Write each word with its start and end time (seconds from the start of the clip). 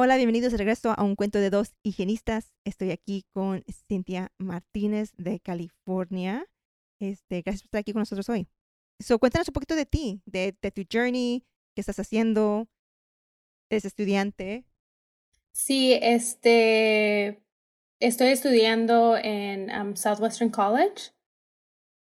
Hola, 0.00 0.14
bienvenidos 0.14 0.52
de 0.52 0.58
regreso 0.58 0.94
a 0.96 1.02
un 1.02 1.16
cuento 1.16 1.40
de 1.40 1.50
dos 1.50 1.74
higienistas. 1.82 2.54
Estoy 2.64 2.92
aquí 2.92 3.24
con 3.32 3.64
Cintia 3.88 4.30
Martínez 4.38 5.10
de 5.16 5.40
California. 5.40 6.46
Este, 7.00 7.42
gracias 7.42 7.62
por 7.62 7.66
estar 7.66 7.80
aquí 7.80 7.92
con 7.92 8.02
nosotros 8.02 8.28
hoy. 8.28 8.46
So, 9.00 9.18
cuéntanos 9.18 9.48
un 9.48 9.54
poquito 9.54 9.74
de 9.74 9.86
ti, 9.86 10.22
de, 10.24 10.52
tu 10.52 10.82
journey, 10.88 11.44
qué 11.74 11.80
estás 11.80 11.98
haciendo, 11.98 12.68
eres 13.70 13.86
estudiante. 13.86 14.64
Sí, 15.50 15.98
este, 16.00 17.42
estoy 17.98 18.28
estudiando 18.28 19.16
en 19.16 19.68
um, 19.68 19.96
Southwestern 19.96 20.50
College 20.50 21.10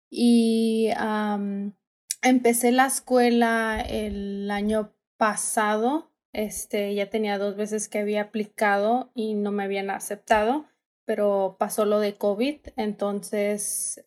y 0.09 0.91
um, 0.97 1.73
empecé 2.21 2.71
la 2.71 2.85
escuela 2.85 3.81
el 3.81 4.49
año 4.49 4.95
pasado 5.17 6.10
este, 6.33 6.95
ya 6.95 7.09
tenía 7.09 7.37
dos 7.37 7.55
veces 7.55 7.89
que 7.89 7.99
había 7.99 8.21
aplicado 8.21 9.11
y 9.13 9.33
no 9.33 9.51
me 9.51 9.63
habían 9.63 9.89
aceptado, 9.89 10.65
pero 11.05 11.57
pasó 11.59 11.85
lo 11.85 11.99
de 11.99 12.15
COVID, 12.15 12.59
entonces 12.77 14.03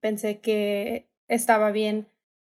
pensé 0.00 0.40
que 0.40 1.08
estaba 1.28 1.70
bien, 1.70 2.08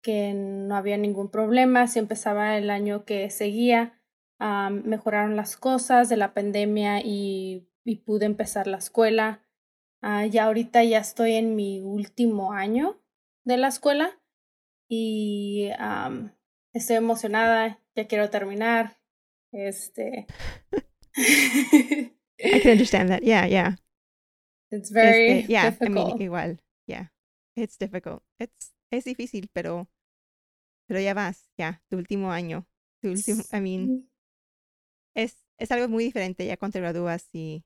que 0.02 0.32
no 0.34 0.76
había 0.76 0.96
ningún 0.96 1.30
problema. 1.30 1.86
Si 1.88 1.98
empezaba 1.98 2.56
el 2.56 2.70
año 2.70 3.04
que 3.04 3.28
seguía, 3.30 4.00
mejoraron 4.38 5.36
las 5.36 5.56
cosas 5.56 6.08
de 6.08 6.16
la 6.16 6.32
pandemia 6.32 7.00
y, 7.02 7.68
pude 8.04 8.26
empezar 8.26 8.66
la 8.66 8.78
escuela. 8.78 9.42
Uh, 10.02 10.26
ya 10.28 10.44
ahorita 10.44 10.84
ya 10.84 10.98
estoy 10.98 11.34
en 11.34 11.56
mi 11.56 11.80
último 11.80 12.52
año 12.52 13.00
de 13.44 13.56
la 13.56 13.68
escuela 13.68 14.10
y 14.88 15.70
estoy 16.72 16.96
emocionada 16.96 17.80
ya 17.96 18.06
quiero 18.06 18.30
terminar. 18.30 18.96
Este. 19.52 20.26
I 21.16 22.60
can 22.60 22.72
understand 22.72 23.08
that. 23.10 23.22
Yeah, 23.22 23.46
yeah. 23.46 23.76
It's 24.70 24.90
very 24.90 25.40
este, 25.40 25.52
yeah, 25.52 25.70
difficult. 25.70 26.14
I 26.14 26.18
mean, 26.18 26.22
igual. 26.22 26.58
Yeah. 26.86 27.06
It's 27.56 27.78
difficult. 27.78 28.22
It's 28.38 28.72
es 28.90 29.04
difícil, 29.04 29.48
pero 29.52 29.88
pero 30.86 31.00
ya 31.00 31.14
vas, 31.14 31.48
ya, 31.58 31.82
tu 31.88 31.96
último 31.96 32.30
año. 32.30 32.66
Tu 33.02 33.10
último, 33.10 33.42
I 33.52 33.60
mean, 33.60 34.10
es 35.14 35.46
es 35.58 35.70
algo 35.72 35.88
muy 35.88 36.04
diferente 36.04 36.46
ya 36.46 36.56
cuando 36.56 36.74
te 36.74 36.80
gradúas 36.80 37.28
y 37.32 37.64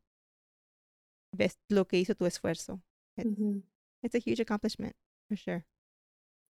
ves 1.37 1.59
lo 1.69 1.87
que 1.87 1.99
hizo 1.99 2.15
tu 2.15 2.27
esfuerzo. 2.27 2.81
It's, 3.17 3.27
mm 3.27 3.35
-hmm. 3.35 3.63
it's 4.03 4.15
a 4.15 4.19
huge 4.19 4.41
accomplishment, 4.41 4.95
for 5.29 5.37
sure. 5.37 5.67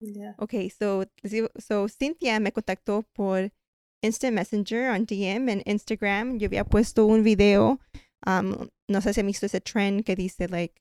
Yeah. 0.00 0.34
Okay, 0.39 0.70
so 0.70 1.05
so 1.58 1.89
Cynthia 1.89 2.39
me 2.41 2.52
contactó 2.52 3.02
por 3.14 3.52
Instant 4.05 4.34
Messenger 4.34 4.91
on 4.91 5.06
DM 5.06 5.48
en 5.48 5.62
Instagram. 5.64 6.38
Yo 6.38 6.47
había 6.47 6.64
puesto 6.64 7.06
un 7.06 7.22
video, 7.22 7.80
um, 8.27 8.69
no 8.86 9.00
sé 9.00 9.14
si 9.14 9.20
han 9.20 9.27
visto 9.27 9.46
ese 9.46 9.61
trend 9.61 10.05
que 10.05 10.14
dice 10.14 10.46
like 10.51 10.80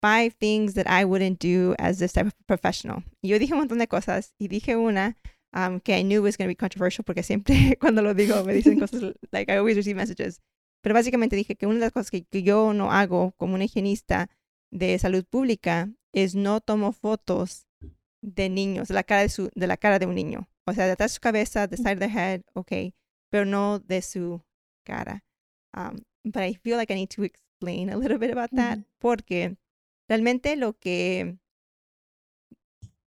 five 0.00 0.34
things 0.38 0.74
that 0.74 0.86
I 0.86 1.04
wouldn't 1.04 1.38
do 1.38 1.74
as 1.78 1.98
this 1.98 2.12
type 2.12 2.26
of 2.26 2.34
professional. 2.46 3.04
Y 3.22 3.28
yo 3.28 3.38
dije 3.38 3.52
un 3.52 3.58
montón 3.58 3.78
de 3.78 3.86
cosas 3.86 4.34
y 4.38 4.48
dije 4.48 4.76
una 4.76 5.16
um, 5.54 5.78
que 5.78 5.92
I 5.98 6.02
knew 6.02 6.22
was 6.22 6.36
going 6.38 6.46
to 6.46 6.50
be 6.50 6.56
controversial 6.56 7.04
porque 7.04 7.22
siempre 7.22 7.76
cuando 7.80 8.00
lo 8.00 8.14
digo 8.14 8.42
me 8.44 8.54
dicen 8.54 8.80
cosas 8.80 9.14
like 9.32 9.52
I 9.52 9.56
always 9.56 9.76
receive 9.76 9.96
messages. 9.96 10.40
Pero 10.82 10.94
básicamente 10.94 11.36
dije 11.36 11.56
que 11.56 11.66
una 11.66 11.76
de 11.76 11.86
las 11.86 11.92
cosas 11.92 12.10
que, 12.10 12.24
que 12.24 12.42
yo 12.42 12.72
no 12.72 12.92
hago 12.92 13.32
como 13.36 13.54
una 13.54 13.64
higienista 13.64 14.30
de 14.70 14.98
salud 14.98 15.24
pública 15.24 15.90
es 16.12 16.34
no 16.34 16.60
tomo 16.60 16.92
fotos 16.92 17.66
de 18.22 18.48
niños, 18.48 18.88
de 18.88 18.94
la 18.94 19.02
cara 19.02 19.22
de, 19.22 19.28
su, 19.28 19.50
de 19.54 19.66
la 19.66 19.76
cara 19.76 19.98
de 19.98 20.06
un 20.06 20.14
niño. 20.14 20.48
O 20.66 20.72
sea, 20.72 20.86
de 20.86 20.92
atrás 20.92 21.12
de 21.12 21.14
su 21.14 21.20
cabeza, 21.20 21.68
the 21.68 21.76
side 21.76 21.94
of 21.94 21.98
the 22.00 22.08
head, 22.08 22.42
ok, 22.54 22.94
pero 23.30 23.44
no 23.44 23.78
de 23.78 24.00
su 24.02 24.42
cara. 24.84 25.24
Um, 25.76 26.04
but 26.24 26.42
I 26.42 26.54
feel 26.54 26.76
like 26.76 26.92
I 26.92 26.96
need 26.96 27.10
to 27.10 27.24
explain 27.24 27.90
a 27.90 27.96
little 27.96 28.18
bit 28.18 28.30
about 28.30 28.50
that 28.52 28.78
porque 28.98 29.56
realmente 30.08 30.56
lo 30.56 30.74
que 30.74 31.38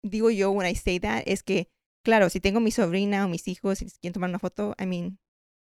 digo 0.02 0.30
yo 0.30 0.50
when 0.52 0.66
I 0.66 0.74
say 0.74 0.98
that 1.00 1.24
es 1.26 1.42
que, 1.42 1.68
claro, 2.04 2.30
si 2.30 2.40
tengo 2.40 2.60
mi 2.60 2.70
sobrina 2.70 3.24
o 3.24 3.28
mis 3.28 3.48
hijos 3.48 3.82
y 3.82 3.86
quieren 4.00 4.14
tomar 4.14 4.30
una 4.30 4.38
foto, 4.38 4.74
I 4.78 4.86
mean, 4.86 5.18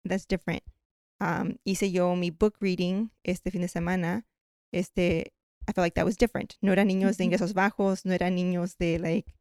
that's 0.07 0.27
different. 0.27 0.63
Um, 1.19 1.57
hice 1.63 1.91
yo 1.91 2.15
mi 2.15 2.31
book 2.31 2.57
reading 2.59 3.11
este 3.23 3.51
fin 3.51 3.61
de 3.61 3.67
semana. 3.67 4.25
Este, 4.73 5.33
I 5.67 5.73
felt 5.73 5.83
like 5.85 5.95
that 5.95 6.05
was 6.05 6.17
different. 6.17 6.55
No 6.61 6.71
eran 6.71 6.87
niños 6.87 7.17
de 7.17 7.25
ingresos 7.25 7.53
bajos, 7.53 8.05
no 8.05 8.13
eran 8.13 8.35
niños 8.35 8.77
de 8.77 8.99
like 8.99 9.33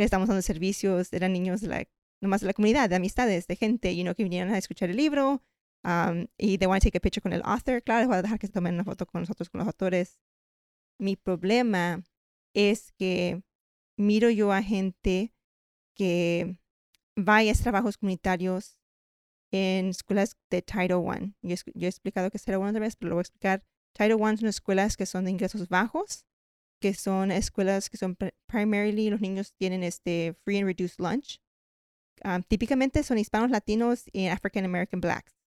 que 0.00 0.04
estamos 0.06 0.28
dando 0.28 0.40
servicios, 0.40 1.12
eran 1.12 1.34
niños 1.34 1.60
de 1.60 1.68
la, 1.68 1.88
nomás 2.22 2.40
de 2.40 2.46
la 2.46 2.54
comunidad, 2.54 2.88
de 2.88 2.96
amistades, 2.96 3.46
de 3.46 3.54
gente, 3.54 3.94
you 3.94 4.02
know, 4.02 4.14
que 4.14 4.22
vinieron 4.22 4.50
a 4.50 4.56
escuchar 4.56 4.88
el 4.88 4.96
libro 4.96 5.42
um, 5.84 6.26
y 6.38 6.56
they 6.56 6.66
want 6.66 6.82
to 6.82 6.86
take 6.86 6.96
a 6.96 7.00
picture 7.02 7.20
con 7.20 7.34
el 7.34 7.42
author. 7.44 7.82
Claro, 7.82 8.06
voy 8.06 8.16
a 8.16 8.22
dejar 8.22 8.38
que 8.38 8.46
se 8.46 8.52
tomen 8.54 8.74
una 8.74 8.84
foto 8.84 9.04
con 9.04 9.20
nosotros, 9.20 9.50
con 9.50 9.58
los 9.58 9.66
autores. 9.66 10.18
Mi 10.98 11.16
problema 11.16 12.02
es 12.54 12.92
que 12.92 13.42
miro 13.98 14.30
yo 14.30 14.52
a 14.52 14.62
gente 14.62 15.34
que 15.94 16.56
va 17.18 17.40
a 17.40 17.52
trabajos 17.52 17.98
comunitarios 17.98 18.78
en 19.52 19.88
escuelas 19.88 20.38
de 20.48 20.62
Title 20.62 21.02
I. 21.14 21.34
Yo, 21.42 21.56
yo 21.74 21.86
he 21.86 21.90
explicado 21.90 22.30
que 22.30 22.38
es 22.38 22.44
Title 22.44 22.60
I 22.60 22.68
otra 22.70 22.80
vez, 22.80 22.96
pero 22.96 23.10
lo 23.10 23.16
voy 23.16 23.20
a 23.20 23.28
explicar. 23.28 23.66
Title 23.92 24.16
I 24.16 24.38
son 24.38 24.48
escuelas 24.48 24.96
que 24.96 25.04
son 25.04 25.26
de 25.26 25.30
ingresos 25.30 25.68
bajos 25.68 26.24
que 26.80 26.94
son 26.94 27.30
escuelas 27.30 27.90
que 27.90 27.96
son 27.96 28.16
primarily 28.46 29.10
los 29.10 29.20
niños 29.20 29.54
tienen 29.54 29.82
este 29.82 30.34
free 30.44 30.58
and 30.58 30.66
reduced 30.66 30.98
lunch. 30.98 31.40
Um, 32.24 32.42
típicamente 32.42 33.02
son 33.02 33.18
hispanos, 33.18 33.50
latinos 33.50 34.04
y 34.12 34.26
African 34.26 34.64
American 34.64 35.00
blacks. 35.00 35.38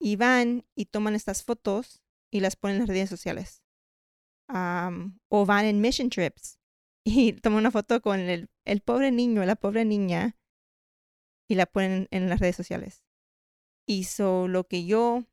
Y 0.00 0.16
van 0.16 0.66
y 0.74 0.86
toman 0.86 1.14
estas 1.14 1.42
fotos 1.42 2.02
y 2.30 2.40
las 2.40 2.56
ponen 2.56 2.76
en 2.76 2.80
las 2.82 2.88
redes 2.88 3.08
sociales. 3.08 3.62
Um, 4.48 5.18
o 5.28 5.46
van 5.46 5.64
en 5.64 5.80
mission 5.80 6.10
trips 6.10 6.58
y 7.04 7.32
toman 7.32 7.60
una 7.60 7.70
foto 7.70 8.00
con 8.00 8.20
el, 8.20 8.50
el 8.64 8.80
pobre 8.80 9.10
niño, 9.10 9.44
la 9.44 9.56
pobre 9.56 9.84
niña 9.84 10.36
y 11.48 11.54
la 11.54 11.66
ponen 11.66 12.08
en 12.10 12.28
las 12.28 12.40
redes 12.40 12.56
sociales. 12.56 13.02
Y 13.88 14.04
so 14.04 14.48
lo 14.48 14.66
que 14.66 14.84
yo, 14.84 15.24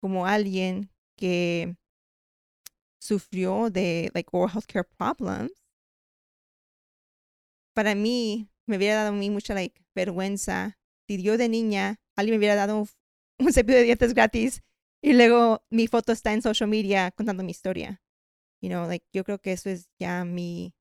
como 0.00 0.26
alguien 0.26 0.90
que 1.16 1.76
sufrió 3.04 3.68
de 3.70 4.10
like 4.14 4.30
oral 4.32 4.50
health 4.50 4.66
care 4.66 4.84
problems, 4.84 5.52
para 7.74 7.94
mí 7.94 8.48
me 8.66 8.76
hubiera 8.76 8.96
dado 8.96 9.08
a 9.10 9.12
mí 9.12 9.30
mucha 9.30 9.54
like 9.54 9.84
vergüenza 9.94 10.78
si 11.06 11.22
yo 11.22 11.36
de 11.36 11.48
niña 11.48 12.00
alguien 12.16 12.34
me 12.34 12.38
hubiera 12.38 12.54
dado 12.54 12.86
un, 13.38 13.52
cepillo 13.52 13.78
de 13.78 13.84
dientes 13.84 14.14
gratis 14.14 14.62
y 15.02 15.12
luego 15.12 15.62
mi 15.70 15.86
foto 15.86 16.12
está 16.12 16.32
en 16.32 16.40
social 16.40 16.68
media 16.68 17.10
contando 17.10 17.42
mi 17.42 17.50
historia. 17.50 18.00
You 18.62 18.70
know, 18.70 18.88
like 18.88 19.04
yo 19.12 19.22
creo 19.24 19.38
que 19.38 19.52
eso 19.52 19.68
es 19.68 19.90
ya 19.98 20.24
mi 20.24 20.74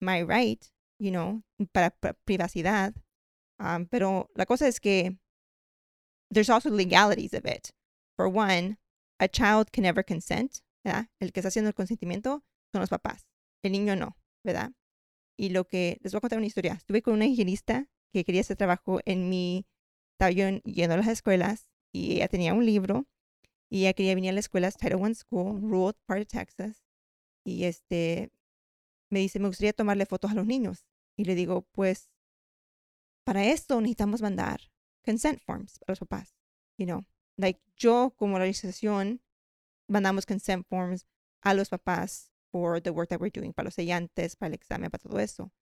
my 0.00 0.24
right, 0.24 0.64
you 0.98 1.12
know, 1.12 1.44
para, 1.72 1.90
para 1.90 2.14
privacidad. 2.24 2.92
Um, 3.60 3.86
pero 3.86 4.28
la 4.34 4.46
cosa 4.46 4.66
es 4.66 4.80
que 4.80 5.16
there's 6.32 6.50
also 6.50 6.70
legalities 6.70 7.34
of 7.34 7.46
it. 7.46 7.70
For 8.16 8.26
one, 8.26 8.78
a 9.20 9.28
child 9.28 9.70
can 9.70 9.84
never 9.84 10.02
consent 10.02 10.63
El 10.84 11.32
que 11.32 11.40
está 11.40 11.48
haciendo 11.48 11.68
el 11.68 11.74
consentimiento 11.74 12.44
son 12.72 12.80
los 12.80 12.90
papás, 12.90 13.26
el 13.62 13.72
niño 13.72 13.96
no, 13.96 14.18
¿verdad? 14.44 14.72
Y 15.36 15.48
lo 15.48 15.66
que 15.66 15.98
les 16.02 16.12
voy 16.12 16.18
a 16.18 16.20
contar 16.20 16.38
una 16.38 16.46
historia. 16.46 16.74
Estuve 16.74 17.02
con 17.02 17.14
una 17.14 17.26
higienista 17.26 17.88
que 18.12 18.24
quería 18.24 18.42
hacer 18.42 18.56
trabajo 18.56 19.00
en 19.04 19.28
mi, 19.28 19.66
estaba 20.12 20.30
yendo 20.30 20.94
a 20.94 20.96
las 20.98 21.08
escuelas 21.08 21.68
y 21.92 22.16
ella 22.16 22.28
tenía 22.28 22.54
un 22.54 22.66
libro 22.66 23.06
y 23.70 23.80
ella 23.80 23.94
quería 23.94 24.14
venir 24.14 24.30
a 24.30 24.34
la 24.34 24.40
escuela 24.40 24.70
Title 24.70 24.96
One 24.96 25.14
School, 25.14 25.60
rural 25.60 25.94
part 26.06 26.22
of 26.22 26.28
Texas. 26.28 26.84
Y 27.44 27.64
este, 27.64 28.30
me 29.10 29.18
dice, 29.18 29.40
me 29.40 29.48
gustaría 29.48 29.72
tomarle 29.72 30.06
fotos 30.06 30.30
a 30.30 30.34
los 30.34 30.46
niños. 30.46 30.86
Y 31.16 31.24
le 31.24 31.34
digo, 31.34 31.62
pues, 31.72 32.10
para 33.24 33.46
esto 33.46 33.80
necesitamos 33.80 34.22
mandar 34.22 34.60
consent 35.04 35.40
forms 35.40 35.80
a 35.86 35.92
los 35.92 35.98
papás. 35.98 36.36
You 36.78 36.86
know, 36.86 37.04
like 37.36 37.60
yo 37.76 38.14
como 38.16 38.36
organización 38.36 39.23
mandamos 39.88 40.26
consent 40.26 40.66
forms 40.66 41.06
a 41.42 41.54
los 41.54 41.68
papás 41.68 42.30
for 42.50 42.80
the 42.80 42.90
work 42.90 43.08
that 43.08 43.20
we're 43.20 43.32
doing, 43.32 43.52
para 43.52 43.66
los 43.66 43.74
sellantes, 43.74 44.36
para 44.36 44.48
el 44.48 44.54
examen, 44.54 44.90
para 44.90 45.02
todo 45.02 45.18
eso. 45.18 45.52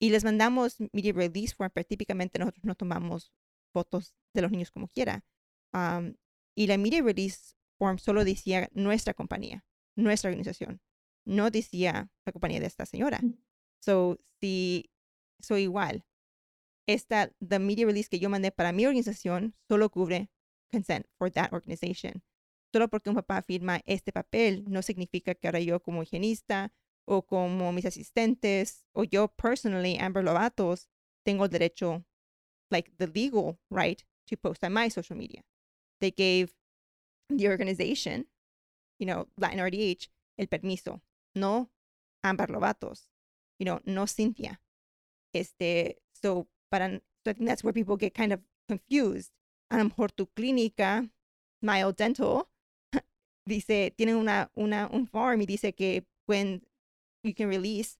Y 0.00 0.10
les 0.10 0.24
mandamos 0.24 0.76
media 0.92 1.12
release 1.12 1.54
form, 1.54 1.70
pero 1.72 1.86
típicamente 1.86 2.38
nosotros 2.38 2.64
no 2.64 2.74
tomamos 2.74 3.32
fotos 3.72 4.14
de 4.34 4.42
los 4.42 4.50
niños 4.50 4.70
como 4.70 4.88
quiera. 4.88 5.24
Um, 5.72 6.14
y 6.54 6.66
la 6.66 6.78
media 6.78 7.02
release 7.02 7.56
form 7.78 7.98
solo 7.98 8.24
decía 8.24 8.68
nuestra 8.72 9.14
compañía, 9.14 9.64
nuestra 9.96 10.30
organización. 10.30 10.80
No 11.24 11.50
decía 11.50 12.10
la 12.24 12.32
compañía 12.32 12.60
de 12.60 12.66
esta 12.66 12.86
señora. 12.86 13.18
Mm. 13.20 13.38
So, 13.80 14.18
si 14.40 14.90
soy 15.40 15.62
igual, 15.62 16.04
esta, 16.86 17.30
the 17.46 17.58
media 17.58 17.86
release 17.86 18.08
que 18.08 18.18
yo 18.18 18.28
mandé 18.30 18.50
para 18.50 18.72
mi 18.72 18.86
organización 18.86 19.54
solo 19.68 19.90
cubre 19.90 20.30
consent 20.70 21.06
for 21.18 21.30
that 21.30 21.52
organization. 21.52 22.22
Solo 22.72 22.88
porque 22.88 23.08
un 23.08 23.16
papá 23.16 23.42
firma 23.42 23.80
este 23.86 24.12
papel 24.12 24.64
no 24.68 24.82
significa 24.82 25.34
que 25.34 25.48
ahora 25.48 25.60
yo 25.60 25.80
como 25.80 26.02
higienista 26.02 26.72
o 27.06 27.22
como 27.22 27.72
mis 27.72 27.86
asistentes 27.86 28.84
o 28.92 29.04
yo 29.04 29.28
personally, 29.28 29.96
Amber 29.98 30.22
Lovatos, 30.22 30.88
tengo 31.24 31.48
derecho, 31.48 32.04
like 32.70 32.90
the 32.98 33.06
legal 33.06 33.58
right 33.70 34.04
to 34.26 34.36
post 34.36 34.62
on 34.62 34.74
my 34.74 34.90
social 34.90 35.16
media. 35.16 35.42
They 36.00 36.10
gave 36.10 36.54
the 37.30 37.48
organization, 37.48 38.26
you 38.98 39.06
know, 39.06 39.28
Latin 39.38 39.60
RDH, 39.60 40.10
el 40.36 40.46
permiso, 40.46 41.00
no 41.34 41.70
Amber 42.22 42.48
Lovatos, 42.48 43.08
you 43.58 43.64
know, 43.64 43.80
no 43.86 44.06
Cynthia. 44.06 44.60
Este, 45.34 46.02
so, 46.12 46.48
para, 46.70 47.00
so 47.24 47.30
I 47.30 47.32
think 47.32 47.48
that's 47.48 47.64
where 47.64 47.72
people 47.72 47.96
get 47.96 48.14
kind 48.14 48.32
of 48.32 48.40
confused. 48.68 49.32
A 49.70 49.78
lo 49.78 49.84
mejor 49.84 50.08
clínica, 50.34 51.10
Mile 51.62 51.92
Dental, 51.92 52.48
dice, 53.48 53.92
tiene 53.96 54.14
una, 54.14 54.50
una, 54.54 54.88
un 54.88 55.06
form 55.06 55.40
y 55.42 55.46
dice 55.46 55.74
que 55.74 56.06
when 56.26 56.62
you 57.22 57.34
can 57.34 57.48
release, 57.48 57.98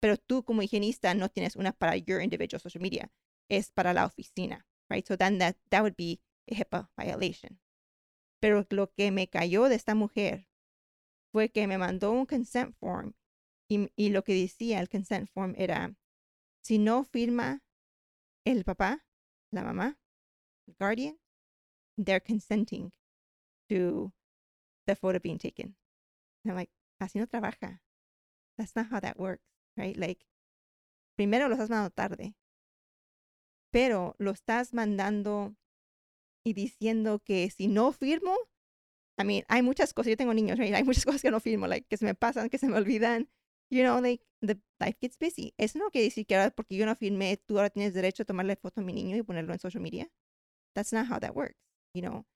pero 0.00 0.16
tú 0.16 0.44
como 0.44 0.62
higienista 0.62 1.14
no 1.14 1.28
tienes 1.28 1.56
una 1.56 1.72
para 1.72 1.96
your 1.96 2.20
individual 2.20 2.60
social 2.60 2.82
media, 2.82 3.10
es 3.48 3.70
para 3.70 3.92
la 3.92 4.06
oficina, 4.06 4.66
right? 4.88 5.06
So 5.06 5.16
then 5.16 5.38
that, 5.38 5.56
that 5.70 5.82
would 5.82 5.96
be 5.96 6.20
a 6.50 6.54
HIPAA 6.54 6.90
violation. 6.96 7.60
Pero 8.40 8.66
lo 8.70 8.92
que 8.92 9.10
me 9.10 9.28
cayó 9.28 9.68
de 9.68 9.74
esta 9.74 9.94
mujer 9.94 10.46
fue 11.32 11.48
que 11.48 11.66
me 11.66 11.78
mandó 11.78 12.12
un 12.12 12.26
consent 12.26 12.74
form 12.78 13.14
y, 13.68 13.90
y 13.96 14.10
lo 14.10 14.22
que 14.22 14.34
decía 14.34 14.80
el 14.80 14.88
consent 14.88 15.28
form 15.30 15.54
era, 15.56 15.94
si 16.62 16.78
no 16.78 17.04
firma 17.04 17.62
el 18.44 18.64
papá, 18.64 19.04
la 19.50 19.62
mamá, 19.62 19.98
el 20.66 20.74
guardian, 20.78 21.18
they're 21.96 22.20
consenting 22.20 22.92
to 23.68 24.12
the 24.86 24.94
photo 24.94 25.18
being 25.18 25.38
taken. 25.38 25.76
And 26.44 26.52
I'm 26.52 26.56
like, 26.56 26.70
así 27.00 27.18
no 27.18 27.26
trabaja. 27.26 27.80
That's 28.56 28.76
not 28.76 28.86
how 28.90 29.00
that 29.00 29.18
works, 29.18 29.44
right? 29.76 29.96
Like, 29.96 30.26
primero 31.16 31.48
lo 31.48 31.56
estás 31.56 31.70
mandando 31.70 31.90
tarde, 31.94 32.34
pero 33.72 34.14
lo 34.18 34.32
estás 34.32 34.72
mandando 34.72 35.56
y 36.44 36.52
diciendo 36.52 37.20
que 37.24 37.50
si 37.50 37.66
no 37.66 37.92
firmo, 37.92 38.36
I 39.18 39.24
mean, 39.24 39.44
hay 39.48 39.62
muchas 39.62 39.92
cosas, 39.94 40.10
yo 40.10 40.16
tengo 40.16 40.34
niños, 40.34 40.58
right? 40.58 40.74
hay 40.74 40.84
muchas 40.84 41.04
cosas 41.04 41.22
que 41.22 41.30
no 41.30 41.40
firmo, 41.40 41.66
like, 41.66 41.86
que 41.88 41.96
se 41.96 42.04
me 42.04 42.14
pasan, 42.14 42.48
que 42.50 42.58
se 42.58 42.68
me 42.68 42.76
olvidan, 42.76 43.28
you 43.70 43.82
know, 43.82 44.00
like, 44.00 44.24
the 44.40 44.60
life 44.78 44.98
gets 45.00 45.16
busy. 45.18 45.54
Eso 45.58 45.78
no 45.78 45.90
quiere 45.90 46.06
decir 46.06 46.26
que 46.26 46.36
ahora 46.36 46.50
porque 46.50 46.76
yo 46.76 46.86
no 46.86 46.94
firmé, 46.94 47.36
tú 47.36 47.58
ahora 47.58 47.70
tienes 47.70 47.94
derecho 47.94 48.22
a 48.22 48.26
tomarle 48.26 48.56
foto 48.56 48.80
a 48.80 48.84
mi 48.84 48.92
niño 48.92 49.16
y 49.16 49.22
ponerlo 49.22 49.52
en 49.52 49.58
social 49.58 49.82
media. 49.82 50.08
That's 50.74 50.92
not 50.92 51.06
how 51.10 51.18
that 51.20 51.34
works, 51.34 51.58
you 51.94 52.02
know. 52.02 52.26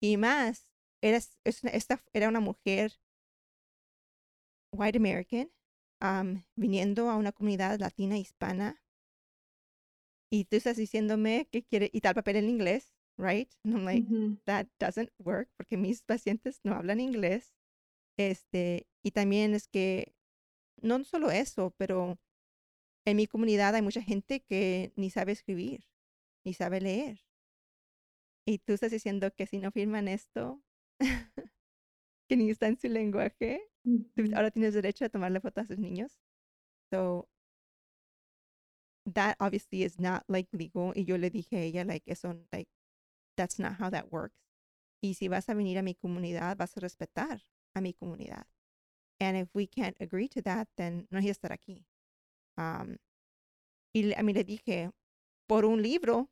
Y 0.00 0.16
más, 0.16 0.72
eras, 1.02 1.38
es 1.44 1.62
una- 1.62 1.72
esta 1.72 2.02
era 2.12 2.28
una 2.28 2.40
mujer 2.40 2.92
white 4.72 4.96
American 4.96 5.50
um, 6.00 6.42
viniendo 6.56 7.10
a 7.10 7.16
una 7.16 7.32
comunidad 7.32 7.78
latina 7.80 8.16
hispana 8.16 8.80
y 10.30 10.44
tú 10.44 10.56
estás 10.56 10.76
diciéndome 10.76 11.48
que 11.50 11.64
quiere 11.64 11.90
y 11.92 12.00
tal 12.00 12.14
papel 12.14 12.36
en 12.36 12.48
inglés, 12.48 12.94
right? 13.16 13.50
And 13.64 13.74
I'm 13.74 13.84
like, 13.84 14.06
Ujú. 14.06 14.38
that 14.46 14.66
doesn't 14.78 15.10
work 15.18 15.48
porque 15.56 15.76
mis 15.76 16.02
pacientes 16.02 16.60
no 16.64 16.74
hablan 16.74 17.00
inglés. 17.00 17.54
Este, 18.18 18.86
y 19.02 19.12
también 19.12 19.54
es 19.54 19.68
que 19.68 20.14
no 20.82 21.04
solo 21.04 21.30
eso, 21.30 21.74
pero 21.78 22.18
en 23.06 23.16
mi 23.18 23.26
comunidad 23.26 23.74
hay 23.74 23.82
mucha 23.82 24.02
gente 24.02 24.40
que 24.42 24.92
ni 24.96 25.10
sabe 25.10 25.32
escribir, 25.32 25.84
ni 26.44 26.54
sabe 26.54 26.80
leer. 26.80 27.20
Y 28.44 28.58
tú 28.58 28.72
estás 28.72 28.90
diciendo 28.90 29.32
que 29.32 29.46
si 29.46 29.58
no 29.58 29.70
firman 29.70 30.08
esto, 30.08 30.60
que 30.98 32.36
ni 32.36 32.50
está 32.50 32.66
en 32.66 32.78
su 32.78 32.88
lenguaje, 32.88 33.60
ahora 34.34 34.50
tienes 34.50 34.74
derecho 34.74 35.04
a 35.04 35.08
tomarle 35.08 35.40
fotos 35.40 35.64
a 35.64 35.66
sus 35.66 35.78
niños. 35.78 36.18
So 36.90 37.28
that 39.14 39.36
obviously 39.40 39.82
is 39.82 39.98
not 39.98 40.24
like 40.28 40.48
legal. 40.52 40.92
Y 40.94 41.04
yo 41.04 41.16
le 41.16 41.30
dije 41.30 41.56
a 41.56 41.62
ella, 41.62 41.84
like, 41.84 42.02
eso, 42.06 42.34
like, 42.52 42.68
that's 43.36 43.58
not 43.58 43.74
how 43.78 43.90
that 43.90 44.10
works. 44.10 44.36
Y 45.02 45.14
si 45.14 45.28
vas 45.28 45.48
a 45.48 45.54
venir 45.54 45.78
a 45.78 45.82
mi 45.82 45.94
comunidad, 45.94 46.56
vas 46.56 46.76
a 46.76 46.80
respetar 46.80 47.40
a 47.74 47.80
mi 47.80 47.92
comunidad. 47.92 48.46
And 49.20 49.36
if 49.36 49.48
we 49.54 49.66
can't 49.66 49.96
agree 50.00 50.28
to 50.28 50.42
that, 50.42 50.68
then 50.76 51.06
no 51.10 51.20
hay 51.20 51.30
estar 51.30 51.52
aquí. 51.52 51.86
Um, 52.56 52.98
y 53.94 54.12
a 54.14 54.22
mí 54.22 54.32
le 54.32 54.44
dije, 54.44 54.90
por 55.48 55.64
un 55.64 55.82
libro, 55.82 56.28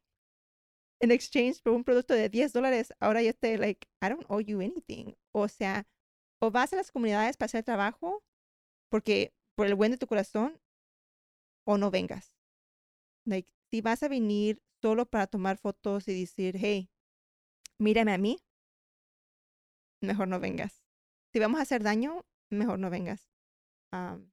in 1.01 1.11
exchange 1.11 1.63
por 1.63 1.73
un 1.73 1.85
producto 1.85 2.15
de 2.15 2.29
10 2.29 2.53
dólares, 2.53 2.93
ahora 3.01 3.23
yo 3.23 3.35
te, 3.35 3.59
like, 3.59 3.87
I 4.03 4.09
don't 4.09 4.25
owe 4.29 4.41
you 4.41 4.61
anything. 4.61 5.15
O 5.33 5.49
sea, 5.49 5.87
o 6.41 6.51
vas 6.51 6.73
a 6.73 6.77
las 6.77 6.91
comunidades 6.91 7.37
para 7.37 7.47
hacer 7.47 7.65
trabajo, 7.65 8.23
porque 8.91 9.35
por 9.55 9.67
el 9.67 9.75
buen 9.75 9.91
de 9.91 9.99
tu 9.99 10.07
corazón, 10.07 10.61
o 11.67 11.79
no 11.79 11.91
vengas. 11.91 12.35
Like, 13.25 13.49
si 13.71 13.81
vas 13.81 14.03
a 14.03 14.09
venir 14.09 14.63
solo 14.81 15.07
para 15.07 15.27
tomar 15.27 15.59
fotos 15.59 16.07
y 16.09 16.21
decir, 16.21 16.57
hey, 16.59 16.91
mírame 17.79 18.13
a 18.13 18.19
mí, 18.19 18.39
mejor 20.01 20.29
no 20.29 20.39
vengas. 20.41 20.83
Si 21.33 21.41
vamos 21.41 21.59
a 21.59 21.63
hacer 21.63 21.83
daño, 21.83 22.25
mejor 22.51 22.79
no 22.79 22.91
vengas. 22.91 23.29
Um, 23.93 24.31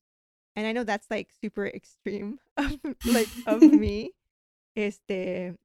and 0.56 0.68
I 0.68 0.74
know 0.74 0.86
that's 0.86 1.10
like 1.10 1.32
super 1.32 1.66
extreme 1.66 2.40
of, 2.58 2.80
like, 3.06 3.30
of 3.48 3.62
me. 3.80 4.12
Este, 4.76 5.56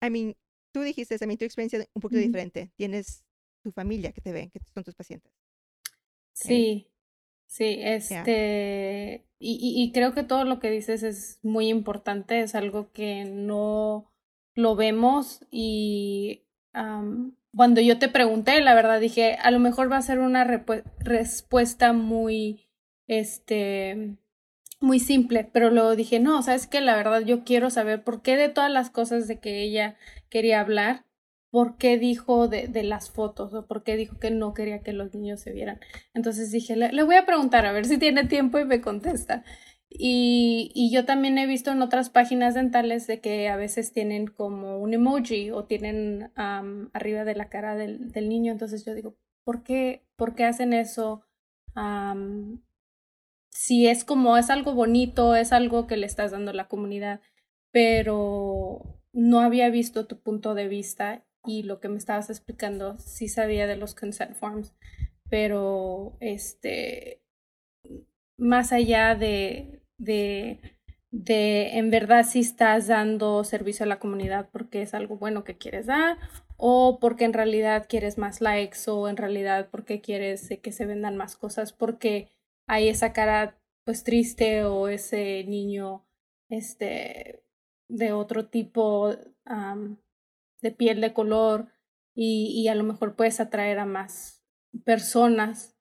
I 0.00 0.10
mean, 0.10 0.36
tú 0.72 0.82
dijiste, 0.82 1.16
I 1.20 1.26
mean, 1.26 1.38
tu 1.38 1.44
experiencia 1.44 1.78
es 1.78 1.88
un 1.94 2.02
poquito 2.02 2.20
diferente. 2.20 2.72
Tienes 2.76 3.24
tu 3.62 3.72
familia 3.72 4.12
que 4.12 4.20
te 4.20 4.32
ven, 4.32 4.50
que 4.50 4.60
son 4.72 4.84
tus 4.84 4.94
pacientes. 4.94 5.32
Sí, 6.32 6.88
sí, 7.46 7.78
este, 7.80 9.26
y, 9.38 9.52
y, 9.54 9.82
y 9.82 9.92
creo 9.92 10.12
que 10.12 10.22
todo 10.22 10.44
lo 10.44 10.60
que 10.60 10.70
dices 10.70 11.02
es 11.02 11.40
muy 11.42 11.68
importante, 11.68 12.40
es 12.40 12.54
algo 12.54 12.92
que 12.92 13.24
no 13.24 14.12
lo 14.54 14.76
vemos 14.76 15.40
y 15.50 16.44
am, 16.72 17.36
cuando 17.54 17.80
yo 17.80 17.98
te 17.98 18.08
pregunté, 18.08 18.60
la 18.60 18.74
verdad 18.74 19.00
dije, 19.00 19.34
a 19.34 19.50
lo 19.50 19.58
mejor 19.58 19.90
va 19.90 19.96
a 19.96 20.02
ser 20.02 20.18
una 20.18 20.44
respuesta 20.98 21.92
muy, 21.94 22.68
este, 23.06 24.16
muy 24.80 25.00
simple, 25.00 25.48
pero 25.52 25.70
luego 25.70 25.96
dije, 25.96 26.20
no, 26.20 26.42
sabes 26.42 26.66
que 26.66 26.80
la 26.80 26.96
verdad 26.96 27.22
yo 27.22 27.44
quiero 27.44 27.70
saber 27.70 28.04
por 28.04 28.22
qué 28.22 28.36
de 28.36 28.48
todas 28.48 28.70
las 28.70 28.90
cosas 28.90 29.26
de 29.28 29.40
que 29.40 29.62
ella 29.62 29.96
quería 30.28 30.60
hablar, 30.60 31.06
por 31.50 31.78
qué 31.78 31.96
dijo 31.98 32.48
de, 32.48 32.68
de 32.68 32.82
las 32.82 33.10
fotos 33.10 33.54
o 33.54 33.66
por 33.66 33.82
qué 33.82 33.96
dijo 33.96 34.18
que 34.18 34.30
no 34.30 34.52
quería 34.52 34.82
que 34.82 34.92
los 34.92 35.14
niños 35.14 35.40
se 35.40 35.52
vieran. 35.52 35.80
Entonces 36.12 36.50
dije, 36.50 36.76
le, 36.76 37.02
voy 37.02 37.16
a 37.16 37.26
preguntar 37.26 37.64
a 37.66 37.72
ver 37.72 37.86
si 37.86 37.98
tiene 37.98 38.24
tiempo 38.24 38.58
y 38.58 38.64
me 38.66 38.80
contesta. 38.80 39.44
Y, 39.88 40.72
y 40.74 40.92
yo 40.92 41.04
también 41.06 41.38
he 41.38 41.46
visto 41.46 41.70
en 41.70 41.80
otras 41.80 42.10
páginas 42.10 42.54
dentales 42.54 43.06
de 43.06 43.20
que 43.20 43.48
a 43.48 43.56
veces 43.56 43.92
tienen 43.92 44.26
como 44.26 44.78
un 44.78 44.92
emoji 44.92 45.50
o 45.50 45.64
tienen 45.64 46.30
arriba 46.34 47.24
de 47.24 47.36
la 47.36 47.48
cara 47.48 47.76
del, 47.76 48.12
del 48.12 48.28
niño. 48.28 48.52
Entonces 48.52 48.84
yo 48.84 48.94
digo, 48.94 49.16
¿por 49.44 49.62
qué, 49.62 50.04
por 50.16 50.34
qué 50.34 50.44
hacen 50.44 50.72
eso? 50.72 51.22
Si 53.66 53.88
es 53.88 54.04
como, 54.04 54.36
es 54.36 54.48
algo 54.48 54.74
bonito, 54.74 55.34
es 55.34 55.52
algo 55.52 55.88
que 55.88 55.96
le 55.96 56.06
estás 56.06 56.30
dando 56.30 56.52
a 56.52 56.54
la 56.54 56.68
comunidad, 56.68 57.20
pero 57.72 59.02
no 59.12 59.40
había 59.40 59.70
visto 59.70 60.06
tu 60.06 60.20
punto 60.20 60.54
de 60.54 60.68
vista 60.68 61.26
y 61.44 61.64
lo 61.64 61.80
que 61.80 61.88
me 61.88 61.98
estabas 61.98 62.30
explicando, 62.30 62.96
sí 63.00 63.26
sabía 63.26 63.66
de 63.66 63.74
los 63.76 63.96
consent 63.96 64.36
forms, 64.36 64.72
pero 65.28 66.16
este, 66.20 67.24
más 68.38 68.70
allá 68.70 69.16
de, 69.16 69.82
de, 69.98 70.60
de 71.10 71.78
en 71.78 71.90
verdad 71.90 72.24
si 72.24 72.38
estás 72.38 72.86
dando 72.86 73.42
servicio 73.42 73.82
a 73.82 73.88
la 73.88 73.98
comunidad 73.98 74.48
porque 74.52 74.82
es 74.82 74.94
algo 74.94 75.16
bueno 75.16 75.42
que 75.42 75.58
quieres 75.58 75.86
dar 75.86 76.18
o 76.56 77.00
porque 77.00 77.24
en 77.24 77.32
realidad 77.32 77.86
quieres 77.88 78.16
más 78.16 78.40
likes 78.40 78.88
o 78.88 79.08
en 79.08 79.16
realidad 79.16 79.70
porque 79.72 80.00
quieres 80.00 80.48
que 80.62 80.70
se 80.70 80.86
vendan 80.86 81.16
más 81.16 81.34
cosas 81.34 81.72
porque 81.72 82.28
hay 82.66 82.88
esa 82.88 83.12
cara 83.12 83.58
pues 83.84 84.04
triste 84.04 84.64
o 84.64 84.88
ese 84.88 85.44
niño 85.44 86.04
este 86.48 87.44
de 87.88 88.12
otro 88.12 88.48
tipo 88.48 89.14
de 90.60 90.70
piel 90.72 91.00
de 91.00 91.12
color 91.12 91.68
y, 92.14 92.52
y 92.56 92.68
a 92.68 92.74
lo 92.74 92.82
mejor 92.82 93.14
puedes 93.14 93.40
atraer 93.40 93.78
a 93.78 93.86
más 93.86 94.42
personas. 94.84 95.76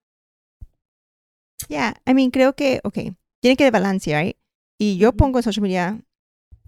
Yeah, 1.67 1.95
I 2.05 2.13
mean, 2.13 2.29
creo 2.29 2.53
que, 2.53 2.81
okay, 2.83 3.15
tiene 3.41 3.55
que 3.57 3.63
haber 3.63 3.73
balance, 3.73 4.15
right? 4.15 4.37
Y 4.77 4.97
yo 4.97 5.13
pongo 5.13 5.39
en 5.39 5.43
social 5.43 5.63
media 5.63 6.01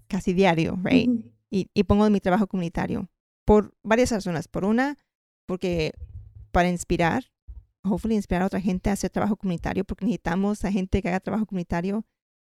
casi 0.08 0.34
diario, 0.34 0.80
right? 0.84 1.10
Y, 1.52 1.70
y 1.74 1.84
pongo 1.84 2.10
mi 2.10 2.20
trabajo 2.20 2.48
comunitario 2.48 3.10
por 3.46 3.74
varias 3.84 4.12
razones. 4.12 4.48
Por 4.48 4.66
una, 4.66 4.98
porque 5.46 5.94
para 6.52 6.70
inspirar, 6.70 7.26
hopefully 7.90 8.16
inspirar 8.16 8.44
a 8.44 8.48
otra 8.48 8.62
gente 8.62 8.90
a 8.90 8.94
hacer 8.94 9.10
trabajo 9.10 9.36
comunitario, 9.36 9.86
porque 9.86 10.06
necesitamos 10.06 10.64
a 10.66 10.72
gente 10.72 11.02
que 11.02 11.08
haga 11.10 11.20
trabajo 11.20 11.46
comunitario. 11.46 12.06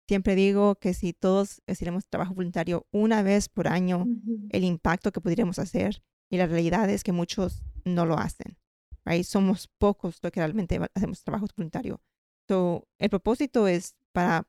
Siempre 0.08 0.36
digo 0.36 0.76
que 0.76 0.94
si 0.94 1.14
todos 1.14 1.62
hiciéramos 1.68 2.08
trabajo 2.08 2.34
voluntario 2.34 2.88
una 2.92 3.24
vez 3.24 3.50
por 3.50 3.68
año, 3.68 4.06
el 4.50 4.64
impacto 4.64 5.12
que 5.12 5.20
podríamos 5.20 5.60
hacer 5.60 6.02
y 6.30 6.38
la 6.38 6.48
realidad 6.48 6.90
es 6.90 7.04
que 7.04 7.12
muchos 7.12 7.64
no 7.84 8.06
lo 8.06 8.18
hacen. 8.18 8.58
Right? 9.06 9.24
Somos 9.24 9.68
pocos 9.78 10.20
los 10.22 10.32
que 10.32 10.40
realmente 10.40 10.80
hacemos 10.94 11.24
trabajo 11.24 11.48
voluntario. 11.56 12.02
So, 12.48 12.88
el 13.00 13.10
propósito 13.10 13.68
es 13.68 13.96
para, 14.14 14.48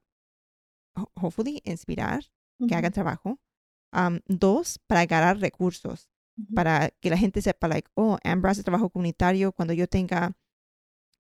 hopefully, 1.14 1.60
inspirar 1.64 2.24
que 2.66 2.74
hagan 2.74 2.92
trabajo. 2.92 3.38
Um, 3.92 4.20
dos, 4.26 4.78
para 4.86 5.06
ganar 5.06 5.38
recursos, 5.38 6.10
para 6.54 6.90
que 7.00 7.10
la 7.10 7.16
gente 7.16 7.42
sepa, 7.42 7.68
like, 7.68 7.90
oh, 7.94 8.18
Amber 8.22 8.50
hace 8.50 8.62
trabajo 8.62 8.90
comunitario 8.90 9.52
cuando 9.52 9.72
yo 9.74 9.88
tenga, 9.88 10.36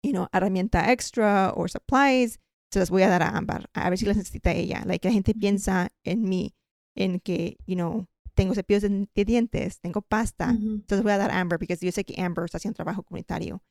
you 0.07 0.13
know, 0.13 0.29
herramienta 0.33 0.93
extra 0.93 1.53
o 1.55 1.67
supplies, 1.69 2.39
se 2.71 2.79
las 2.79 2.91
voy 2.91 3.03
a 3.03 3.09
dar 3.09 3.23
a 3.23 3.37
Amber, 3.37 3.69
a 3.75 3.91
ver 3.91 3.99
si 3.99 4.07
las 4.07 4.17
necesita 4.17 4.53
ella. 4.53 4.83
Like, 4.87 5.07
la 5.07 5.13
gente 5.13 5.35
piensa 5.35 5.89
en 6.05 6.23
mí, 6.23 6.55
en 6.95 7.21
que, 7.21 7.57
you 7.67 7.75
know, 7.75 8.07
tengo 8.35 8.55
cepillos 8.55 8.83
de, 8.83 9.25
dientes, 9.25 9.81
tengo 9.81 10.03
pasta, 10.03 10.51
entonces 10.51 11.03
voy 11.03 11.13
a 11.13 11.19
dar 11.19 11.31
Amber 11.31 11.59
porque 11.59 11.77
yo 11.77 11.91
sé 11.91 12.05
que 12.05 12.21
Amber 12.21 12.45
está 12.45 12.59
haciendo 12.59 12.77
trabajo 12.77 13.03
comunitario. 13.03 13.63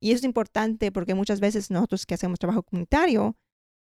Y 0.00 0.10
eso 0.10 0.18
es 0.18 0.24
importante 0.24 0.92
porque 0.92 1.14
muchas 1.14 1.40
veces 1.40 1.70
nosotros 1.70 2.04
que 2.04 2.14
hacemos 2.14 2.38
trabajo 2.38 2.62
comunitario 2.62 3.36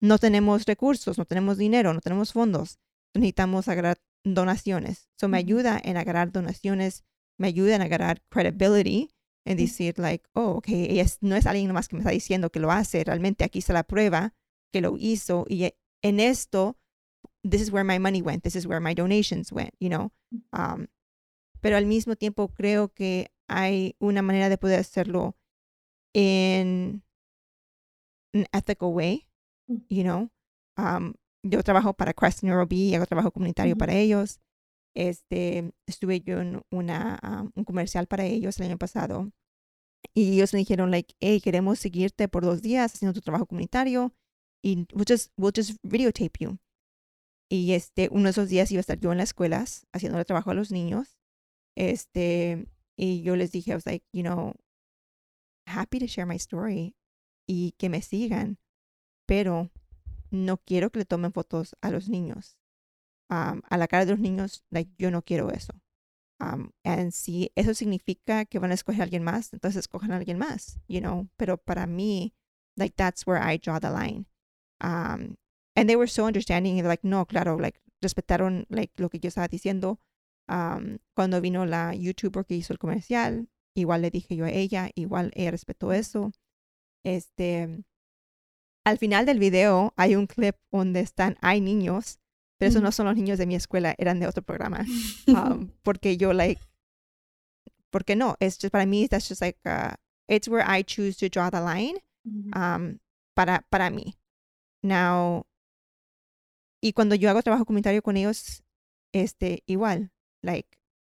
no 0.00 0.18
tenemos 0.18 0.64
recursos, 0.64 1.18
no 1.18 1.24
tenemos 1.24 1.58
dinero, 1.58 1.94
no 1.94 2.00
tenemos 2.00 2.32
fondos. 2.32 2.78
Necesitamos 3.14 3.68
agarrar 3.68 3.98
donaciones. 4.24 5.08
Eso 5.16 5.28
me 5.28 5.38
ayuda 5.38 5.80
en 5.82 5.96
agarrar 5.96 6.32
donaciones, 6.32 7.04
me 7.38 7.48
ayuda 7.48 7.76
en 7.76 7.82
agarrar 7.82 8.22
credibility, 8.28 9.10
en 9.44 9.56
decir, 9.56 9.98
like, 9.98 10.24
oh, 10.34 10.52
ok, 10.58 10.68
ella 10.68 11.04
no 11.20 11.36
es 11.36 11.46
alguien 11.46 11.72
más 11.72 11.88
que 11.88 11.96
me 11.96 12.00
está 12.00 12.10
diciendo 12.10 12.50
que 12.50 12.60
lo 12.60 12.70
hace, 12.70 13.04
realmente 13.04 13.44
aquí 13.44 13.58
está 13.58 13.72
la 13.72 13.82
prueba 13.82 14.34
que 14.72 14.80
lo 14.80 14.96
hizo 14.98 15.44
y 15.48 15.64
e, 15.64 15.76
en 16.02 16.20
esto 16.20 16.78
this 17.42 17.60
is 17.60 17.70
where 17.70 17.84
my 17.84 17.98
money 17.98 18.22
went, 18.22 18.42
this 18.42 18.56
is 18.56 18.66
where 18.66 18.80
my 18.80 18.94
donations 18.94 19.52
went, 19.52 19.74
you 19.80 19.88
know. 19.88 20.12
Um, 20.52 20.86
pero 21.60 21.76
al 21.76 21.86
mismo 21.86 22.16
tiempo 22.16 22.48
creo 22.48 22.88
que 22.88 23.32
hay 23.48 23.96
una 23.98 24.22
manera 24.22 24.48
de 24.48 24.58
poder 24.58 24.80
hacerlo 24.80 25.36
en 26.14 27.02
an 28.34 28.46
ethical 28.52 28.92
way, 28.92 29.28
mm. 29.68 29.76
you 29.88 30.02
know. 30.02 30.30
Um, 30.76 31.14
yo 31.42 31.62
trabajo 31.62 31.94
para 31.94 32.14
Crest 32.14 32.44
y 32.44 32.94
hago 32.94 33.06
trabajo 33.06 33.32
comunitario 33.32 33.76
para 33.76 33.94
ellos. 33.94 34.40
Este, 34.94 35.72
estuve 35.86 36.20
yo 36.20 36.40
en 36.40 36.62
una, 36.70 37.18
um, 37.22 37.50
un 37.54 37.64
comercial 37.64 38.06
para 38.06 38.26
ellos 38.26 38.58
el 38.58 38.66
año 38.66 38.78
pasado 38.78 39.30
y 40.14 40.34
ellos 40.34 40.52
me 40.52 40.58
dijeron, 40.58 40.90
like, 40.90 41.14
hey, 41.20 41.40
queremos 41.40 41.78
seguirte 41.78 42.28
por 42.28 42.44
dos 42.44 42.60
días 42.60 42.94
haciendo 42.94 43.14
tu 43.14 43.20
trabajo 43.22 43.46
comunitario 43.46 44.14
y 44.62 44.86
we'll 44.92 45.06
just, 45.08 45.32
we'll 45.36 45.52
just 45.54 45.78
videotape 45.82 46.38
you. 46.38 46.58
Y 47.50 47.72
este, 47.72 48.08
uno 48.10 48.24
de 48.24 48.30
esos 48.30 48.48
días 48.48 48.70
iba 48.70 48.78
a 48.78 48.80
estar 48.80 48.98
yo 48.98 49.12
en 49.12 49.18
las 49.18 49.30
escuelas 49.30 49.86
haciendo 49.92 50.18
el 50.18 50.24
trabajo 50.24 50.50
a 50.50 50.54
los 50.54 50.70
niños. 50.70 51.18
Este, 51.76 52.66
y 52.96 53.22
yo 53.22 53.36
les 53.36 53.52
dije, 53.52 53.72
I 53.72 53.74
was 53.74 53.86
like, 53.86 54.04
you 54.12 54.22
know, 54.22 54.54
happy 55.66 55.98
to 55.98 56.06
share 56.06 56.26
my 56.26 56.36
story 56.36 56.96
y 57.46 57.72
que 57.78 57.88
me 57.88 58.02
sigan, 58.02 58.58
pero 59.26 59.70
no 60.30 60.58
quiero 60.58 60.90
que 60.90 61.00
le 61.00 61.04
tomen 61.04 61.32
fotos 61.32 61.76
a 61.80 61.90
los 61.90 62.08
niños. 62.08 62.58
A 63.32 63.76
la 63.78 63.88
cara 63.88 64.04
de 64.04 64.12
los 64.12 64.20
niños, 64.20 64.62
like, 64.70 64.92
yo 64.98 65.10
no 65.10 65.22
quiero 65.22 65.50
eso. 65.50 65.72
Um, 66.38 66.72
and 66.84 67.12
si 67.12 67.50
eso 67.54 67.72
significa 67.72 68.44
que 68.44 68.58
van 68.58 68.72
a 68.72 68.74
escoger 68.74 69.00
a 69.00 69.04
alguien 69.04 69.22
más, 69.22 69.52
entonces 69.52 69.80
escojan 69.80 70.12
a 70.12 70.16
alguien 70.16 70.38
más, 70.38 70.78
you 70.88 71.00
know. 71.00 71.28
Pero 71.36 71.56
para 71.56 71.86
mí, 71.86 72.34
like, 72.76 72.94
that's 72.96 73.26
where 73.26 73.40
I 73.40 73.58
draw 73.58 73.78
the 73.78 73.90
line. 73.90 74.26
Um, 74.80 75.36
and 75.74 75.88
they 75.88 75.96
were 75.96 76.08
so 76.08 76.26
understanding 76.26 76.82
like 76.84 77.04
no 77.04 77.24
claro 77.24 77.58
like 77.58 77.80
respetaron 78.02 78.66
like 78.68 78.92
lo 78.96 79.08
que 79.08 79.20
yo 79.20 79.28
estaba 79.28 79.48
diciendo 79.48 79.98
cuando 81.14 81.40
vino 81.40 81.64
la 81.64 81.94
youtuber 81.94 82.44
que 82.44 82.56
hizo 82.56 82.72
el 82.72 82.78
comercial 82.78 83.48
igual 83.74 84.02
le 84.02 84.10
dije 84.10 84.36
yo 84.36 84.44
a 84.44 84.50
ella 84.50 84.90
igual 84.94 85.30
ella 85.34 85.50
respetó 85.50 85.92
eso 85.92 86.32
este 87.04 87.84
al 88.84 88.98
final 88.98 89.24
del 89.24 89.38
video 89.38 89.94
hay 89.96 90.16
un 90.16 90.26
clip 90.26 90.56
donde 90.70 91.00
están 91.00 91.38
hay 91.40 91.60
niños 91.60 92.18
pero 92.62 92.70
esos 92.70 92.82
no 92.82 92.92
son 92.92 93.06
los 93.06 93.16
niños 93.16 93.38
de 93.38 93.46
mi 93.46 93.56
escuela 93.56 93.94
eran 93.98 94.20
de 94.20 94.28
otro 94.28 94.42
programa 94.42 94.84
um, 95.26 95.68
porque 95.82 96.16
yo 96.16 96.32
like 96.32 96.62
porque 97.90 98.14
no 98.14 98.36
es 98.38 98.56
just 98.60 98.70
para 98.70 98.86
mí 98.86 99.08
that's 99.08 99.28
just 99.28 99.40
like 99.40 99.58
uh, 99.66 99.94
it's 100.28 100.48
where 100.48 100.64
I 100.64 100.84
choose 100.84 101.16
to 101.18 101.28
draw 101.28 101.50
the 101.50 101.60
line 101.60 101.98
um, 102.54 102.98
para 103.34 103.66
para 103.68 103.90
mí. 103.90 104.16
Now 104.82 105.46
y 106.80 106.92
cuando 106.92 107.14
yo 107.14 107.30
hago 107.30 107.42
trabajo 107.42 107.64
comunitario 107.64 108.02
con 108.02 108.16
ellos, 108.16 108.64
este, 109.12 109.62
igual, 109.66 110.10
like, 110.42 110.68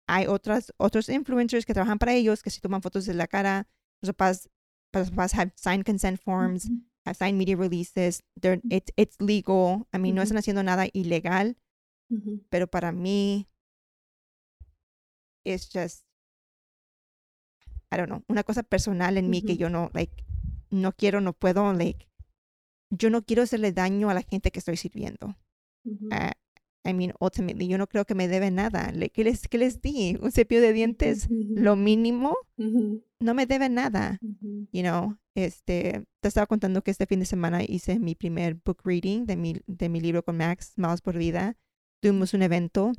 hay 0.08 0.28
otras, 0.28 0.72
otros 0.78 1.10
influencers 1.10 1.66
que 1.66 1.74
trabajan 1.74 1.98
para 1.98 2.14
ellos, 2.14 2.44
que 2.44 2.52
si 2.52 2.62
toman 2.62 2.84
fotos 2.84 3.06
de 3.06 3.16
la 3.16 3.25
cara, 3.25 3.68
los 4.02 4.10
papás, 4.10 4.48
los 4.94 5.10
papás 5.10 5.34
have 5.34 5.52
signed 5.56 5.84
consent 5.84 6.22
forms, 6.22 6.70
have 6.70 6.80
signed 7.14 7.38
media 7.38 7.56
releases, 7.56 8.24
it's, 8.70 8.92
it's 8.98 9.16
legal, 9.20 9.88
I 9.94 9.98
mean, 10.00 10.16
no 10.16 10.22
están 10.24 10.38
haciendo 10.38 10.64
nada 10.64 10.88
ilegal, 10.94 11.56
pero 12.50 12.68
para 12.68 12.92
mí, 12.92 13.48
it's 15.46 15.70
just, 15.72 16.06
I 17.92 17.98
don't 17.98 18.08
know, 18.10 18.24
una 18.28 18.44
cosa 18.44 18.64
personal 18.64 19.18
en 19.18 19.30
mí 19.30 19.42
que 19.44 19.58
yo 19.58 19.70
no, 19.70 19.90
like, 19.94 20.24
no 20.72 20.92
quiero, 20.92 21.22
no 21.22 21.34
puedo, 21.34 21.72
like, 21.74 22.08
yo 22.90 23.10
no 23.10 23.24
quiero 23.24 23.44
hacerle 23.44 23.72
daño 23.72 24.10
a 24.10 24.14
la 24.14 24.22
gente 24.24 24.52
que 24.52 24.60
estoy 24.60 24.78
sirviendo. 24.78 25.36
Uh, 26.12 26.32
I 26.86 26.94
mean, 26.94 27.13
ultimately, 27.20 27.68
yo 27.68 27.77
no 27.77 27.88
creo 27.88 28.06
que 28.06 28.15
me 28.15 28.27
debe 28.27 28.51
nada. 28.51 28.94
¿Qué 29.13 29.24
les, 29.24 29.48
qué 29.48 29.58
les 29.58 29.82
di? 29.82 30.18
Un 30.22 30.32
cepillo 30.32 30.62
de 30.62 30.74
dientes, 30.74 31.27
lo 31.30 31.75
mínimo, 31.75 32.38
no 32.58 33.34
me 33.34 33.46
debe 33.46 33.70
nada. 33.70 34.20
You 34.72 34.84
know, 34.84 35.18
este, 35.34 36.06
te 36.22 36.27
estaba 36.27 36.46
contando 36.48 36.84
que 36.84 36.92
este 36.92 37.06
fin 37.06 37.20
de 37.20 37.25
semana 37.25 37.63
hice 37.63 38.00
mi 38.00 38.15
primer 38.15 38.56
book 38.56 38.82
reading 38.84 39.25
de 39.25 39.36
mi, 39.36 39.56
de 39.68 39.89
mi 39.89 40.00
libro 40.00 40.24
con 40.24 40.38
Max, 40.38 40.74
Maus 40.77 41.01
por 41.01 41.18
Vida. 41.18 41.58
Tuvimos 42.01 42.34
un 42.34 42.44
evento, 42.44 42.92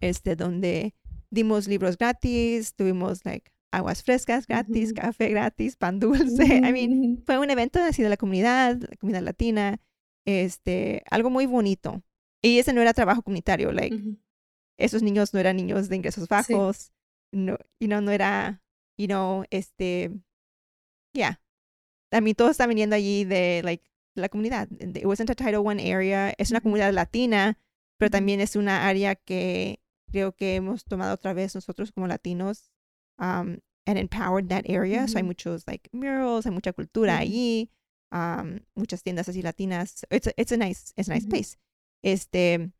este, 0.00 0.36
donde 0.36 0.94
dimos 1.30 1.68
libros 1.68 1.98
gratis, 1.98 2.74
tuvimos, 2.74 3.24
like, 3.24 3.50
aguas 3.72 4.02
frescas 4.02 4.46
gratis, 4.46 4.92
café 4.92 5.28
gratis, 5.30 5.76
pan 5.76 5.98
dulce. 5.98 6.44
I 6.64 6.72
mean, 6.72 7.22
fue 7.26 7.38
un 7.38 7.50
evento 7.50 7.80
así 7.80 8.02
de 8.02 8.08
la 8.08 8.16
comunidad, 8.16 8.78
la 8.80 8.96
comunidad 8.96 9.22
latina 9.22 9.80
este, 10.24 11.02
algo 11.10 11.30
muy 11.30 11.46
bonito. 11.46 12.02
Y 12.42 12.58
ese 12.58 12.72
no 12.72 12.80
era 12.80 12.94
trabajo 12.94 13.22
comunitario, 13.22 13.72
like, 13.72 13.96
esos 14.78 15.02
niños 15.02 15.34
no 15.34 15.40
eran 15.40 15.56
niños 15.56 15.88
de 15.88 15.96
ingresos 15.96 16.26
bajos, 16.28 16.92
no, 17.32 17.58
you 17.78 17.86
know, 17.86 18.00
no 18.00 18.10
era, 18.10 18.62
you 18.96 19.06
know, 19.06 19.44
este, 19.50 20.10
yeah. 21.12 21.40
A 22.10 22.20
mí 22.20 22.34
todos 22.34 22.52
están 22.52 22.68
viniendo 22.68 22.96
allí 22.96 23.24
de, 23.24 23.60
like, 23.62 23.84
la 24.14 24.28
comunidad. 24.28 24.68
It 24.70 25.04
wasn't 25.04 25.30
a 25.30 25.34
Title 25.34 25.58
One 25.58 25.80
area, 25.80 26.34
es 26.38 26.50
una 26.50 26.60
comunidad 26.60 26.92
latina, 26.92 27.58
pero 27.98 28.10
también 28.10 28.40
es 28.40 28.56
una 28.56 28.88
área 28.88 29.14
que 29.14 29.80
creo 30.10 30.32
que 30.32 30.56
hemos 30.56 30.84
tomado 30.84 31.14
otra 31.14 31.34
vez 31.34 31.54
nosotros 31.54 31.92
como 31.92 32.06
latinos 32.06 32.72
um, 33.18 33.58
and 33.86 33.98
empowered 33.98 34.48
that 34.48 34.64
area. 34.68 35.06
So 35.06 35.18
hay 35.18 35.24
muchos, 35.24 35.66
like, 35.66 35.88
murals, 35.92 36.46
hay 36.46 36.52
mucha 36.52 36.72
cultura 36.72 37.18
allí 37.18 37.70
um, 38.12 38.60
muchas 38.74 39.02
tiendas 39.02 39.28
así 39.28 39.42
latinas. 39.42 40.06
It's 40.10 40.26
a, 40.26 40.32
it's 40.36 40.52
a 40.52 40.56
nice, 40.56 40.92
it's 40.96 41.08
a 41.08 41.12
nice 41.12 41.26
place. 41.26 41.56
Este, 42.02 42.72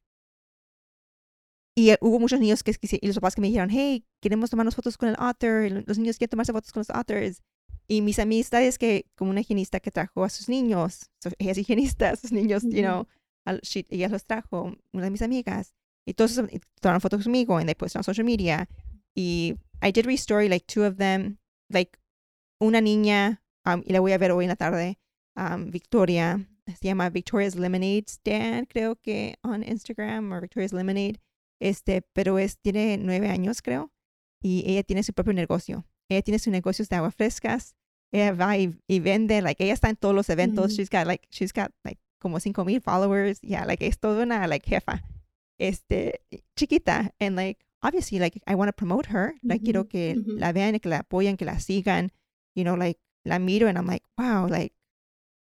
y 1.77 1.95
hubo 2.01 2.19
muchos 2.19 2.41
niños 2.41 2.63
que, 2.63 2.75
y 3.01 3.07
los 3.07 3.17
papás 3.17 3.35
que 3.35 3.41
me 3.41 3.47
dijeron, 3.47 3.71
hey, 3.71 4.05
queremos 4.21 4.51
tomarnos 4.51 4.75
fotos 4.75 4.97
con 4.99 5.09
el 5.09 5.17
author, 5.19 5.71
los 5.87 5.99
niños 5.99 6.19
quieren 6.19 6.31
tomarse 6.31 6.53
fotos 6.53 6.73
con 6.73 6.81
los 6.81 6.91
authors. 6.91 7.43
Y 7.89 8.03
mis 8.03 8.19
amistades 8.19 8.79
que, 8.79 9.07
como 9.17 9.31
una 9.31 9.41
higienista 9.41 9.81
que 9.81 9.91
trajo 9.91 10.23
a 10.25 10.29
sus 10.29 10.49
niños, 10.49 11.11
ella 11.39 11.53
es 11.53 11.59
higienista, 11.59 12.15
sus 12.17 12.33
niños, 12.33 12.63
you 12.65 12.83
know, 12.83 13.07
ella 13.89 14.09
los 14.09 14.25
trajo, 14.25 14.77
una 14.93 15.05
de 15.05 15.11
mis 15.11 15.23
amigas, 15.23 15.75
y 16.07 16.15
todos 16.15 16.41
tomaron 16.81 17.01
fotos 17.01 17.25
conmigo, 17.25 17.57
and 17.57 17.67
they 17.67 17.75
posted 17.75 17.99
on 17.99 18.05
social 18.05 18.25
media. 18.25 18.69
Y 19.15 19.59
I 19.83 19.91
did 19.91 20.07
restory 20.07 20.49
like 20.49 20.67
two 20.67 20.85
of 20.85 20.99
them, 20.99 21.39
like 21.69 21.99
una 22.61 22.81
niña, 22.81 23.43
um, 23.65 23.83
y 23.85 23.93
la 23.93 24.01
voy 24.01 24.13
a 24.13 24.19
ver 24.19 24.33
hoy 24.33 24.45
en 24.45 24.51
la 24.51 24.57
tarde, 24.57 24.99
Victoria, 25.71 26.47
se 26.77 26.89
llama 26.89 27.11
Victoria's 27.11 27.57
Lemonade 27.57 28.05
Stand, 28.09 28.69
creo 28.69 28.97
que 28.97 29.37
on 29.43 29.63
Instagram 29.63 30.33
o 30.33 30.41
Victoria's 30.41 30.73
Lemonade, 30.73 31.21
este, 31.61 32.03
pero 32.13 32.39
es, 32.39 32.59
tiene 32.59 32.97
nueve 32.99 33.29
años, 33.29 33.63
creo, 33.63 33.91
y 34.43 34.65
ella 34.67 34.83
tiene 34.83 35.03
su 35.03 35.13
propio 35.13 35.33
negocio. 35.33 35.85
Ella 36.09 36.23
tiene 36.23 36.39
sus 36.39 36.51
negocios 36.53 36.89
de 36.89 36.97
aguas 36.97 37.15
frescas, 37.15 37.77
ella 38.13 38.33
va 38.33 38.57
y, 38.57 38.75
vende, 39.01 39.41
like, 39.43 39.63
ella 39.63 39.75
está 39.75 39.89
en 39.91 39.97
todos 39.97 40.15
los 40.15 40.29
eventos, 40.29 40.73
she's 40.73 40.91
got, 40.91 41.07
like, 41.07 41.27
she's 41.31 41.53
got, 41.53 41.71
like, 41.85 42.01
como 42.19 42.41
cinco 42.41 42.65
mil 42.65 42.81
followers, 42.81 43.41
yeah, 43.43 43.65
like, 43.65 43.87
es 43.87 43.99
toda 43.99 44.23
una, 44.25 44.47
like, 44.49 44.67
jefa. 44.69 45.03
este, 45.59 46.21
chiquita, 46.57 47.13
and 47.21 47.37
like, 47.37 47.65
obviously, 47.83 48.19
like, 48.19 48.41
I 48.47 48.55
want 48.55 48.69
to 48.69 48.73
promote 48.73 49.07
her, 49.11 49.35
like, 49.45 49.63
quiero 49.63 49.85
Ujú, 49.85 49.91
que 49.91 50.15
ujú. 50.17 50.39
la 50.39 50.53
vean, 50.53 50.79
que 50.81 50.89
la 50.91 51.01
apoyen, 51.03 51.37
que 51.37 51.45
la 51.45 51.61
sigan, 51.61 52.11
you 52.55 52.65
know, 52.65 52.75
like, 52.75 52.99
la 53.25 53.39
miro 53.39 53.69
and 53.69 53.77
I'm 53.79 53.87
like, 53.87 54.03
wow, 54.19 54.47
like, 54.49 54.73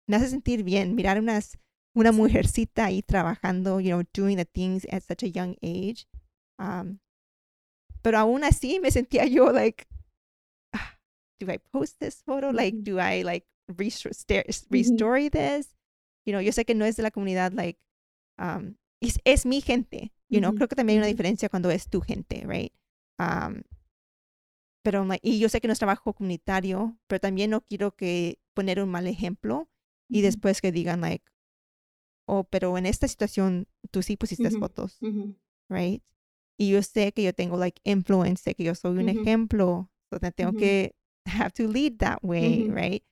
me 0.10 0.16
hace 0.16 0.28
sentir 0.30 0.64
bien 0.64 0.96
mirar 0.96 1.20
unas, 1.20 1.60
una 1.94 2.12
mujercita 2.12 2.86
ahí 2.86 3.04
trabajando, 3.04 3.80
you 3.80 3.92
know, 3.92 4.02
doing 4.12 4.38
the 4.38 4.46
things 4.46 4.86
at 4.92 5.04
such 5.04 5.24
a 5.24 5.28
young 5.28 5.56
age. 5.62 6.08
Um, 6.58 7.00
pero 8.02 8.18
aún 8.18 8.44
así 8.44 8.80
me 8.80 8.90
sentía 8.90 9.26
yo, 9.28 9.52
like, 9.52 9.86
ah, 10.74 10.98
do 11.40 11.52
I 11.52 11.60
post 11.72 12.00
this 12.00 12.24
photo? 12.24 12.52
Like, 12.52 12.82
do 12.82 13.00
I, 13.00 13.24
like, 13.24 13.46
restore, 13.68 14.44
restory 14.72 15.30
this? 15.30 15.76
You 16.26 16.34
know, 16.34 16.42
yo 16.42 16.52
sé 16.52 16.66
que 16.66 16.74
no 16.74 16.86
es 16.86 16.96
de 16.96 17.04
la 17.04 17.12
comunidad, 17.12 17.54
like, 17.54 17.80
um, 18.40 18.78
es, 19.02 19.20
es 19.26 19.46
mi 19.46 19.62
gente, 19.62 20.12
you 20.28 20.40
know, 20.40 20.50
Ujú, 20.50 20.56
creo 20.56 20.68
que 20.68 20.76
también 20.76 20.98
hay 20.98 21.04
una 21.04 21.08
diferencia 21.08 21.50
cuando 21.50 21.70
es 21.70 21.88
tu 21.88 22.02
gente, 22.02 22.44
right? 22.48 22.74
Um, 23.20 23.62
pero, 24.84 25.06
y 25.22 25.38
yo 25.38 25.50
sé 25.50 25.62
que 25.62 25.68
no 25.68 25.74
es 25.74 25.80
trabajo 25.80 26.14
comunitario, 26.14 26.98
pero 27.08 27.20
también 27.20 27.52
no 27.52 27.62
quiero 27.62 27.96
que 27.96 28.40
poner 28.56 28.82
un 28.82 28.90
mal 28.90 29.06
ejemplo 29.06 29.70
y 30.10 30.22
después 30.22 30.62
que 30.62 30.72
digan, 30.72 31.02
like, 31.02 31.24
oh, 32.28 32.44
pero 32.46 32.78
en 32.78 32.86
esta 32.86 33.08
situación 33.08 33.68
tú 33.92 34.02
sí 34.02 34.18
pusiste 34.18 34.50
fotos, 34.60 34.98
right? 35.70 36.04
Y 36.58 36.72
yo 36.72 36.82
sé 36.84 37.12
que 37.14 37.24
yo 37.24 37.34
tengo, 37.34 37.58
like, 37.58 37.80
influence, 37.84 38.44
sé 38.44 38.56
que 38.56 38.64
yo 38.64 38.76
soy 38.76 38.98
un 38.98 39.10
ejemplo, 39.10 39.90
that 40.20 40.34
tengo 40.36 40.54
que 40.54 40.96
have 41.26 41.52
to 41.52 41.68
lead 41.72 41.98
that 42.00 42.18
way, 42.22 42.68
right? 42.70 43.04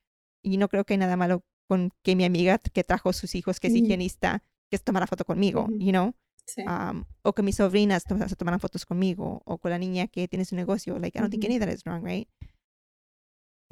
Y 0.44 0.58
no 0.58 0.68
creo 0.70 0.84
que 0.86 0.94
hay 0.96 0.98
nada 1.00 1.16
malo 1.18 1.44
con 1.68 1.92
que 2.04 2.16
mi 2.16 2.24
amiga 2.25 2.58
que 2.60 2.84
trajo 2.84 3.12
sus 3.13 3.36
hijos, 3.36 3.60
que 3.60 3.68
es 3.68 3.74
higienista, 3.75 4.42
que 4.70 4.77
se 4.77 4.84
tomara 4.84 5.06
foto 5.08 5.24
conmigo, 5.25 5.68
you 5.80 5.92
know? 5.92 6.13
Sí. 6.46 6.62
um, 6.62 7.04
o 7.24 7.34
que 7.34 7.44
mis 7.44 7.58
sobrinas 7.58 8.06
to- 8.06 8.18
se 8.30 8.36
tomaran 8.38 8.60
fotos 8.62 8.86
conmigo, 8.86 9.42
o 9.46 9.58
con 9.58 9.70
la 9.72 9.77
niña 9.77 10.08
que 10.08 10.27
tiene 10.30 10.46
su 10.46 10.56
negocio. 10.56 10.98
Like, 10.98 11.18
I 11.18 11.22
don't 11.22 11.30
think 11.32 11.44
Ujú. 11.44 11.51
any 11.51 11.58
of 11.58 11.66
that 11.66 11.74
is 11.74 11.84
wrong, 11.84 12.04
right? 12.06 12.27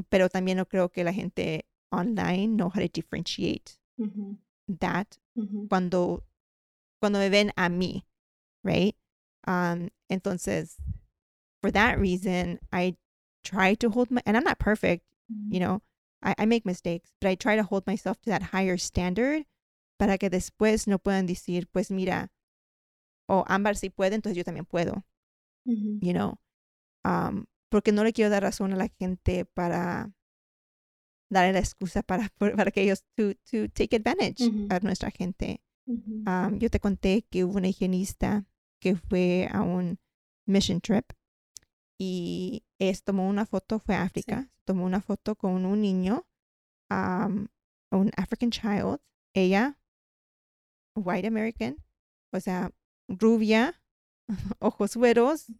Pero 0.10 0.30
también 0.30 0.58
no 0.58 0.66
creo 0.68 0.90
que 0.90 1.04
la 1.04 1.14
gente 1.14 1.66
online 1.96 2.56
know 2.56 2.70
how 2.70 2.80
to 2.82 2.88
differentiate 2.88 3.78
Ujú, 3.98 4.38
that 4.68 5.18
ujú, 5.36 5.68
cuando, 5.70 6.24
cuando 7.00 7.20
me 7.20 7.30
ven 7.30 7.52
a 7.58 7.70
mí, 7.70 8.04
right? 8.64 8.96
Um, 9.48 9.90
entonces, 10.10 10.76
for 11.62 11.72
that 11.72 12.00
reason, 12.00 12.60
I 12.72 12.96
try 13.44 13.76
to 13.76 13.90
hold 13.90 14.12
my, 14.12 14.22
and 14.26 14.36
I'm 14.38 14.44
not 14.44 14.60
perfect, 14.60 15.04
you 15.50 15.60
know, 15.60 15.82
I, 16.22 16.36
I 16.40 16.46
make 16.46 16.66
mistakes, 16.66 17.12
but 17.22 17.30
I 17.30 17.36
try 17.36 17.56
to 17.56 17.64
hold 17.64 17.86
myself 17.88 18.20
to 18.22 18.30
that 18.32 18.52
higher 18.54 18.78
standard 18.78 19.46
para 20.00 20.18
que 20.18 20.30
después 20.30 20.88
no 20.88 20.98
puedan 20.98 21.28
decir, 21.28 21.66
pues 21.74 21.90
mira, 21.92 22.30
o 23.30 23.44
Ámbar 23.48 23.76
sí 23.78 23.90
puede, 23.90 24.14
entonces 24.16 24.36
yo 24.38 24.44
también 24.44 24.66
puedo, 24.68 25.04
ujú, 25.66 26.00
you 26.02 26.14
know. 26.14 26.38
Um, 27.04 27.46
porque 27.70 27.92
no 27.92 28.04
le 28.04 28.14
quiero 28.14 28.30
dar 28.32 28.44
razón 28.44 28.74
a 28.74 28.78
la 28.78 28.88
gente 29.00 29.46
para 29.46 30.12
darle 31.30 31.54
la 31.54 31.60
excusa 31.60 32.04
para, 32.04 32.30
para 32.38 32.72
que 32.72 32.82
ellos 32.82 33.04
to, 33.16 33.34
to 33.50 33.70
take 33.70 33.96
advantage 33.96 34.44
Ujú. 34.48 34.68
a 34.70 34.80
nuestra 34.80 35.12
gente. 35.12 35.62
Um, 35.88 36.58
yo 36.58 36.70
te 36.72 36.80
conté 36.80 37.28
que 37.30 37.44
hubo 37.44 37.58
una 37.58 37.68
higienista 37.68 38.46
que 38.80 38.96
fue 38.96 39.48
a 39.52 39.62
un 39.62 40.00
mission 40.48 40.82
trip 40.82 41.12
y 42.00 42.64
es, 42.80 43.04
tomó 43.04 43.30
una 43.30 43.46
foto, 43.46 43.80
fue 43.80 43.96
a 43.96 44.02
África, 44.02 44.50
tomó 44.64 44.86
una 44.86 45.02
foto 45.02 45.36
con 45.36 45.66
un 45.66 45.82
niño, 45.82 46.26
um, 46.90 47.48
un 47.92 48.12
African 48.18 48.50
child, 48.50 49.00
ella, 49.36 49.80
white 50.96 51.28
American, 51.28 51.78
o 52.34 52.40
sea, 52.40 52.72
rubia, 53.08 53.80
ojos 54.60 54.96
güeros, 54.96 55.52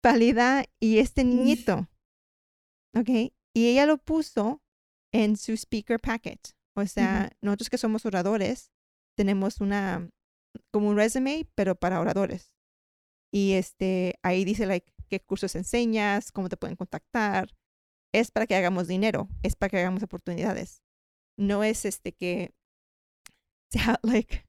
pálida 0.00 0.64
y 0.80 0.98
este 0.98 1.22
niñito, 1.22 1.86
¿ok? 2.94 3.08
Y 3.54 3.66
ella 3.68 3.84
lo 3.86 3.98
puso 3.98 4.62
en 5.16 5.36
su 5.36 5.52
speaker 5.52 5.98
packet. 5.98 6.54
O 6.74 6.84
sea, 6.86 7.30
nosotros 7.40 7.70
que 7.70 7.78
somos 7.78 8.04
oradores, 8.04 8.70
tenemos 9.16 9.62
una, 9.62 10.10
como 10.70 10.88
un 10.88 10.96
resume, 10.96 11.48
pero 11.54 11.74
para 11.74 12.00
oradores. 12.00 12.52
Y 13.32 13.54
este, 13.54 14.18
ahí 14.22 14.44
dice, 14.44 14.66
like, 14.66 14.92
qué 15.08 15.20
cursos 15.20 15.56
enseñas, 15.56 16.32
cómo 16.32 16.50
te 16.50 16.58
pueden 16.58 16.76
contactar. 16.76 17.48
Es 18.12 18.30
para 18.30 18.46
que 18.46 18.54
hagamos 18.56 18.88
dinero, 18.88 19.28
es 19.42 19.56
para 19.56 19.70
que 19.70 19.78
hagamos 19.78 20.02
oportunidades. 20.02 20.82
No 21.38 21.64
es 21.64 21.86
este 21.86 22.12
que, 22.12 22.52
sea, 23.70 23.98
like, 24.02 24.46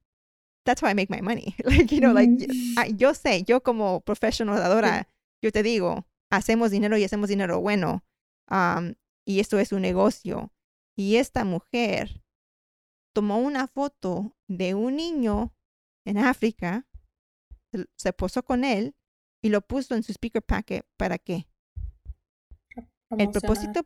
that's 0.66 0.82
how 0.82 0.90
I 0.90 0.94
make 0.94 1.10
my 1.10 1.22
money. 1.22 1.54
Like, 1.64 1.94
you 1.94 2.00
know, 2.00 2.12
like, 2.12 2.30
Ujú. 2.30 2.52
ah, 2.76 2.88
yo 2.88 3.14
sé, 3.14 3.42
yo 3.44 3.62
como 3.62 4.02
professional 4.02 4.56
oradora, 4.56 5.08
yo 5.42 5.50
te 5.50 5.62
digo, 5.62 6.06
hacemos 6.30 6.70
dinero 6.70 6.98
y 6.98 7.04
hacemos 7.04 7.30
dinero 7.30 7.58
bueno. 7.60 8.04
um, 8.50 8.94
y 9.26 9.40
esto 9.40 9.58
es 9.58 9.72
un 9.72 9.82
negocio. 9.82 10.52
Y 10.98 11.14
esta 11.16 11.44
mujer 11.44 12.24
tomó 13.14 13.38
una 13.38 13.68
foto 13.68 14.34
de 14.48 14.74
un 14.74 14.96
niño 14.96 15.54
en 16.04 16.18
África, 16.18 16.88
se- 17.96 18.12
posó 18.12 18.42
con 18.44 18.64
él 18.64 18.96
y 19.40 19.50
lo 19.50 19.60
puso 19.60 19.94
en 19.94 20.02
su 20.02 20.10
speaker 20.10 20.42
packet. 20.42 20.84
¿Para 20.96 21.18
qué? 21.18 21.46
Promocionar, 23.08 23.32
propósito- 23.40 23.84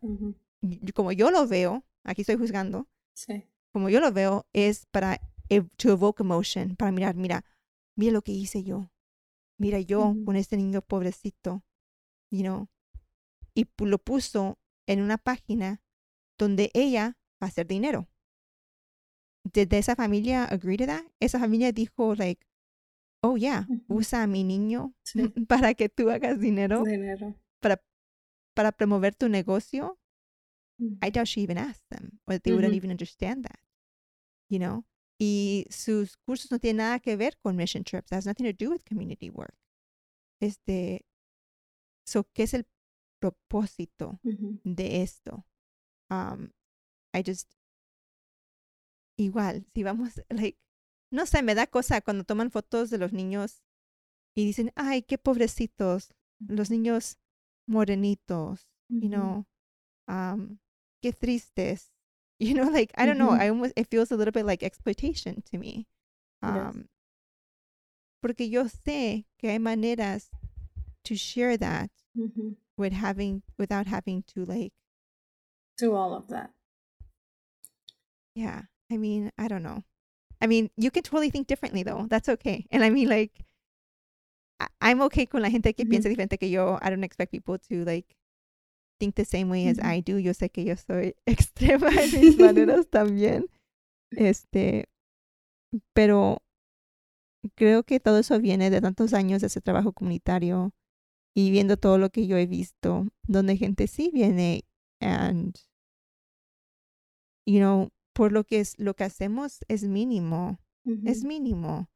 Como 0.94 1.12
yo 1.12 1.31
lo 1.31 1.46
veo, 1.46 1.85
aquí 2.03 2.22
estoy 2.22 2.37
juzgando, 2.37 2.88
Sí. 3.14 3.44
como 3.72 3.90
yo 3.90 4.01
lo 4.01 4.11
veo, 4.12 4.46
es 4.55 4.87
para 4.87 5.20
to 5.77 5.90
evoke 5.90 6.20
emotion, 6.22 6.77
para 6.77 6.92
mirar, 6.92 7.14
mira, 7.14 7.44
mira 7.94 8.12
lo 8.12 8.22
que 8.22 8.33
hice 8.33 8.62
yo. 8.64 8.90
Mira 9.59 9.81
yo 9.81 10.14
con 10.25 10.37
este 10.37 10.57
niño 10.57 10.81
pobrecito, 10.81 11.62
you 12.31 12.40
know. 12.40 12.68
Y 13.55 13.66
lo 13.85 13.98
puso 13.98 14.59
en 14.87 15.03
una 15.03 15.18
página 15.18 15.83
donde 16.42 16.70
ella 16.74 17.16
va 17.40 17.46
a 17.46 17.50
hacer 17.50 17.66
dinero. 17.66 18.09
Did 19.44 19.72
esa 19.74 19.94
familia 19.96 20.44
agree 20.44 20.76
to 20.76 20.87
that? 20.87 21.05
Esa 21.20 21.38
familia 21.38 21.72
dijo, 21.72 22.14
like, 22.16 22.44
oh 23.22 23.37
yeah, 23.37 23.66
usa 23.88 24.22
a 24.22 24.26
mi 24.26 24.42
niño 24.44 24.94
Sí. 25.05 25.22
para 25.48 25.74
que 25.74 25.88
tú 25.88 26.11
hagas 26.11 26.38
dinero, 26.40 26.85
Dinero. 26.85 27.35
para 28.55 28.72
promover 28.72 29.14
tu 29.14 29.28
negocio. 29.28 29.98
I 31.00 31.11
doubt 31.11 31.26
she 31.28 31.42
even 31.42 31.59
asked 31.59 31.87
them 31.90 32.18
or 32.26 32.38
they 32.40 32.52
wouldn't 32.52 32.72
Ujú. 32.72 32.76
even 32.76 32.90
understand 32.90 33.44
that, 33.44 33.61
you 34.48 34.59
know. 34.59 34.85
Y 35.18 35.64
sus 35.70 36.16
cursos 36.16 36.50
no 36.50 36.59
tienen 36.59 36.78
nada 36.78 36.98
que 36.98 37.16
ver 37.16 37.37
con 37.40 37.55
mission 37.57 37.85
trips. 37.85 38.11
It 38.11 38.16
has 38.16 38.26
nothing 38.26 38.46
to 38.46 38.52
do 38.52 38.70
with 38.70 38.85
community 38.85 39.31
work. 39.31 39.55
Este, 40.40 41.05
so, 42.05 42.24
¿qué 42.35 42.42
es 42.44 42.55
el 42.55 42.66
propósito 43.20 44.18
Ujú. 44.24 44.59
de 44.64 45.02
esto? 45.02 45.46
Um, 46.12 46.53
I 47.14 47.22
just, 47.22 47.48
igual, 49.16 49.64
si 49.75 49.83
vamos, 49.83 50.20
like, 50.31 50.59
no 51.11 51.25
sé, 51.25 51.42
me 51.42 51.55
da 51.55 51.66
cosa 51.66 52.01
cuando 52.03 52.25
toman 52.25 52.51
fotos 52.51 52.90
de 52.90 52.98
los 52.98 53.12
niños 53.12 53.62
y 54.37 54.44
dicen, 54.44 54.72
ay, 54.77 55.03
qué 55.03 55.16
pobrecitos, 55.16 56.12
los 56.46 56.70
niños 56.70 57.16
morenitos, 57.66 58.70
you 58.88 59.09
know, 59.09 59.46
um, 60.09 60.59
qué 61.03 61.12
tristes. 61.12 61.90
You 62.42 62.55
know, 62.55 62.68
like 62.70 62.90
I 62.96 63.07
don't 63.07 63.18
know. 63.18 63.31
Ujú. 63.31 63.40
I 63.40 63.48
almost 63.51 63.72
it 63.77 63.87
feels 63.88 64.11
a 64.11 64.16
little 64.16 64.33
bit 64.33 64.44
like 64.44 64.64
exploitation 64.64 65.42
to 65.53 65.59
me. 65.59 65.87
Um, 66.42 66.88
porque 68.20 68.51
yo 68.51 68.64
sé 68.64 69.27
que 69.38 69.48
hay 69.51 69.59
maneras 69.61 70.29
to 71.05 71.14
share 71.14 71.57
that 71.57 71.90
Ujú. 72.16 72.57
with 72.77 72.94
having 72.94 73.44
without 73.57 73.87
having 73.87 74.25
to 74.35 74.44
like 74.44 74.72
Do 75.83 75.95
all 75.97 76.14
of 76.14 76.29
that. 76.29 76.51
yeah. 78.37 78.62
I 78.90 78.97
mean, 78.99 79.31
I 79.37 79.49
don't 79.49 79.62
know. 79.64 79.83
I 80.40 80.47
mean, 80.47 80.71
you 80.77 80.90
can 80.92 81.03
totally 81.03 81.31
think 81.31 81.49
differently 81.49 81.83
though. 81.83 82.07
That's 82.09 82.29
okay. 82.29 82.66
And 82.71 82.85
I 82.85 82.90
mean, 82.90 83.09
like, 83.09 83.45
I- 84.61 84.68
I'm 84.81 85.01
okay 85.03 85.27
con 85.27 85.42
la 85.42 85.51
gente 85.51 85.75
que 85.75 85.85
Ujú. 85.85 85.90
piensa 85.90 86.09
diferente 86.09 86.38
que 86.38 86.49
yo. 86.51 86.79
I 86.81 86.90
don't 86.90 87.05
expect 87.05 87.33
people 87.33 87.59
to 87.59 87.85
like 87.85 88.14
think 89.01 89.16
the 89.16 89.25
same 89.25 89.49
way 89.51 89.66
as 89.68 89.79
Ujú. 89.79 89.85
I 89.97 90.01
do. 90.03 90.18
Yo 90.18 90.33
sé 90.35 90.51
que 90.51 90.64
yo 90.64 90.77
soy 90.77 91.16
extrema 91.27 91.88
en 91.90 92.11
mis 92.21 92.38
maneras 92.38 92.87
también. 92.90 93.47
Este, 94.12 94.88
pero 95.95 96.38
creo 97.57 97.83
que 97.83 97.99
todo 97.99 98.18
eso 98.18 98.38
viene 98.40 98.71
de 98.71 98.81
tantos 98.81 99.14
años 99.14 99.40
de 99.40 99.47
ese 99.49 99.61
trabajo 99.61 99.92
comunitario 99.92 100.73
y 101.35 101.51
viendo 101.51 101.77
todo 101.77 101.99
lo 101.99 102.11
que 102.11 102.27
yo 102.27 102.37
he 102.37 102.47
visto, 102.47 103.07
donde 103.27 103.57
gente 103.57 103.87
sí 103.87 104.11
viene 104.12 104.64
and 105.01 105.57
you 107.46 107.59
know, 107.61 107.90
por 108.12 108.33
lo 108.33 108.44
que 108.44 108.61
es 108.61 108.78
lo 108.78 108.94
que 108.94 109.05
hacemos 109.05 109.61
es 109.68 109.85
mínimo, 109.85 110.59
es 111.05 111.18
Ujú. 111.20 111.26
mínimo. 111.28 111.88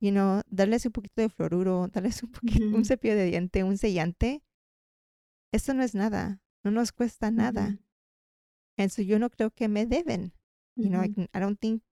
You 0.00 0.10
know, 0.10 0.42
darles 0.50 0.84
un 0.86 0.92
poquito 0.92 1.22
de 1.22 1.28
fluoruro, 1.30 1.88
darles 1.88 2.22
un 2.22 2.30
poquito, 2.30 2.66
un 2.66 2.74
Ujú. 2.82 2.84
cepillo 2.84 3.16
de 3.16 3.24
diente, 3.26 3.64
un 3.64 3.78
sellante, 3.78 4.42
eso 5.52 5.72
no 5.74 5.82
es 5.82 5.94
nada, 5.94 6.40
no 6.62 6.70
nos 6.70 6.92
cuesta 6.92 7.30
nada. 7.30 7.78
And 8.78 8.90
so 8.90 9.00
yo 9.02 9.18
no 9.18 9.30
creo 9.30 9.50
que 9.50 9.68
me 9.68 9.86
deben. 9.86 10.32
You 10.76 10.90
know, 10.90 11.00
I, 11.00 11.08
can- 11.08 11.28
I 11.32 11.40
don't 11.40 11.58
think, 11.58 11.82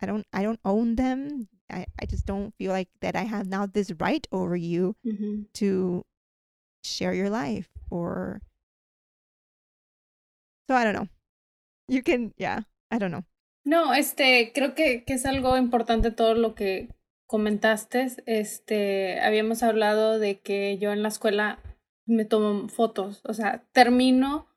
I 0.00 0.06
don't, 0.06 0.24
I 0.32 0.44
don't 0.44 0.60
own 0.64 0.94
them. 0.94 1.48
I, 1.68 1.86
I 2.00 2.06
just 2.06 2.24
don't 2.24 2.54
feel 2.54 2.70
like 2.70 2.88
that 3.00 3.16
I 3.16 3.24
have 3.24 3.48
now 3.48 3.66
this 3.66 3.90
right 3.98 4.24
over 4.30 4.56
you 4.56 4.94
Ujú. 5.04 5.46
to 5.54 6.04
share 6.84 7.12
your 7.12 7.28
life 7.30 7.68
or 7.90 8.40
so 10.68 10.74
I 10.76 10.84
don't 10.84 10.94
know. 10.94 11.08
You 11.88 12.02
can 12.02 12.32
yeah, 12.36 12.62
I 12.90 12.98
don't 12.98 13.10
know. 13.10 13.24
No, 13.64 13.92
este, 13.92 14.52
creo 14.54 14.74
que, 14.74 15.04
que 15.04 15.14
es 15.14 15.26
algo 15.26 15.56
importante 15.56 16.10
todo 16.10 16.34
lo 16.34 16.54
que 16.54 16.88
comentaste. 17.26 18.06
Este, 18.26 19.20
habíamos 19.20 19.62
hablado 19.62 20.18
de 20.18 20.40
que 20.40 20.78
yo 20.78 20.92
en 20.92 21.02
la 21.02 21.08
escuela 21.08 21.58
me 22.06 22.24
tomo 22.24 22.68
fotos, 22.68 23.20
o 23.24 23.34
sea, 23.34 23.64
termino 23.72 24.48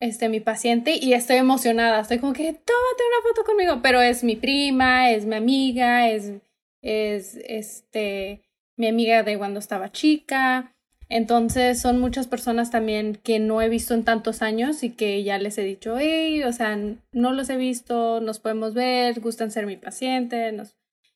este 0.00 0.28
mi 0.28 0.40
paciente 0.40 0.96
y 1.00 1.14
estoy 1.14 1.36
emocionada, 1.36 2.00
estoy 2.00 2.18
como 2.18 2.32
que 2.32 2.44
tómate 2.52 3.02
una 3.08 3.28
foto 3.28 3.44
conmigo, 3.44 3.80
pero 3.82 4.00
es 4.00 4.22
mi 4.22 4.36
prima, 4.36 5.10
es 5.10 5.26
mi 5.26 5.34
amiga, 5.34 6.08
es 6.08 6.34
es 6.82 7.36
este 7.46 8.42
mi 8.76 8.86
amiga 8.88 9.22
de 9.22 9.38
cuando 9.38 9.58
estaba 9.58 9.90
chica. 9.90 10.73
Entonces 11.14 11.80
son 11.80 12.00
muchas 12.00 12.26
personas 12.26 12.72
también 12.72 13.14
que 13.14 13.38
no 13.38 13.62
he 13.62 13.68
visto 13.68 13.94
en 13.94 14.02
tantos 14.02 14.42
años 14.42 14.82
y 14.82 14.90
que 14.90 15.22
ya 15.22 15.38
les 15.38 15.56
he 15.58 15.62
dicho, 15.62 15.96
hey, 15.96 16.42
o 16.42 16.52
sea, 16.52 16.76
no 17.12 17.32
los 17.32 17.48
he 17.50 17.56
visto, 17.56 18.20
nos 18.20 18.40
podemos 18.40 18.74
ver, 18.74 19.20
gustan 19.20 19.52
ser 19.52 19.64
mi 19.64 19.76
paciente, 19.76 20.52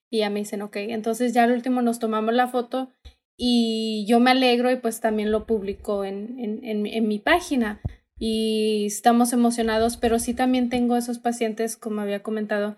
y 0.08 0.18
ya 0.18 0.30
me 0.30 0.38
dicen, 0.38 0.62
ok, 0.62 0.76
entonces 0.76 1.34
ya 1.34 1.42
al 1.42 1.50
último 1.50 1.82
nos 1.82 1.98
tomamos 1.98 2.32
la 2.32 2.46
foto 2.46 2.92
y 3.36 4.06
yo 4.06 4.20
me 4.20 4.30
alegro 4.30 4.70
y 4.70 4.76
pues 4.76 5.00
también 5.00 5.32
lo 5.32 5.46
publico 5.46 6.04
en, 6.04 6.38
en, 6.38 6.64
en, 6.64 6.86
en 6.86 7.08
mi 7.08 7.18
página. 7.18 7.80
Y 8.20 8.86
estamos 8.86 9.32
emocionados, 9.32 9.96
pero 9.96 10.20
sí 10.20 10.32
también 10.32 10.68
tengo 10.68 10.96
esos 10.96 11.18
pacientes, 11.18 11.76
como 11.76 12.02
había 12.02 12.22
comentado, 12.22 12.76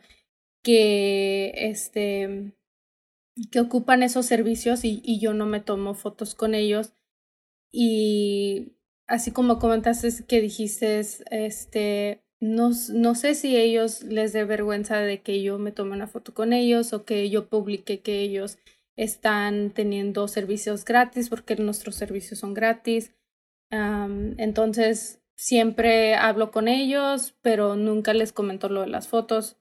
que 0.62 1.52
este 1.54 2.54
que 3.52 3.60
ocupan 3.60 4.02
esos 4.02 4.24
servicios 4.24 4.86
y, 4.86 5.02
y 5.04 5.20
yo 5.20 5.34
no 5.34 5.44
me 5.44 5.60
tomo 5.60 5.92
fotos 5.94 6.34
con 6.34 6.54
ellos 6.54 6.94
y 7.72 8.72
así 9.06 9.30
como 9.32 9.58
comentaste 9.58 10.08
que 10.26 10.40
dijiste, 10.40 11.00
este, 11.30 12.22
no, 12.40 12.70
no 12.92 13.14
sé 13.14 13.34
si 13.34 13.56
ellos 13.56 14.02
les 14.02 14.32
dé 14.32 14.44
vergüenza 14.44 14.98
de 14.98 15.20
que 15.20 15.42
yo 15.42 15.58
me 15.58 15.72
tome 15.72 15.92
una 15.92 16.06
foto 16.06 16.32
con 16.32 16.52
ellos 16.52 16.92
o 16.92 17.04
que 17.04 17.28
yo 17.28 17.48
publique 17.48 18.00
que 18.00 18.20
ellos 18.20 18.58
están 18.96 19.70
teniendo 19.70 20.28
servicios 20.28 20.84
gratis 20.84 21.28
porque 21.28 21.56
nuestros 21.56 21.94
servicios 21.96 22.40
son 22.40 22.54
gratis. 22.54 23.14
Entonces, 23.70 25.20
siempre 25.36 26.14
hablo 26.16 26.50
con 26.50 26.68
ellos, 26.68 27.34
pero 27.40 27.76
nunca 27.76 28.12
les 28.14 28.32
comento 28.32 28.68
lo 28.68 28.82
de 28.82 28.88
las 28.88 29.08
fotos. 29.08 29.56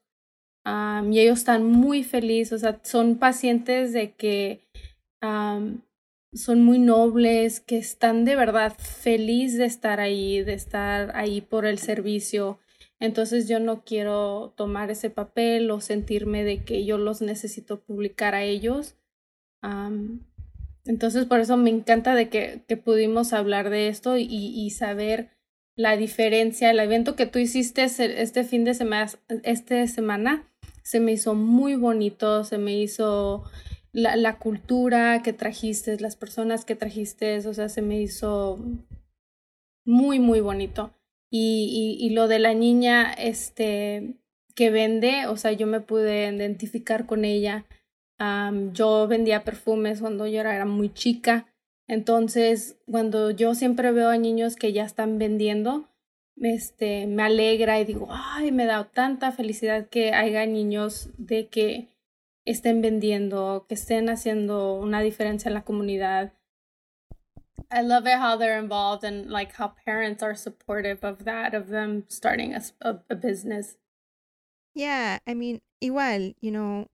Y 0.66 1.20
ellos 1.20 1.40
están 1.40 1.66
muy 1.66 2.04
felices, 2.04 2.54
o 2.54 2.58
sea, 2.60 2.80
son 2.84 3.18
pacientes 3.18 3.94
de 3.94 4.14
que 4.14 4.68
son 6.34 6.64
muy 6.64 6.80
nobles, 6.80 7.60
que 7.60 7.78
están 7.78 8.26
de 8.26 8.36
verdad 8.36 8.74
feliz 8.78 9.58
de 9.58 9.66
estar 9.66 10.00
ahí, 10.00 10.44
de 10.44 10.54
estar 10.54 11.16
ahí 11.16 11.42
por 11.42 11.66
el 11.66 11.80
servicio. 11.80 12.60
Entonces 13.00 13.48
yo 13.48 13.60
no 13.60 13.84
quiero 13.84 14.54
tomar 14.56 14.92
ese 14.92 15.10
papel 15.10 15.72
o 15.72 15.82
sentirme 15.82 16.44
de 16.44 16.64
que 16.64 16.86
yo 16.86 16.98
los 16.98 17.22
necesito 17.22 17.80
publicar 17.80 18.36
a 18.36 18.44
ellos. 18.44 18.96
Entonces 20.86 21.26
por 21.26 21.40
eso 21.40 21.58
me 21.58 21.70
encanta 21.70 22.14
de 22.14 22.30
que, 22.30 22.62
que 22.68 22.78
pudimos 22.78 23.34
hablar 23.34 23.70
de 23.70 23.88
esto 23.88 24.18
y, 24.18 24.26
y 24.30 24.70
saber 24.72 25.30
la 25.76 25.96
diferencia. 25.96 26.70
El 26.70 26.80
evento 26.80 27.16
que 27.16 27.26
tú 27.26 27.40
hiciste 27.40 27.84
este 27.84 28.44
fin 28.44 28.66
de 28.66 28.74
semana, 28.74 29.12
este 29.44 29.88
semana, 29.88 30.46
se 30.84 31.00
me 31.00 31.14
hizo 31.14 31.36
muy 31.36 31.76
bonito, 31.76 32.44
se 32.44 32.58
me 32.58 32.78
hizo 32.78 33.44
la, 33.92 34.16
la 34.16 34.38
cultura 34.38 35.22
que 35.24 35.34
trajiste, 35.34 36.00
las 36.00 36.16
personas 36.16 36.66
que 36.66 36.76
trajiste, 36.76 37.38
o 37.48 37.54
sea, 37.54 37.70
se 37.70 37.82
me 37.82 38.02
hizo 38.02 38.60
muy, 39.86 40.20
muy 40.20 40.40
bonito. 40.42 40.94
Y, 41.32 41.98
y, 42.00 42.10
lo 42.12 42.28
de 42.28 42.40
la 42.40 42.54
niña 42.54 43.14
este, 43.14 44.16
que 44.56 44.72
vende, 44.72 45.28
o 45.28 45.38
sea, 45.38 45.52
yo 45.52 45.68
me 45.68 45.80
pude 45.80 46.28
identificar 46.28 47.06
con 47.06 47.24
ella. 47.24 47.66
Yo 48.74 49.08
vendía 49.08 49.44
perfumes 49.44 50.02
cuando 50.02 50.28
yo 50.28 50.40
era, 50.42 50.56
era 50.56 50.66
muy 50.66 50.92
chica. 50.92 51.46
Entonces, 51.88 52.78
cuando 52.90 53.32
yo 53.32 53.56
siempre 53.56 53.92
veo 53.92 54.10
a 54.10 54.18
niños 54.18 54.56
que 54.56 54.74
ya 54.74 54.84
están 54.84 55.18
vendiendo, 55.20 55.88
este, 56.36 57.08
me 57.08 57.24
alegra 57.24 57.80
y 57.80 57.86
digo, 57.86 58.08
ay, 58.12 58.52
me 58.52 58.66
da 58.66 58.90
tanta 58.92 59.32
felicidad 59.32 59.88
que 59.88 60.14
haya 60.14 60.46
niños 60.46 61.10
de 61.18 61.48
que 61.48 61.88
estén 62.52 62.82
vendiendo, 62.82 63.66
que 63.68 63.76
estén 63.76 64.10
haciendo 64.10 64.74
una 64.80 65.02
diferencia 65.02 65.50
en 65.50 65.54
la 65.56 65.64
comunidad. 65.64 66.34
I 67.72 67.82
love 67.82 68.08
it 68.08 68.18
how 68.20 68.38
they're 68.38 68.58
involved 68.58 69.04
and 69.04 69.30
like 69.30 69.54
how 69.54 69.70
parents 69.86 70.24
are 70.24 70.36
supportive 70.36 71.04
of 71.04 71.26
that, 71.26 71.54
of 71.54 71.68
them 71.70 72.06
starting 72.10 72.54
a, 72.56 72.62
a- 72.82 73.04
a 73.10 73.16
business. 73.16 73.78
Yeah, 74.74 75.20
I 75.28 75.34
mean, 75.36 75.62
igual, 75.82 76.36
you 76.42 76.52
know, 76.52 76.88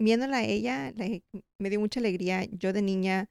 viéndola 0.00 0.38
a 0.38 0.44
ella, 0.44 0.92
like, 0.96 1.24
me 1.58 1.68
dio 1.70 1.80
mucha 1.80 2.00
alegría. 2.00 2.46
Yo 2.50 2.72
de 2.72 2.82
niña, 2.82 3.28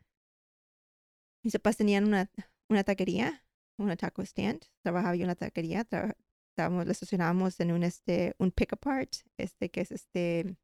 mis 1.43 1.53
papás 1.53 1.77
tenían 1.77 2.05
una, 2.05 2.29
una 2.69 2.83
taquería, 2.83 3.43
una 3.79 3.95
taco 3.95 4.21
stand. 4.23 4.65
Trabajaba 4.83 5.15
yo 5.15 5.23
en 5.23 5.27
la 5.29 5.35
taquería. 5.35 5.85
traba- 5.85 6.15
estábamos, 6.51 6.85
la 6.85 6.91
estacionábamos 6.91 7.59
en 7.59 7.71
un, 7.71 7.83
este, 7.83 8.35
un 8.39 8.51
pick 8.51 8.73
apart, 8.73 9.15
este, 9.37 9.69
que 9.69 9.81
es 9.81 9.91
este, 9.91 10.55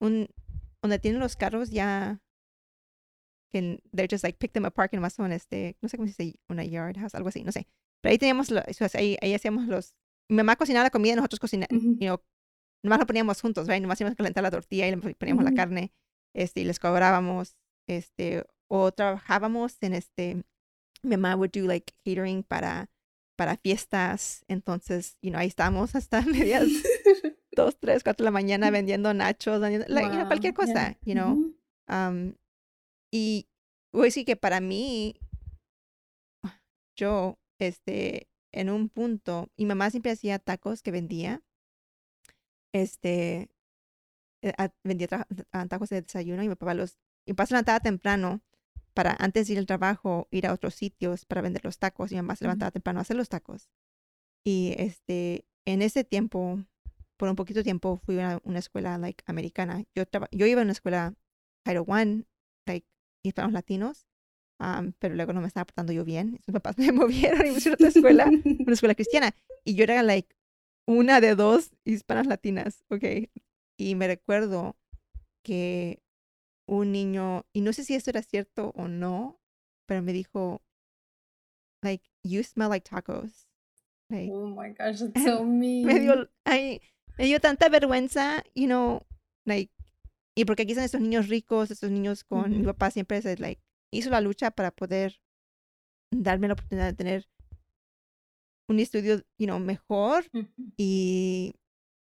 un, 0.00 0.28
donde 0.82 0.98
tienen 0.98 1.20
los 1.20 1.36
carros 1.36 1.70
ya, 1.70 2.20
que 3.52 3.80
they're 3.92 4.08
just 4.10 4.22
like 4.24 4.38
pick 4.38 4.52
them 4.52 4.64
apart, 4.64 4.90
que 4.90 4.96
nomás 4.96 5.14
son 5.14 5.32
este, 5.32 5.76
no 5.82 5.88
sé 5.88 5.96
cómo 5.96 6.08
se 6.08 6.22
dice, 6.22 6.38
una 6.48 6.64
yard 6.64 6.96
house, 6.98 7.14
algo 7.14 7.28
así, 7.28 7.42
no 7.42 7.52
sé. 7.52 7.66
Pero 8.00 8.12
ahí 8.12 8.18
teníamos, 8.18 8.50
lo- 8.50 8.62
ahí, 8.94 9.16
ahí 9.20 9.34
hacíamos 9.34 9.66
los, 9.66 9.94
mi 10.28 10.36
mamá 10.36 10.56
cocinaba 10.56 10.84
la 10.84 10.90
comida 10.90 11.12
y 11.14 11.16
nosotros 11.16 11.40
cocinábamos, 11.40 11.82
Ujú. 11.82 11.92
you 11.94 11.98
know, 12.06 12.22
nomás 12.82 13.00
lo 13.00 13.06
poníamos 13.06 13.40
juntos, 13.40 13.66
right? 13.66 13.82
Nomás 13.82 14.00
íbamos 14.00 14.12
a 14.14 14.16
calentar 14.16 14.42
la 14.42 14.50
tortilla 14.50 14.86
y 14.86 14.92
le 14.92 15.14
poníamos 15.14 15.44
la 15.44 15.50
Ujú. 15.50 15.56
carne, 15.56 15.92
este, 16.34 16.60
y 16.60 16.64
les 16.64 16.78
cobrábamos, 16.78 17.56
este, 17.88 18.44
o 18.68 18.92
trabajábamos 18.92 19.76
en 19.80 19.94
este, 19.94 20.36
mi 21.02 21.16
mamá 21.16 21.34
would 21.34 21.50
do 21.50 21.66
like 21.66 21.92
catering 22.04 22.44
para, 22.44 22.88
para 23.36 23.56
fiestas, 23.56 24.44
entonces, 24.46 25.18
you 25.22 25.30
know, 25.30 25.40
ahí 25.40 25.48
estábamos 25.48 25.94
hasta 25.96 26.20
medias 26.26 26.68
dos, 27.52 27.76
tres, 27.78 28.02
cuatro 28.04 28.24
de 28.24 28.28
la 28.28 28.30
mañana 28.32 28.70
vendiendo 28.70 29.12
nachos, 29.14 29.60
vendiendo, 29.60 29.86
like, 29.88 30.08
you 30.10 30.14
know, 30.16 30.26
cualquier 30.26 30.54
Wow, 30.54 30.66
cosa, 30.66 30.72
yeah. 30.90 30.98
you 31.04 31.14
know. 31.14 31.54
Um, 31.88 32.34
y 33.12 33.46
voy 33.92 34.02
a 34.02 34.04
decir 34.04 34.24
que 34.24 34.36
para 34.36 34.60
mí, 34.60 35.16
yo, 36.96 37.38
este, 37.58 38.28
en 38.52 38.70
un 38.70 38.88
punto, 38.88 39.48
mi 39.56 39.66
mamá 39.66 39.90
siempre 39.90 40.12
hacía 40.12 40.38
tacos 40.38 40.82
que 40.82 40.90
vendía. 40.90 41.42
Este, 42.72 43.50
eh, 44.42 44.52
a- 44.58 44.72
vendía 44.84 45.08
tacos 45.68 45.88
de 45.90 46.02
desayuno 46.02 46.42
y 46.42 46.48
mi 46.48 46.54
papá 46.54 46.74
los, 46.74 46.98
mi 47.26 47.32
papá 47.34 47.46
se 47.46 47.54
levantaba 47.54 47.80
temprano 47.80 48.42
para 48.94 49.16
antes 49.18 49.46
de 49.46 49.54
ir 49.54 49.58
al 49.58 49.66
trabajo, 49.66 50.28
ir 50.30 50.46
a 50.46 50.52
otros 50.52 50.74
sitios 50.74 51.24
para 51.24 51.40
vender 51.42 51.64
los 51.64 51.78
tacos 51.78 52.10
y 52.10 52.14
mi 52.14 52.22
mamá 52.22 52.36
se 52.36 52.44
levantaba 52.44 52.70
temprano 52.70 52.98
a 53.00 53.02
hacer 53.02 53.16
los 53.16 53.28
tacos. 53.28 53.70
Y 54.44 54.74
este, 54.78 55.46
en 55.64 55.82
ese 55.82 56.04
tiempo, 56.04 56.64
por 57.20 57.28
un 57.28 57.36
poquito 57.36 57.62
tiempo, 57.62 57.98
fui 57.98 58.18
a 58.18 58.40
una 58.44 58.60
escuela 58.60 58.96
like 58.96 59.22
americana. 59.26 59.84
Yo 59.94 60.04
yo 60.32 60.46
iba 60.46 60.62
a 60.62 60.64
una 60.64 60.72
escuela 60.72 61.14
Title 61.64 61.84
One, 61.86 62.24
like 62.66 62.86
hispanos 63.22 63.52
latinos, 63.52 64.06
um, 64.58 64.92
pero 64.98 65.14
luego 65.14 65.34
no 65.34 65.42
me 65.42 65.46
estaba 65.46 65.66
portando 65.66 65.92
yo 65.92 66.02
bien. 66.02 66.40
Sus 66.46 66.54
papás 66.54 66.78
me 66.78 66.92
movieron 66.92 67.44
y 67.44 67.50
me 67.50 67.52
pusieron 67.52 67.74
a 67.74 67.74
otra 67.74 67.88
escuela, 67.88 68.24
una 68.64 68.72
escuela 68.72 68.94
cristiana. 68.94 69.34
Y 69.64 69.74
yo 69.74 69.84
era 69.84 70.02
like 70.02 70.34
una 70.86 71.20
de 71.20 71.34
dos 71.34 71.72
hispanas 71.84 72.26
latinas, 72.26 72.84
¿ok? 72.88 73.04
Y 73.76 73.94
me 73.96 74.06
recuerdo 74.06 74.78
que 75.44 76.02
un 76.66 76.92
niño, 76.92 77.44
y 77.52 77.60
no 77.60 77.74
sé 77.74 77.84
si 77.84 77.94
esto 77.94 78.08
era 78.08 78.22
cierto 78.22 78.72
o 78.76 78.88
no, 78.88 79.38
pero 79.86 80.00
me 80.00 80.14
dijo, 80.14 80.62
like, 81.82 82.08
you 82.22 82.42
smell 82.42 82.70
like 82.70 82.88
tacos. 82.88 83.46
Like, 84.08 84.32
Oh 84.32 84.46
my 84.46 84.70
gosh, 84.70 85.00
that's 85.00 85.22
so 85.24 85.44
mean. 85.44 85.86
me 85.86 86.00
dio, 86.00 86.30
ay, 86.46 86.80
me 87.20 87.26
dio 87.26 87.38
tanta 87.38 87.68
vergüenza, 87.68 88.42
you 88.54 88.64
know, 88.64 89.06
like, 89.44 89.70
y 90.34 90.46
porque 90.46 90.62
aquí 90.62 90.74
son 90.74 90.84
estos 90.84 91.02
niños 91.02 91.28
ricos, 91.28 91.70
estos 91.70 91.90
niños 91.90 92.24
con, 92.24 92.50
mi 92.50 92.56
Ujú. 92.56 92.68
papá 92.68 92.90
siempre 92.90 93.18
es 93.18 93.38
like, 93.38 93.60
hizo 93.92 94.08
la 94.08 94.22
lucha 94.22 94.50
para 94.50 94.70
poder 94.70 95.20
darme 96.10 96.48
la 96.48 96.54
oportunidad 96.54 96.86
de 96.86 96.94
tener 96.94 97.28
un 98.68 98.78
estudio, 98.78 99.22
you 99.36 99.46
know, 99.46 99.58
mejor 99.58 100.24
Ujú. 100.32 100.72
y 100.78 101.56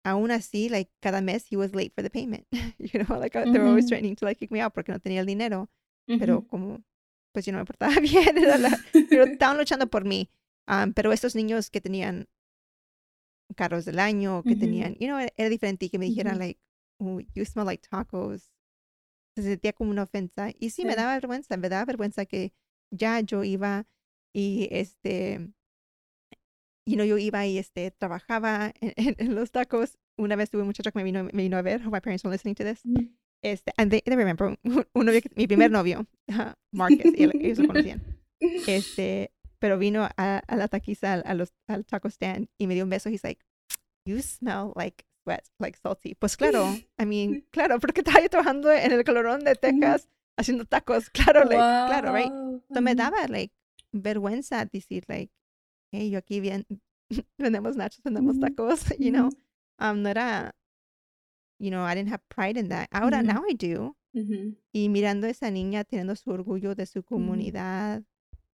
aún 0.03 0.33
así, 0.33 0.69
like, 0.69 0.91
cada 0.99 1.21
mes 1.21 1.47
he 1.49 1.57
was 1.57 1.77
late 1.77 1.93
for 1.95 2.03
the 2.03 2.11
payment, 2.11 2.45
you 2.81 3.05
know, 3.05 3.17
like, 3.17 3.35
they 3.35 3.61
were 3.61 3.69
always 3.69 3.87
trying 3.87 4.17
to 4.17 4.25
like 4.25 4.41
kick 4.41 4.51
me 4.51 4.61
out 4.61 4.75
porque 4.75 4.91
no 4.91 4.99
tenía 4.99 5.21
el 5.21 5.27
dinero, 5.27 5.71
pero 6.19 6.39
Ujú. 6.39 6.49
como, 6.49 6.83
pues 7.31 7.47
yo 7.47 7.53
no 7.53 7.59
me 7.59 7.65
portaba 7.65 7.95
bien, 8.01 8.35
la, 8.35 8.81
pero 9.09 9.27
estaban 9.27 9.59
luchando 9.59 9.87
por 9.87 10.05
mí. 10.05 10.29
Am, 10.67 10.93
pero 10.93 11.13
estos 11.13 11.37
niños 11.37 11.71
que 11.71 11.81
tenían 11.81 12.27
carros 13.57 13.85
del 13.85 13.99
año, 13.99 14.43
que 14.43 14.51
Ujú. 14.53 14.61
tenían, 14.61 14.95
you 14.95 15.07
know, 15.07 15.19
era, 15.19 15.33
era 15.37 15.49
diferente 15.49 15.87
y 15.87 15.91
que 15.91 15.99
me 15.99 16.07
dijeran, 16.07 16.35
Ujú. 16.37 16.41
like, 16.45 16.61
oh, 16.99 17.21
you 17.35 17.45
smell 17.45 17.67
like 17.67 17.87
tacos. 17.89 18.51
Se 19.37 19.43
sentía 19.43 19.73
como 19.73 19.91
una 19.91 20.03
ofensa. 20.05 20.51
Y 20.59 20.71
sí, 20.71 20.85
me 20.85 20.93
Sí. 20.93 20.97
daba 20.97 21.15
vergüenza, 21.15 21.57
me 21.57 21.69
daba 21.69 21.85
vergüenza 21.85 22.25
que 22.27 22.53
ya 22.93 23.21
yo 23.21 23.43
iba 23.45 23.87
y 24.33 24.69
este, 24.71 25.51
you 26.87 26.95
know, 26.97 27.05
yo 27.05 27.19
iba 27.19 27.47
y 27.47 27.59
este, 27.59 27.91
trabajaba 27.91 28.73
en, 28.81 28.93
en- 28.97 29.17
en 29.19 29.35
los 29.35 29.51
tacos. 29.51 29.99
Una 30.17 30.37
vez 30.37 30.51
tuve 30.51 30.63
un 30.63 30.69
muchacho 30.69 30.93
que 30.93 30.99
me 30.99 31.05
vino, 31.05 31.25
me 31.25 31.43
vino 31.43 31.57
a 31.57 31.63
ver. 31.63 31.81
My 31.91 32.01
parents 32.01 32.25
are 32.25 32.33
listening 32.33 32.55
to 32.55 32.65
this. 32.65 32.85
Mhm. 32.85 33.17
Este, 33.43 33.73
and 33.77 33.91
they, 33.91 34.01
they 34.03 34.17
remember, 34.17 34.57
un, 34.95 35.05
novio 35.05 35.21
mi 35.37 35.47
primer 35.47 35.71
novio, 35.71 36.07
ajá, 36.29 36.55
Marcus, 36.73 37.13
ellos 37.15 37.59
lo 37.59 37.67
conocían. 37.67 38.03
Este, 38.41 39.34
pero 39.59 39.79
vino 39.79 40.09
a, 40.17 40.39
a 40.39 40.57
la 40.57 40.69
taquiza, 40.69 41.15
al, 41.15 41.23
a 41.27 41.35
los, 41.35 41.53
al 41.69 41.85
taco 41.85 42.09
stand, 42.09 42.49
y 42.59 42.67
me 42.67 42.75
dio 42.75 42.85
un 42.85 42.91
beso. 42.91 43.09
He's 43.09 43.25
like, 43.25 43.45
you 44.07 44.21
smell 44.21 44.73
like 44.77 45.05
sweat, 45.25 45.45
like 45.59 45.79
salty. 45.79 46.15
Pues 46.15 46.37
claro, 46.37 46.75
I 46.99 47.05
mean, 47.07 47.47
claro, 47.51 47.79
porque 47.81 48.03
estaba 48.03 48.21
yo 48.21 48.29
trabajando 48.29 48.71
en 48.71 48.93
el 48.93 49.05
calorón 49.05 49.45
de 49.45 49.55
Texas 49.55 50.09
haciendo 50.37 50.65
tacos. 50.65 51.11
Claro, 51.11 51.41
like, 51.41 51.57
claro, 51.57 52.13
right? 52.13 52.33
So 52.73 52.81
me 52.81 52.95
daba, 52.95 53.29
like, 53.29 53.53
vergüenza 53.93 54.65
decir, 54.71 55.05
like, 55.09 55.33
hey, 55.93 56.11
yo 56.11 56.19
aquí 56.19 56.41
bien, 56.41 56.67
vendemos 57.39 57.77
nachos, 57.77 58.03
vendemos 58.03 58.39
tacos, 58.39 58.95
you 58.99 59.11
know? 59.11 59.31
Um, 59.79 60.03
no 60.03 60.11
era, 60.11 60.55
you 61.59 61.71
know, 61.71 61.85
I 61.85 61.95
didn't 61.95 62.11
have 62.11 62.23
pride 62.29 62.57
in 62.57 62.69
that. 62.69 62.89
Ahora, 62.93 63.23
now 63.23 63.43
I 63.49 63.55
do. 63.55 63.97
Y 64.73 64.89
mirando 64.91 65.27
a 65.27 65.31
esa 65.31 65.51
niña 65.51 65.83
teniendo 65.83 66.15
su 66.15 66.31
orgullo 66.31 66.77
de 66.77 66.87
su 66.87 67.03
comunidad, 67.03 68.05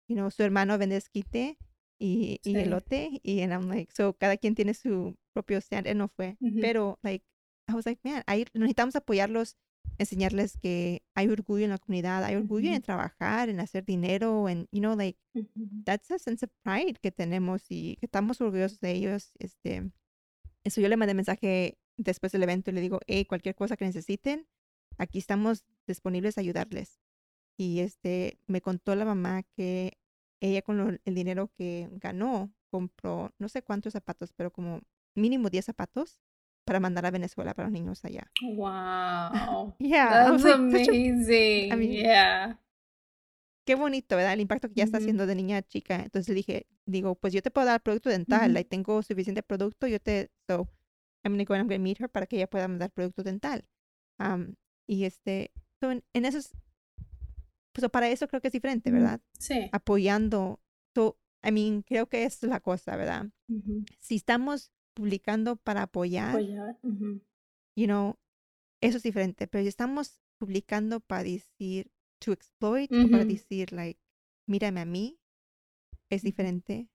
you 0.09 0.15
know, 0.15 0.29
su 0.29 0.43
hermano 0.43 0.77
vende 0.77 0.97
esquite 0.97 1.57
y, 1.99 2.39
y 2.43 2.53
Sí. 2.53 2.57
elote, 2.59 3.21
y 3.23 3.41
and 3.41 3.53
I'm 3.53 3.69
like, 3.69 3.93
so 3.93 4.13
cada 4.17 4.35
quien 4.37 4.55
tiene 4.55 4.73
su 4.73 5.15
propio 5.33 5.59
stand, 5.61 5.87
él 5.87 5.97
no 5.97 6.07
fue, 6.09 6.35
Ujú. 6.41 6.59
pero 6.59 6.99
like, 7.03 7.25
I 7.69 7.73
was 7.73 7.85
like, 7.85 8.01
man, 8.03 8.23
hay- 8.27 8.45
necesitamos 8.53 8.95
apoyarlos, 8.95 9.55
enseñarles 9.97 10.57
que 10.57 11.03
hay 11.15 11.27
orgullo 11.29 11.63
en 11.65 11.69
la 11.71 11.77
comunidad, 11.77 12.23
hay 12.23 12.35
orgullo 12.35 12.69
en 12.69 12.75
Ujú. 12.77 12.81
trabajar, 12.83 13.47
en 13.49 13.59
hacer 13.59 13.85
dinero, 13.85 14.49
en, 14.49 14.67
you 14.71 14.79
know, 14.81 14.95
like, 14.95 15.19
Ujú. 15.35 15.83
that's 15.85 16.09
a 16.11 16.17
sense 16.19 16.43
of 16.45 16.51
pride 16.63 16.95
que 17.01 17.11
tenemos 17.11 17.65
y 17.69 17.95
que 17.99 18.07
estamos 18.07 18.41
orgullosos 18.41 18.79
de 18.79 18.91
ellos, 18.91 19.31
este, 19.39 19.91
eso 20.63 20.81
yo 20.81 20.89
le 20.89 20.97
mandé 20.97 21.13
mensaje 21.13 21.77
después 21.97 22.31
del 22.31 22.43
evento 22.43 22.71
y 22.71 22.73
le 22.73 22.81
digo, 22.81 22.99
hey, 23.07 23.25
cualquier 23.25 23.55
cosa 23.55 23.75
que 23.77 23.85
necesiten, 23.85 24.47
aquí 24.97 25.19
estamos 25.19 25.65
disponibles 25.85 26.37
a 26.37 26.41
ayudarles. 26.41 26.99
Y 27.59 27.81
este, 27.81 28.39
me 28.47 28.61
contó 28.61 28.95
la 28.95 29.03
mamá 29.03 29.43
que 29.43 29.97
ella 30.39 30.61
con 30.61 30.77
lo- 30.77 30.97
el 31.03 31.13
dinero 31.13 31.51
que 31.57 31.89
ganó 31.91 32.49
compró 32.71 33.33
no 33.37 33.49
sé 33.49 33.61
cuántos 33.63 33.91
zapatos, 33.93 34.31
pero 34.31 34.49
como 34.49 34.79
mínimo 35.13 35.49
10 35.49 35.65
zapatos 35.65 36.21
para 36.65 36.79
mandar 36.79 37.05
a 37.05 37.11
Venezuela 37.11 37.53
para 37.53 37.67
los 37.67 37.73
niños 37.73 38.05
allá. 38.05 38.31
Wow. 38.41 39.73
Yeah, 39.79 40.09
That's 40.31 40.43
like, 40.43 40.53
a- 40.55 40.55
amazing. 40.55 41.73
I 41.73 41.75
mean, 41.75 41.91
yeah. 41.91 42.59
qué 43.65 43.75
bonito, 43.75 44.15
¿verdad? 44.15 44.33
El 44.33 44.39
impacto 44.41 44.69
que 44.69 44.75
ya 44.75 44.83
está 44.85 44.97
haciendo 44.99 45.25
de 45.27 45.35
niña 45.35 45.57
a 45.57 45.61
chica. 45.61 45.95
Entonces 45.97 46.29
le 46.29 46.35
dije, 46.35 46.67
digo, 46.85 47.15
pues 47.15 47.33
yo 47.33 47.41
te 47.41 47.51
puedo 47.51 47.67
dar 47.67 47.81
producto 47.83 48.09
dental, 48.09 48.45
Ujú. 48.45 48.53
like, 48.53 48.69
tengo 48.69 49.03
suficiente 49.03 49.43
producto, 49.43 49.85
yo 49.87 49.99
te, 49.99 50.31
so 50.47 50.67
I'm 51.25 51.33
gonna 51.33 51.43
go 51.43 51.53
and 51.55 51.61
I'm 51.63 51.67
gonna 51.67 51.79
meet 51.83 51.99
her 51.99 52.09
para 52.09 52.25
que 52.25 52.37
ella 52.37 52.47
pueda 52.49 52.67
mandar 52.69 52.89
producto 52.91 53.21
dental. 53.23 53.65
Um, 54.17 54.55
y 54.87 55.03
este, 55.03 55.51
so 55.81 55.91
en, 55.91 56.03
en 56.13 56.23
esos, 56.25 56.51
pues 57.71 57.81
so 57.83 57.89
para 57.89 58.09
eso 58.09 58.27
creo 58.27 58.41
que 58.41 58.47
es 58.47 58.53
diferente. 58.53 58.91
¿verdad? 58.91 59.21
Sí. 59.37 59.69
Apoyando, 59.71 60.61
so, 60.95 61.17
I 61.43 61.51
mean, 61.51 61.83
creo 61.83 62.07
que 62.07 62.23
es 62.25 62.43
la 62.43 62.59
cosa, 62.59 62.95
¿verdad? 62.95 63.27
Si 63.99 64.15
estamos 64.15 64.71
publicando 64.93 65.55
para 65.55 65.83
apoyar, 65.83 66.29
Apoyar. 66.31 66.77
Ujú. 66.83 67.21
you 67.75 67.85
know, 67.85 68.17
eso 68.81 68.97
es 68.97 69.03
diferente. 69.03 69.47
Pero 69.47 69.63
si 69.63 69.69
estamos 69.69 70.21
publicando 70.37 70.99
para 70.99 71.23
decir 71.23 71.91
to 72.19 72.31
exploit 72.33 72.91
o 72.91 73.09
para 73.09 73.23
decir, 73.25 73.71
like, 73.71 73.99
mírame 74.45 74.81
a 74.81 74.85
mí, 74.85 75.19
es 76.09 76.23
diferente. 76.23 76.89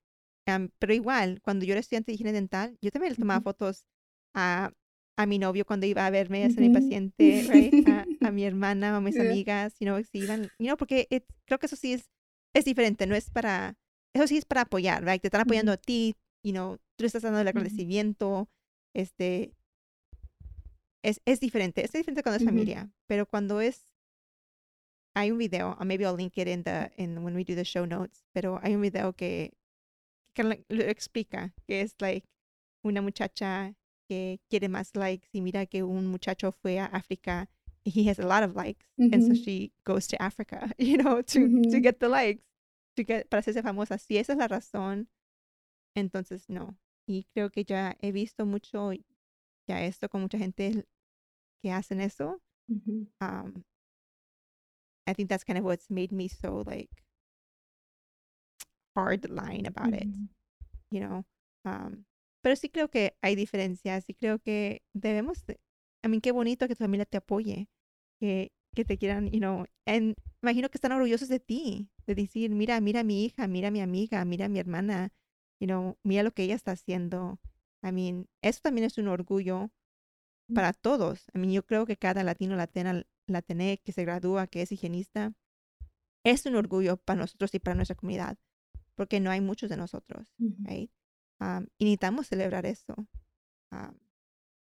Am, 0.47 0.69
pero 0.77 0.93
igual, 0.93 1.41
cuando 1.41 1.65
yo 1.65 1.71
era 1.73 1.79
estudiante 1.79 2.11
de 2.11 2.15
higiene 2.15 2.31
dental, 2.33 2.77
yo 2.81 2.91
también 2.91 3.13
le 3.13 3.17
tomaba 3.17 3.41
fotos 3.41 3.87
a, 4.35 4.71
a 5.17 5.25
mi 5.25 5.39
novio 5.39 5.65
cuando 5.65 5.85
iba 5.85 6.05
a 6.05 6.09
verme, 6.09 6.45
a 6.45 6.49
ser 6.49 6.61
mi 6.63 6.69
Ujú. 6.69 6.73
paciente, 6.73 7.43
right? 7.47 7.75
A, 7.85 8.07
a 8.21 8.31
mi 8.31 8.43
hermana 8.45 8.95
a 8.97 9.01
mis 9.01 9.15
Yeah. 9.15 9.21
amigas, 9.21 9.75
you 9.79 9.85
know, 9.85 10.01
si 10.03 10.19
iban, 10.23 10.51
you 10.59 10.67
know, 10.67 10.77
porque 10.77 11.07
it- 11.09 11.25
creo 11.45 11.59
que 11.59 11.67
eso 11.67 11.75
sí 11.75 11.93
es, 11.93 12.09
es 12.53 12.65
diferente, 12.65 13.07
no 13.07 13.15
es 13.15 13.29
para, 13.29 13.77
eso 14.13 14.27
sí 14.27 14.37
es 14.37 14.45
para 14.45 14.61
apoyar, 14.61 15.03
right? 15.05 15.21
Te 15.21 15.27
están 15.27 15.41
apoyando 15.41 15.71
a 15.71 15.77
ti, 15.77 16.15
you 16.43 16.51
know, 16.53 16.77
tú 16.97 17.05
estás 17.05 17.23
dando 17.23 17.39
el 17.39 17.47
agradecimiento, 17.47 18.49
este, 18.93 19.53
es, 21.03 21.21
es 21.25 21.39
diferente, 21.39 21.83
es 21.85 21.91
diferente 21.91 22.23
cuando 22.23 22.37
es 22.37 22.43
familia, 22.43 22.89
pero 23.07 23.25
cuando 23.25 23.61
es, 23.61 23.93
hay 25.15 25.31
un 25.31 25.37
video, 25.37 25.75
or 25.79 25.85
maybe 25.85 26.03
I'll 26.05 26.15
link 26.15 26.37
it 26.37 26.47
in 26.47 26.63
the, 26.63 26.91
in 26.97 27.23
when 27.23 27.35
we 27.35 27.43
do 27.43 27.55
the 27.55 27.63
show 27.63 27.85
notes, 27.85 28.23
pero 28.33 28.59
hay 28.61 28.75
un 28.75 28.81
video 28.81 29.13
que, 29.13 29.53
que 30.33 30.43
lo 30.43 30.55
lo 30.69 30.83
explica, 30.83 31.53
que 31.67 31.81
es 31.81 31.95
like 31.99 32.27
una 32.83 33.01
muchacha 33.01 33.73
que 34.07 34.39
quiere 34.49 34.69
más 34.69 34.95
likes 34.95 35.27
y 35.31 35.41
mira 35.41 35.65
que 35.65 35.83
un 35.83 36.07
muchacho 36.07 36.51
fue 36.51 36.79
a 36.79 36.85
África 36.85 37.47
he 37.85 38.07
has 38.07 38.17
a 38.17 38.25
lot 38.25 38.41
of 38.41 38.55
likes, 38.55 38.87
and 38.97 39.23
so 39.23 39.33
she 39.35 39.71
goes 39.85 40.07
to 40.07 40.19
Africa, 40.21 40.71
you 40.77 40.97
know, 40.97 41.21
to, 41.21 41.61
to 41.69 41.79
get 41.79 41.99
the 41.99 42.09
likes, 42.09 42.43
to 42.95 43.03
get, 43.03 43.29
para 43.29 43.41
hacerse 43.41 43.61
famosa. 43.61 43.99
Si 43.99 44.17
esa 44.17 44.33
es 44.33 44.37
la 44.39 44.47
razón, 44.47 45.07
entonces 45.95 46.49
no. 46.49 46.75
Y 47.07 47.25
creo 47.35 47.51
que 47.51 47.63
ya 47.63 47.93
he 48.01 48.11
visto 48.11 48.45
mucho 48.45 48.91
ya 49.67 49.81
esto 49.83 50.09
con 50.09 50.21
mucha 50.21 50.39
gente 50.39 50.83
que 51.61 51.71
hacen 51.71 52.01
eso. 52.01 52.41
Um, 53.21 53.63
I 55.05 55.13
think 55.13 55.29
that's 55.29 55.43
kind 55.43 55.59
of 55.59 55.63
what's 55.65 55.89
made 55.91 56.11
me 56.11 56.27
so 56.27 56.63
like 56.65 56.89
hard 58.95 59.29
line 59.29 59.67
about 59.67 59.93
it, 59.93 60.07
you 60.89 61.01
know. 61.01 61.23
Um, 61.63 62.05
pero 62.45 62.55
sí 62.55 62.69
creo 62.69 62.91
que 62.91 63.17
hay 63.23 63.35
diferencias 63.35 64.07
y 64.07 64.13
creo 64.13 64.37
que 64.37 64.83
debemos, 64.93 65.47
de, 65.47 65.59
I 66.03 66.09
mean, 66.09 66.21
qué 66.21 66.31
bonito 66.31 66.67
que 66.67 66.75
tu 66.75 66.83
familia 66.83 67.07
te 67.07 67.17
apoye, 67.17 67.69
que, 68.19 68.53
que 68.75 68.85
te 68.85 68.99
quieran, 68.99 69.31
you 69.31 69.39
know, 69.39 69.65
and 69.87 70.15
imagino 70.43 70.69
que 70.69 70.77
están 70.77 70.91
orgullosos 70.91 71.27
de 71.27 71.39
ti, 71.39 71.89
de 72.05 72.13
decir, 72.13 72.51
mira, 72.51 72.79
mira 72.81 72.99
a 72.99 73.03
mi 73.03 73.25
hija, 73.25 73.47
mira 73.47 73.69
a 73.69 73.71
mi 73.71 73.81
amiga, 73.81 74.23
mira 74.25 74.45
a 74.45 74.49
mi 74.49 74.59
hermana, 74.59 75.11
you 75.59 75.65
know, 75.65 75.97
mira 76.03 76.21
lo 76.21 76.35
que 76.35 76.43
ella 76.43 76.53
está 76.53 76.73
haciendo. 76.73 77.39
I 77.81 77.91
mean, 77.91 78.27
eso 78.43 78.59
también 78.61 78.85
es 78.85 78.99
un 78.99 79.07
orgullo 79.07 79.71
para 80.53 80.71
todos. 80.73 81.25
I 81.33 81.39
mean, 81.39 81.51
yo 81.51 81.65
creo 81.65 81.87
que 81.87 81.97
cada 81.97 82.23
latino, 82.23 82.55
latina, 82.55 83.07
latiné 83.25 83.79
que 83.83 83.91
se 83.91 84.05
gradúa, 84.05 84.45
que 84.45 84.61
es 84.61 84.71
higienista, 84.71 85.33
es 86.23 86.45
un 86.45 86.55
orgullo 86.57 86.97
para 86.97 87.21
nosotros 87.21 87.55
y 87.55 87.59
para 87.59 87.73
nuestra 87.73 87.95
comunidad, 87.95 88.37
porque 88.93 89.19
no 89.19 89.31
hay 89.31 89.41
muchos 89.41 89.71
de 89.71 89.77
nosotros, 89.77 90.35
right? 90.61 90.91
Um, 91.39 91.67
y 91.77 91.85
necesitamos 91.85 92.27
celebrar 92.27 92.65
eso. 92.65 93.07
Um, 93.71 93.99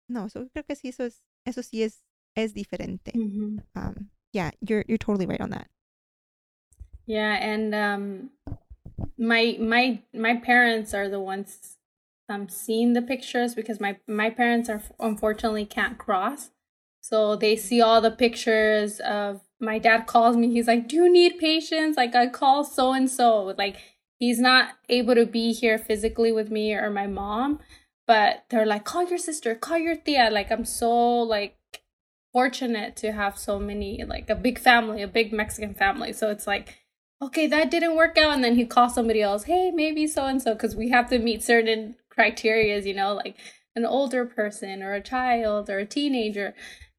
no, 0.10 0.30
so 0.30 0.48
creo 0.50 0.66
que 0.66 0.76
sí, 0.76 0.90
eso 0.90 1.04
es, 1.06 1.24
eso 1.46 1.62
sí 1.62 1.84
es, 1.84 2.04
es 2.36 2.54
diferente. 2.54 3.12
Ujú. 3.16 3.62
Um, 3.76 4.10
yeah, 4.34 4.52
you're, 4.62 4.84
you're 4.88 4.98
totally 4.98 5.26
right 5.26 5.42
on 5.42 5.52
that. 5.52 5.70
Yeah, 7.08 7.36
and 7.36 7.74
um 7.74 8.32
my 9.18 9.58
my 9.60 10.02
my 10.14 10.36
parents 10.36 10.94
are 10.94 11.10
the 11.10 11.22
ones 11.22 11.78
um 12.30 12.50
seeing 12.50 12.94
the 12.94 13.02
pictures 13.02 13.56
because 13.56 13.80
my 13.80 13.98
my 14.08 14.30
parents 14.30 14.70
are 14.70 14.82
unfortunately 15.00 15.66
can't 15.66 15.98
cross. 15.98 16.52
So 17.02 17.38
they 17.38 17.56
see 17.56 17.82
all 17.82 18.02
the 18.02 18.12
pictures 18.12 19.00
of 19.00 19.42
my 19.60 19.80
dad 19.80 20.06
calls 20.06 20.36
me. 20.36 20.52
He's 20.52 20.68
like, 20.68 20.90
"Do 20.90 20.98
you 20.98 21.12
need 21.12 21.40
patience?" 21.40 21.96
Like 21.96 22.14
I 22.14 22.28
call 22.28 22.66
so 22.66 22.92
and 22.92 23.10
so. 23.10 23.56
Like 23.58 23.78
he's 24.18 24.40
not 24.40 24.70
able 24.90 25.16
to 25.16 25.26
be 25.26 25.54
here 25.54 25.78
physically 25.78 26.32
with 26.32 26.52
me 26.52 26.74
or 26.74 26.90
my 26.90 27.08
mom, 27.08 27.60
but 28.06 28.46
they're 28.50 28.66
like, 28.66 28.86
"Call 28.86 29.08
your 29.08 29.18
sister, 29.18 29.56
call 29.56 29.78
your 29.78 29.96
tia." 29.96 30.30
Like 30.32 30.52
I'm 30.52 30.66
so 30.66 30.92
like 30.92 31.58
fortunate 32.34 32.96
to 32.98 33.12
have 33.14 33.38
so 33.38 33.60
many 33.60 34.04
like 34.04 34.30
a 34.30 34.36
big 34.36 34.60
family, 34.60 35.02
a 35.02 35.08
big 35.08 35.34
Mexican 35.34 35.74
family. 35.74 36.14
So 36.14 36.30
it's 36.30 36.48
like 36.48 36.78
okay, 37.22 37.48
that 37.48 37.72
didn't 37.72 37.96
work 37.96 38.18
out. 38.18 38.34
And 38.34 38.44
then 38.44 38.56
he 38.56 38.66
calls 38.66 38.94
somebody 38.94 39.22
else, 39.22 39.44
hey, 39.44 39.72
maybe 39.72 40.08
so 40.08 40.26
and 40.26 40.42
so, 40.42 40.54
because 40.54 40.76
we 40.76 40.90
have 40.90 41.10
to 41.10 41.20
meet 41.20 41.44
certain 41.44 41.96
criterias, 42.16 42.86
you 42.86 42.94
know, 42.94 43.14
like 43.14 43.38
an 43.76 43.86
older 43.86 44.26
person 44.26 44.82
or 44.84 44.94
a 44.94 45.02
child 45.02 45.70
or 45.70 45.80
a 45.80 45.86
teenager. 45.86 46.54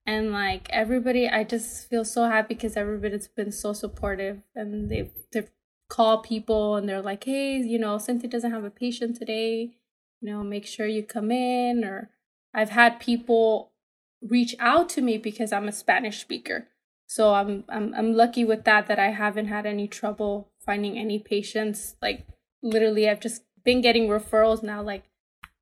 And 0.07 0.33
like 0.33 0.69
everybody, 0.71 1.29
I 1.29 1.45
just 1.45 1.89
feel 1.89 2.05
so 2.05 2.25
happy 2.25 2.55
because 2.55 2.77
everybody's 2.77 3.29
been 3.29 3.53
so 3.53 3.73
supportive 3.73 4.43
and 4.55 4.91
they've, 4.91 5.13
they've 5.33 5.51
called 5.89 6.23
people 6.23 6.77
and 6.77 6.89
they're 6.89 7.03
like, 7.03 7.25
hey, 7.25 7.57
you 7.59 7.79
know, 7.79 7.99
Cynthia 7.99 8.31
doesn't 8.31 8.51
have 8.51 8.65
a 8.65 8.71
patient 8.71 9.17
today. 9.17 9.73
You 10.21 10.31
know, 10.31 10.43
make 10.43 10.67
sure 10.67 10.87
you 10.87 11.03
come 11.03 11.31
in. 11.31 11.85
Or 11.85 12.11
I've 12.55 12.71
had 12.71 13.01
people 13.01 13.73
reach 14.23 14.55
out 14.59 14.89
to 14.91 15.01
me 15.01 15.19
because 15.19 15.53
I'm 15.53 15.69
a 15.69 15.73
Spanish 15.73 16.21
speaker. 16.21 16.69
So 17.07 17.35
I'm 17.35 17.65
I'm 17.69 17.95
I'm 17.95 18.13
lucky 18.15 18.45
with 18.45 18.65
that 18.65 18.87
that 18.89 18.99
I 18.99 19.11
haven't 19.11 19.47
had 19.47 19.65
any 19.65 19.89
trouble 19.89 20.51
finding 20.65 20.99
any 20.99 21.19
patients. 21.19 21.97
Like 22.03 22.27
literally 22.63 23.09
I've 23.09 23.21
just 23.21 23.43
been 23.65 23.81
getting 23.81 24.09
referrals 24.09 24.63
now 24.63 24.83
like 24.83 25.05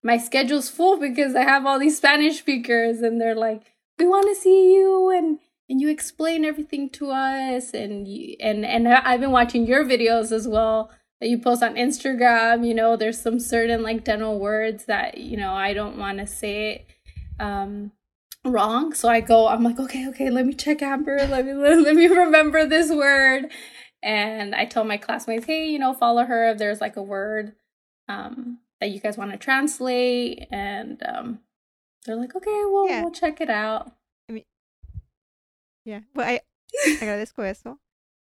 my 0.02 0.18
schedule's 0.18 0.70
full 0.70 0.98
because 0.98 1.34
I 1.34 1.42
have 1.42 1.66
all 1.66 1.78
these 1.78 1.96
Spanish 1.96 2.38
speakers 2.38 3.00
and 3.00 3.20
they're 3.20 3.34
like, 3.34 3.72
we 3.98 4.06
want 4.06 4.28
to 4.28 4.40
see 4.40 4.72
you 4.74 5.10
and 5.10 5.38
and 5.68 5.80
you 5.80 5.88
explain 5.88 6.44
everything 6.44 6.90
to 6.90 7.10
us 7.10 7.72
and 7.72 8.06
you, 8.06 8.36
and 8.40 8.64
and 8.64 8.88
I've 8.88 9.20
been 9.20 9.32
watching 9.32 9.66
your 9.66 9.84
videos 9.84 10.32
as 10.32 10.46
well 10.46 10.90
that 11.20 11.28
you 11.28 11.38
post 11.38 11.62
on 11.62 11.74
Instagram, 11.74 12.66
you 12.66 12.74
know, 12.74 12.96
there's 12.96 13.20
some 13.20 13.40
certain 13.40 13.82
like 13.82 14.04
dental 14.04 14.38
words 14.38 14.84
that, 14.84 15.18
you 15.18 15.36
know, 15.36 15.54
I 15.54 15.72
don't 15.72 15.96
want 15.98 16.18
to 16.18 16.26
say 16.26 16.72
it 16.72 16.86
um 17.40 17.92
wrong. 18.44 18.92
So 18.94 19.08
I 19.08 19.20
go, 19.20 19.48
I'm 19.48 19.64
like, 19.64 19.78
okay, 19.78 20.08
okay, 20.08 20.30
let 20.30 20.46
me 20.46 20.54
check 20.54 20.82
Amber, 20.82 21.18
let 21.26 21.44
me 21.44 21.54
let, 21.54 21.78
let 21.82 21.96
me 21.96 22.06
remember 22.06 22.66
this 22.66 22.90
word. 22.90 23.50
And 24.02 24.54
I 24.54 24.66
tell 24.66 24.84
my 24.84 24.98
classmates, 24.98 25.46
hey, 25.46 25.68
you 25.68 25.78
know, 25.78 25.94
follow 25.94 26.24
her 26.24 26.50
if 26.50 26.58
there's 26.58 26.80
like 26.80 26.96
a 26.96 27.02
word 27.02 27.54
um 28.08 28.58
that 28.80 28.90
you 28.90 29.00
guys 29.00 29.16
want 29.16 29.32
to 29.32 29.38
translate 29.38 30.46
and 30.52 31.02
um 31.04 31.40
they're 32.04 32.14
like, 32.14 32.36
okay, 32.36 32.62
well, 32.70 32.88
yeah. 32.88 33.02
we'll 33.02 33.10
check 33.10 33.40
it 33.40 33.50
out. 33.50 33.95
Yeah, 35.86 36.02
I 36.16 36.40
agradezco 37.00 37.44
eso. 37.44 37.80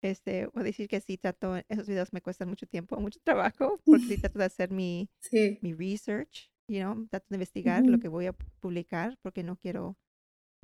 Este, 0.01 0.47
voy 0.47 0.61
a 0.61 0.63
decir 0.65 0.87
que 0.89 0.99
sí 0.99 1.17
trato, 1.17 1.55
esos 1.69 1.87
videos 1.87 2.11
me 2.11 2.21
cuestan 2.21 2.49
mucho 2.49 2.67
tiempo, 2.67 2.99
mucho 2.99 3.19
trabajo, 3.23 3.79
porque 3.85 4.05
sí 4.05 4.17
trato 4.21 4.39
de 4.39 4.45
hacer 4.45 4.69
mi, 4.69 5.09
sí. 5.19 5.57
mi 5.61 5.73
research, 5.73 6.51
you 6.67 6.79
know, 6.79 7.07
trato 7.07 7.25
de 7.29 7.37
investigar 7.37 7.85
lo 7.85 7.97
que 7.99 8.09
voy 8.09 8.25
a 8.27 8.33
publicar, 8.33 9.17
porque 9.21 9.41
no 9.41 9.55
quiero, 9.55 9.97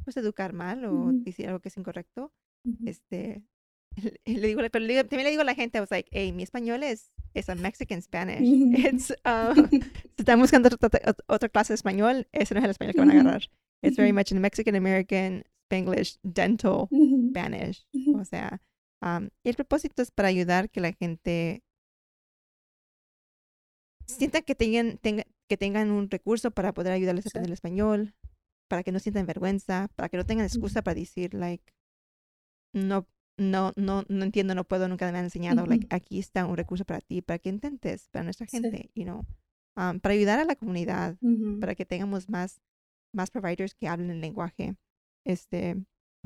pues, 0.03 0.17
educar 0.17 0.53
mal 0.53 0.83
o 0.85 1.11
decir 1.13 1.47
algo 1.47 1.61
que 1.61 1.69
es 1.69 1.77
incorrecto. 1.77 2.33
Este, 2.85 3.41
le 4.25 4.47
digo, 4.47 4.61
pero 4.69 4.85
le 4.85 5.03
también 5.05 5.23
le 5.23 5.31
digo 5.31 5.43
a 5.43 5.45
la 5.45 5.55
gente, 5.55 5.77
I 5.77 5.81
was 5.81 5.91
like, 5.91 6.09
hey, 6.11 6.33
mi 6.33 6.43
español 6.43 6.83
es, 6.83 7.13
es 7.33 7.49
a 7.49 7.55
Mexican 7.55 8.01
Spanish. 8.01 8.41
It's, 8.93 9.11
uh, 9.25 9.55
si 9.69 9.79
están 10.17 10.41
buscando 10.41 10.69
otra, 10.69 11.15
otra 11.27 11.49
clase 11.49 11.71
de 11.71 11.75
español, 11.75 12.27
ese 12.33 12.53
no 12.53 12.59
es 12.59 12.65
el 12.65 12.71
español 12.71 12.93
que 12.93 12.99
van 12.99 13.11
a 13.11 13.13
agarrar. 13.13 13.49
It's 13.81 13.97
very 13.97 14.13
much 14.13 14.31
in 14.31 14.39
Mexican 14.39 14.75
American, 14.75 15.43
Spanglish, 15.71 16.19
dental, 16.21 16.87
Spanish. 17.29 17.87
O 18.15 18.25
sea, 18.25 18.61
y 19.43 19.49
el 19.49 19.55
propósito 19.55 20.01
es 20.01 20.11
para 20.11 20.27
ayudar 20.27 20.69
que 20.69 20.81
la 20.81 20.91
gente 20.91 21.63
sienta 24.05 24.41
que 24.41 24.55
tengan, 24.55 24.99
que 24.99 25.57
tengan 25.57 25.91
un 25.91 26.09
recurso 26.09 26.51
para 26.51 26.73
poder 26.73 26.91
ayudarles 26.91 27.25
a 27.25 27.29
aprender 27.29 27.49
el 27.49 27.53
español, 27.53 28.13
para 28.67 28.83
que 28.83 28.91
no 28.91 28.99
sientan 28.99 29.25
vergüenza, 29.25 29.87
para 29.95 30.09
que 30.09 30.17
no 30.17 30.25
tengan 30.25 30.45
excusa 30.45 30.81
para 30.81 30.95
decir, 30.95 31.33
like, 31.33 31.73
no, 32.73 33.07
no, 33.37 33.71
no, 33.75 34.03
no 34.07 34.23
entiendo, 34.23 34.55
no 34.55 34.65
puedo, 34.65 34.87
nunca 34.87 35.09
me 35.11 35.17
han 35.17 35.25
enseñado, 35.25 35.65
like, 35.65 35.87
aquí 35.89 36.19
está 36.19 36.45
un 36.45 36.57
recurso 36.57 36.85
para 36.85 37.01
ti, 37.01 37.21
para 37.21 37.39
que 37.39 37.49
intentes, 37.49 38.09
para 38.09 38.23
nuestra 38.23 38.45
gente, 38.45 38.91
you 38.93 39.03
know, 39.03 39.25
para 39.75 40.13
ayudar 40.13 40.39
a 40.39 40.45
la 40.45 40.55
comunidad, 40.55 41.17
para 41.59 41.75
que 41.75 41.85
tengamos 41.85 42.29
más, 42.29 42.61
más 43.13 43.31
providers 43.31 43.73
que 43.73 43.87
hablen 43.87 44.09
el 44.09 44.21
lenguaje, 44.21 44.75
este, 45.25 45.83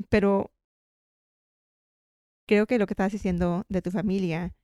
pero 0.08 0.50
creo 2.48 2.66
que 2.66 2.78
lo 2.78 2.86
que 2.86 2.94
estás 2.94 3.12
diciendo 3.12 3.64
de 3.68 3.82
tu 3.82 3.90
familia, 3.90 4.54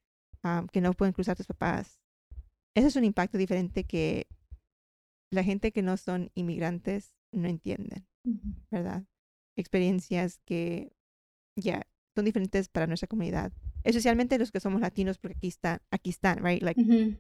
que 0.73 0.81
no 0.81 0.93
pueden 0.93 1.13
cruzar 1.13 1.37
tus 1.37 1.47
papás, 1.47 2.01
ese 2.75 2.89
es 2.89 2.97
un 2.97 3.05
impacto 3.05 3.39
diferente 3.39 3.85
que 3.85 4.27
la 5.31 5.45
gente 5.45 5.73
que 5.73 5.83
no 5.83 5.97
son 5.97 6.31
inmigrantes 6.35 7.17
no 7.33 7.49
entienden, 7.49 8.07
¿verdad? 8.71 9.05
Experiencias 9.57 10.41
que 10.45 10.93
ya 11.57 11.87
son 12.15 12.25
diferentes 12.25 12.69
para 12.69 12.87
nuestra 12.87 13.09
comunidad, 13.09 13.53
especialmente 13.85 14.39
los 14.39 14.53
que 14.53 14.61
somos 14.61 14.81
latinos, 14.81 15.19
porque 15.19 15.37
aquí 15.39 15.49
están, 15.49 15.81
aquí 15.91 16.11
están, 16.11 16.45
right? 16.45 16.63
Like, 16.63 17.19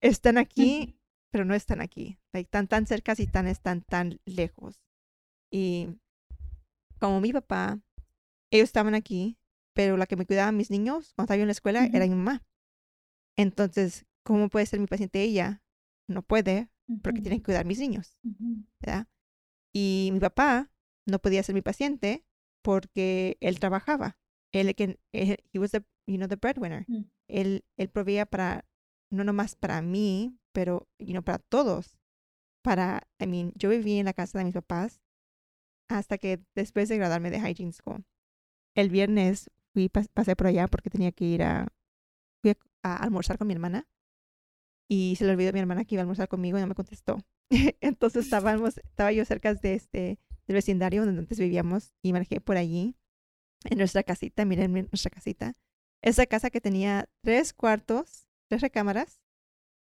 están 0.00 0.38
aquí, 0.38 0.98
pero 1.30 1.44
no 1.44 1.54
están 1.54 1.80
aquí. 1.80 2.18
Like, 2.32 2.46
están 2.46 2.68
tan 2.68 2.86
cerca 2.86 3.14
y 3.16 3.26
tan, 3.26 3.46
están 3.46 3.82
tan 3.82 4.20
lejos. 4.24 4.82
Y 5.50 5.88
como 7.02 7.20
mi 7.20 7.32
papá, 7.32 7.80
ellos 8.52 8.68
estaban 8.68 8.94
aquí, 8.94 9.36
pero 9.74 9.96
la 9.96 10.06
que 10.06 10.14
me 10.14 10.24
cuidaba 10.24 10.50
a 10.50 10.52
mis 10.52 10.70
niños 10.70 11.12
cuando 11.14 11.24
estaba 11.24 11.36
yo 11.36 11.42
en 11.42 11.48
la 11.48 11.52
escuela 11.52 11.86
era 11.92 12.06
mi 12.06 12.14
mamá. 12.14 12.44
Entonces, 13.36 14.06
¿cómo 14.22 14.48
puede 14.48 14.66
ser 14.66 14.78
mi 14.78 14.86
paciente 14.86 15.20
ella? 15.20 15.64
No 16.06 16.22
puede, 16.22 16.70
porque 17.02 17.20
tiene 17.20 17.38
que 17.38 17.42
cuidar 17.42 17.62
a 17.62 17.68
mis 17.68 17.80
niños, 17.80 18.16
¿verdad? 18.80 19.08
Y 19.74 20.10
mi 20.12 20.20
papá 20.20 20.70
no 21.04 21.18
podía 21.18 21.42
ser 21.42 21.56
mi 21.56 21.62
paciente 21.62 22.24
porque 22.62 23.36
él 23.40 23.58
trabajaba. 23.58 24.16
Él, 24.52 24.72
que 24.76 25.00
he 25.12 25.58
was 25.58 25.72
the, 25.72 25.84
you 26.06 26.18
know, 26.18 26.28
the 26.28 26.36
breadwinner. 26.36 26.84
Mm. 26.86 27.10
Él, 27.26 27.64
él 27.76 27.88
proveía 27.88 28.26
para, 28.26 28.64
no 29.10 29.24
nomás 29.24 29.56
para 29.56 29.82
mí, 29.82 30.38
pero, 30.52 30.88
you 31.00 31.14
know, 31.14 31.24
para 31.24 31.38
todos. 31.38 31.98
Para, 32.62 33.08
I 33.18 33.26
mean, 33.26 33.52
yo 33.56 33.70
viví 33.70 33.98
en 33.98 34.04
la 34.04 34.12
casa 34.12 34.38
de 34.38 34.44
mis 34.44 34.54
papás 34.54 35.01
hasta 35.98 36.18
que 36.18 36.40
después 36.54 36.88
de 36.88 36.98
graduarme 36.98 37.30
de 37.30 37.38
hygiene 37.38 37.72
school. 37.72 38.04
El 38.74 38.90
viernes 38.90 39.50
fui, 39.72 39.88
pasé 39.88 40.36
por 40.36 40.46
allá 40.46 40.68
porque 40.68 40.90
tenía 40.90 41.12
que 41.12 41.24
ir 41.24 41.42
a, 41.42 41.68
fui 42.42 42.54
a, 42.82 42.96
almorzar 42.96 43.38
con 43.38 43.48
mi 43.48 43.54
hermana 43.54 43.86
y 44.88 45.16
se 45.16 45.24
le 45.24 45.32
olvidó 45.32 45.50
a 45.50 45.52
mi 45.52 45.60
hermana 45.60 45.84
que 45.84 45.94
iba 45.94 46.00
a 46.00 46.04
almorzar 46.04 46.28
conmigo 46.28 46.58
y 46.58 46.60
no 46.60 46.66
me 46.66 46.74
contestó. 46.74 47.18
Entonces 47.80 48.24
estábamos, 48.24 48.78
estaba 48.78 49.12
yo 49.12 49.24
cerca 49.24 49.54
de 49.54 49.74
este 49.74 50.18
del 50.46 50.54
vecindario 50.54 51.04
donde 51.04 51.20
antes 51.20 51.38
vivíamos 51.38 51.94
y 52.02 52.12
manejé 52.12 52.40
por 52.40 52.56
allí 52.56 52.96
en 53.64 53.78
nuestra 53.78 54.02
casita, 54.02 54.44
miren 54.44 54.72
nuestra 54.72 55.10
casita. 55.10 55.54
Esa 56.02 56.26
casa 56.26 56.50
que 56.50 56.60
tenía 56.60 57.08
tres 57.22 57.52
cuartos, 57.52 58.26
tres 58.48 58.60
recámaras 58.60 59.20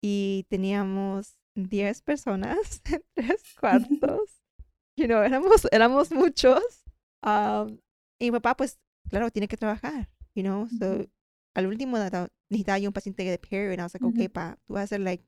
y 0.01 0.45
teníamos 0.49 1.37
diez 1.55 2.01
personas 2.01 2.81
en 2.91 3.03
tres 3.13 3.43
cuartos. 3.59 4.38
You 4.99 5.07
know, 5.07 5.23
éramos, 5.23 5.67
éramos 5.71 6.11
muchos. 6.11 6.61
Um, 7.23 7.79
y 8.19 8.25
mi 8.25 8.31
papá 8.31 8.55
pues 8.55 8.77
claro, 9.09 9.31
tiene 9.31 9.47
que 9.47 9.57
trabajar, 9.57 10.09
you 10.35 10.43
know. 10.43 10.67
So, 10.77 11.07
al 11.55 11.67
último 11.67 11.97
necesitaba 12.49 12.79
yo 12.79 12.89
un 12.89 12.93
paciente 12.93 13.23
de 13.23 13.37
period, 13.37 13.71
and 13.71 13.79
I 13.79 13.83
was 13.83 13.93
like, 13.93 14.05
okay, 14.05 14.27
pa, 14.27 14.57
tú 14.65 14.73
vas 14.73 14.83
a 14.83 14.87
ser 14.87 14.99
like 14.99 15.23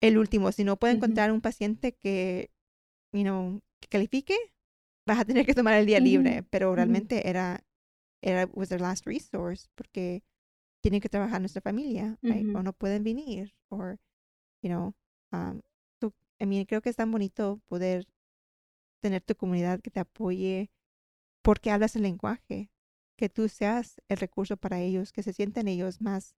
el 0.00 0.18
último. 0.18 0.52
Si 0.52 0.64
no 0.64 0.76
puedo 0.76 0.94
encontrar 0.94 1.32
un 1.32 1.40
paciente 1.40 1.92
que, 1.92 2.50
you 3.12 3.22
know, 3.22 3.60
que 3.80 3.88
califique, 3.88 4.36
vas 5.06 5.18
a 5.18 5.24
tener 5.24 5.46
que 5.46 5.54
tomar 5.54 5.74
el 5.74 5.86
día 5.86 6.00
libre. 6.00 6.42
Pero 6.50 6.74
realmente 6.74 7.28
era, 7.28 7.64
era, 8.22 8.48
was 8.52 8.68
their 8.68 8.80
last 8.80 9.06
resource, 9.06 9.68
porque 9.74 10.22
tienen 10.82 11.00
que 11.00 11.08
trabajar 11.08 11.40
nuestra 11.40 11.62
familia, 11.62 12.18
o 12.22 12.62
no 12.62 12.72
pueden 12.72 13.04
venir, 13.04 13.54
o, 13.70 13.96
you 14.62 14.68
know, 14.68 14.94
um, 15.32 15.60
I 16.40 16.46
mean, 16.46 16.66
creo 16.66 16.82
que 16.82 16.90
es 16.90 16.96
tan 16.96 17.10
bonito 17.10 17.60
poder 17.68 18.06
tener 19.04 19.20
tu 19.20 19.34
comunidad 19.34 19.82
que 19.82 19.90
te 19.90 20.00
apoye, 20.00 20.70
porque 21.42 21.70
hablas 21.70 21.94
el 21.94 22.00
lenguaje, 22.04 22.70
que 23.18 23.28
tú 23.28 23.50
seas 23.50 24.00
el 24.08 24.16
recurso 24.16 24.56
para 24.56 24.80
ellos, 24.80 25.12
que 25.12 25.22
se 25.22 25.34
sientan 25.34 25.68
ellos 25.68 26.00
más, 26.00 26.34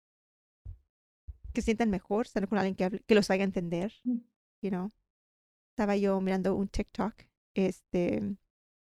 que 1.52 1.60
se 1.60 1.66
sientan 1.66 1.90
mejor, 1.90 2.24
estar 2.24 2.48
con 2.48 2.56
alguien 2.56 2.74
que, 2.74 3.00
que 3.00 3.14
los 3.14 3.30
haga 3.30 3.44
entender, 3.44 3.92
mm. 4.04 4.16
you 4.62 4.70
know. 4.70 4.90
Estaba 5.72 5.94
yo 5.98 6.18
mirando 6.22 6.54
un 6.54 6.68
TikTok, 6.68 7.14
este, 7.52 8.34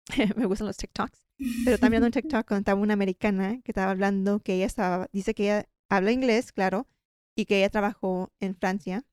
me 0.36 0.46
gustan 0.46 0.68
los 0.68 0.76
TikToks, 0.76 1.26
pero 1.64 1.76
estaba 1.76 1.90
mirando 1.90 2.08
un 2.08 2.12
TikTok 2.22 2.50
donde 2.50 2.60
estaba 2.60 2.82
una 2.82 2.96
americana 2.96 3.62
que 3.62 3.72
estaba 3.72 3.92
hablando 3.92 4.42
que 4.42 4.56
ella 4.56 4.66
estaba, 4.66 5.08
dice 5.14 5.34
que 5.34 5.44
ella 5.44 5.70
habla 5.88 6.12
inglés, 6.12 6.52
claro, 6.52 6.86
y 7.34 7.46
que 7.46 7.60
ella 7.60 7.70
trabajó 7.70 8.34
en 8.42 8.58
Francia 8.58 9.06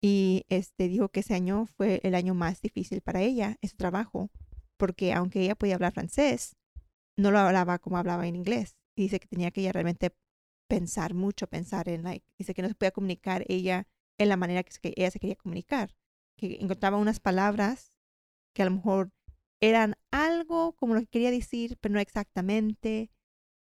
y 0.00 0.44
este 0.48 0.88
dijo 0.88 1.10
que 1.10 1.20
ese 1.20 1.34
año 1.34 1.66
fue 1.66 2.00
el 2.04 2.14
año 2.14 2.34
más 2.34 2.62
difícil 2.62 3.00
para 3.00 3.20
ella, 3.20 3.56
ese 3.60 3.76
trabajo, 3.76 4.30
porque 4.76 5.12
aunque 5.12 5.42
ella 5.42 5.54
podía 5.54 5.74
hablar 5.74 5.92
francés, 5.92 6.56
no 7.16 7.30
lo 7.30 7.38
hablaba 7.38 7.78
como 7.78 7.98
hablaba 7.98 8.26
en 8.26 8.36
inglés. 8.36 8.76
Y 8.96 9.02
dice 9.02 9.20
que 9.20 9.28
tenía 9.28 9.50
que 9.50 9.60
ella 9.60 9.72
realmente 9.72 10.14
pensar 10.68 11.14
mucho, 11.14 11.48
pensar 11.48 11.88
en, 11.88 12.02
like, 12.02 12.26
dice 12.38 12.54
que 12.54 12.62
no 12.62 12.68
se 12.68 12.74
podía 12.74 12.92
comunicar 12.92 13.44
ella 13.48 13.86
en 14.18 14.28
la 14.28 14.36
manera 14.36 14.62
que 14.62 14.92
ella 14.96 15.10
se 15.10 15.18
quería 15.18 15.36
comunicar, 15.36 15.96
que 16.36 16.58
encontraba 16.60 16.96
unas 16.96 17.20
palabras 17.20 17.92
que 18.54 18.62
a 18.62 18.66
lo 18.66 18.72
mejor 18.72 19.12
eran 19.60 19.96
algo 20.10 20.74
como 20.76 20.94
lo 20.94 21.00
que 21.00 21.06
quería 21.06 21.30
decir, 21.30 21.78
pero 21.80 21.94
no 21.94 22.00
exactamente. 22.00 23.10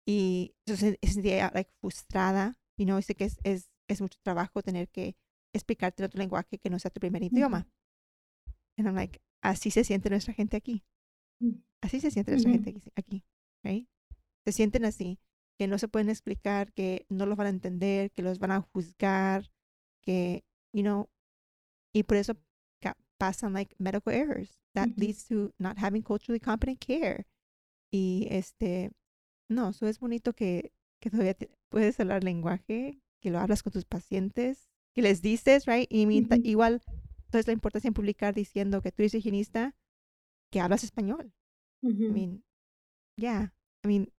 Y 0.05 0.55
se 0.65 0.97
sentía 1.01 1.51
frustrada. 1.81 2.57
Y 2.77 2.85
no 2.85 2.97
dice 2.97 3.15
que 3.15 3.25
es, 3.25 3.39
es, 3.43 4.01
mucho 4.01 4.19
trabajo 4.21 4.61
tener 4.61 4.89
que 4.89 5.17
explicarte 5.57 6.03
otro 6.03 6.19
lenguaje 6.19 6.57
que 6.57 6.69
no 6.69 6.79
sea 6.79 6.91
tu 6.91 6.99
primer 6.99 7.23
idioma. 7.23 7.67
Y 8.77 8.83
I'm 8.83 8.95
like, 8.95 9.19
así 9.41 9.71
se 9.71 9.83
siente 9.83 10.09
nuestra 10.09 10.33
gente 10.33 10.55
aquí. 10.55 10.83
Mm. 11.39 11.61
Así 11.81 11.99
se 11.99 12.11
siente 12.11 12.31
nuestra 12.31 12.51
gente 12.51 12.81
aquí, 12.95 13.23
right? 13.63 13.87
Se 14.45 14.51
sienten 14.51 14.85
así, 14.85 15.19
que 15.57 15.67
no 15.67 15.77
se 15.77 15.87
pueden 15.87 16.09
explicar, 16.09 16.71
que 16.73 17.05
no 17.09 17.25
los 17.25 17.37
van 17.37 17.47
a 17.47 17.51
entender, 17.51 18.11
que 18.11 18.23
los 18.23 18.39
van 18.39 18.51
a 18.51 18.61
juzgar, 18.61 19.51
que, 20.01 20.43
you 20.73 20.81
know, 20.81 21.09
y 21.93 22.03
por 22.03 22.17
eso 22.17 22.35
pasan 23.17 23.53
like 23.53 23.75
medical 23.79 24.13
errors 24.13 24.59
that 24.75 24.89
leads 24.95 25.25
to 25.27 25.51
not 25.57 25.77
having 25.79 26.03
culturally 26.03 26.39
competent 26.39 26.79
care. 26.79 27.25
Y 27.91 28.27
este, 28.29 28.91
no, 29.49 29.69
eso 29.69 29.87
es 29.87 29.99
bonito 29.99 30.33
que, 30.33 30.71
que 31.01 31.09
todavía 31.09 31.35
puedes 31.69 31.99
hablar 31.99 32.23
lenguaje, 32.23 33.01
que 33.21 33.31
lo 33.31 33.39
hablas 33.39 33.63
con 33.63 33.73
tus 33.73 33.85
pacientes, 33.85 34.69
que 34.97 35.03
les 35.03 35.21
dices, 35.21 35.67
right? 35.67 35.87
Y 35.91 36.07
igual, 36.49 36.81
entonces 37.25 37.45
la 37.45 37.53
importancia 37.53 37.87
en 37.87 37.93
publicar 37.93 38.33
diciendo 38.33 38.81
que 38.81 38.91
tú 38.91 39.03
eres 39.03 39.13
higienista, 39.13 39.75
que 40.51 40.59
hablas 40.59 40.83
español. 40.83 41.31
I 41.83 41.89
mean, 41.89 42.43
yeah, 43.15 43.53
I 43.85 43.87
mean, 43.87 44.11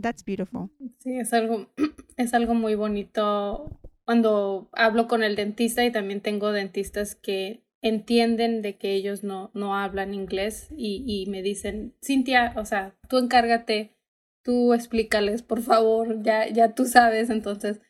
that's 0.00 0.24
beautiful. 0.24 0.70
Sí, 1.00 1.18
es 1.18 1.34
algo, 1.34 1.70
es 2.16 2.32
algo 2.32 2.54
muy 2.54 2.74
bonito 2.74 3.78
cuando 4.06 4.70
hablo 4.72 5.08
con 5.08 5.22
el 5.22 5.36
dentista 5.36 5.84
y 5.84 5.92
también 5.92 6.22
tengo 6.22 6.52
dentistas 6.52 7.16
que 7.16 7.62
entienden 7.82 8.62
de 8.62 8.78
que 8.78 8.94
ellos 8.94 9.24
no, 9.24 9.50
no 9.52 9.76
hablan 9.76 10.14
inglés 10.14 10.68
y, 10.74 11.04
y 11.06 11.30
me 11.30 11.42
dicen, 11.42 11.94
Cintia, 12.02 12.54
o 12.56 12.64
sea, 12.64 12.96
tú 13.10 13.18
encárgate, 13.18 13.94
tú 14.42 14.72
explícales, 14.72 15.42
por 15.42 15.60
favor, 15.60 16.22
ya, 16.22 16.48
ya 16.48 16.74
tú 16.74 16.86
sabes, 16.86 17.28
entonces, 17.28 17.82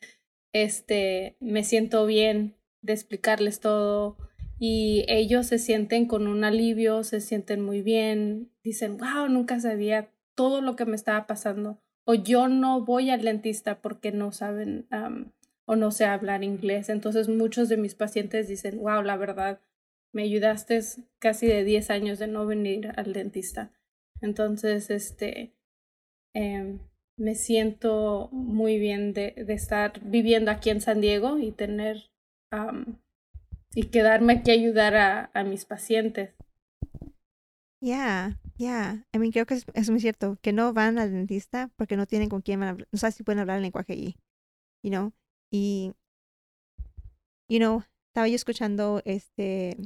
este, 0.55 1.35
me 1.41 1.65
siento 1.65 2.05
bien 2.05 2.55
de 2.81 2.93
explicarles 2.93 3.59
todo 3.59 4.15
y 4.57 5.03
ellos 5.09 5.47
se 5.47 5.59
sienten 5.59 6.05
con 6.05 6.27
un 6.27 6.45
alivio, 6.45 7.03
se 7.03 7.19
sienten 7.19 7.61
muy 7.61 7.81
bien, 7.81 8.53
dicen, 8.63 8.95
wow, 8.95 9.27
nunca 9.27 9.59
sabía 9.59 10.13
todo 10.33 10.61
lo 10.61 10.77
que 10.77 10.85
me 10.85 10.95
estaba 10.95 11.27
pasando, 11.27 11.81
o 12.05 12.13
yo 12.13 12.47
no 12.47 12.85
voy 12.85 13.09
al 13.09 13.23
dentista 13.23 13.81
porque 13.81 14.13
no 14.13 14.31
saben 14.31 14.87
o 15.65 15.75
no 15.75 15.91
sé 15.91 16.05
hablar 16.05 16.41
inglés. 16.41 16.87
Entonces 16.87 17.27
muchos 17.27 17.67
de 17.67 17.75
mis 17.75 17.95
pacientes 17.95 18.47
dicen, 18.47 18.79
wow, 18.79 19.01
la 19.01 19.17
verdad, 19.17 19.59
me 20.13 20.23
ayudaste 20.23 20.79
casi 21.19 21.47
de 21.47 21.65
10 21.65 21.89
años 21.89 22.17
de 22.17 22.27
no 22.27 22.45
venir 22.45 22.93
al 22.95 23.11
dentista. 23.11 23.73
Entonces, 24.21 24.89
este, 24.89 25.53
em, 26.33 26.79
me 27.17 27.35
siento 27.35 28.29
muy 28.31 28.77
bien 28.77 29.13
de, 29.13 29.31
de, 29.31 29.53
estar 29.53 29.99
viviendo 30.01 30.51
aquí 30.51 30.69
en 30.69 30.81
San 30.81 31.01
Diego 31.01 31.37
y 31.37 31.51
tener 31.51 32.09
y 33.73 33.87
quedarme 33.87 34.33
aquí 34.33 34.51
a 34.51 34.53
ayudar 34.53 34.95
a, 34.95 35.31
a 35.33 35.43
mis 35.43 35.65
pacientes. 35.65 36.33
Yeah, 37.81 38.39
yeah. 38.57 39.05
I 39.13 39.19
mean, 39.19 39.31
creo 39.31 39.45
que 39.45 39.55
es, 39.73 39.89
muy 39.89 39.99
cierto 39.99 40.37
que 40.41 40.53
no 40.53 40.73
van 40.73 40.97
al 40.97 41.11
dentista 41.11 41.69
porque 41.75 41.97
no 41.97 42.07
tienen 42.07 42.29
con 42.29 42.41
quién 42.41 42.63
hablar, 42.63 42.87
no 42.91 42.97
saben 42.97 43.13
si 43.13 43.23
pueden 43.23 43.39
hablar 43.39 43.57
el 43.57 43.63
lenguaje 43.63 43.93
allí, 43.93 44.17
you 44.81 44.89
know. 44.89 45.13
Y, 45.51 45.93
you 47.47 47.59
know, 47.59 47.83
estaba 48.07 48.27
yo 48.27 48.35
escuchando 48.35 49.01
este 49.05 49.77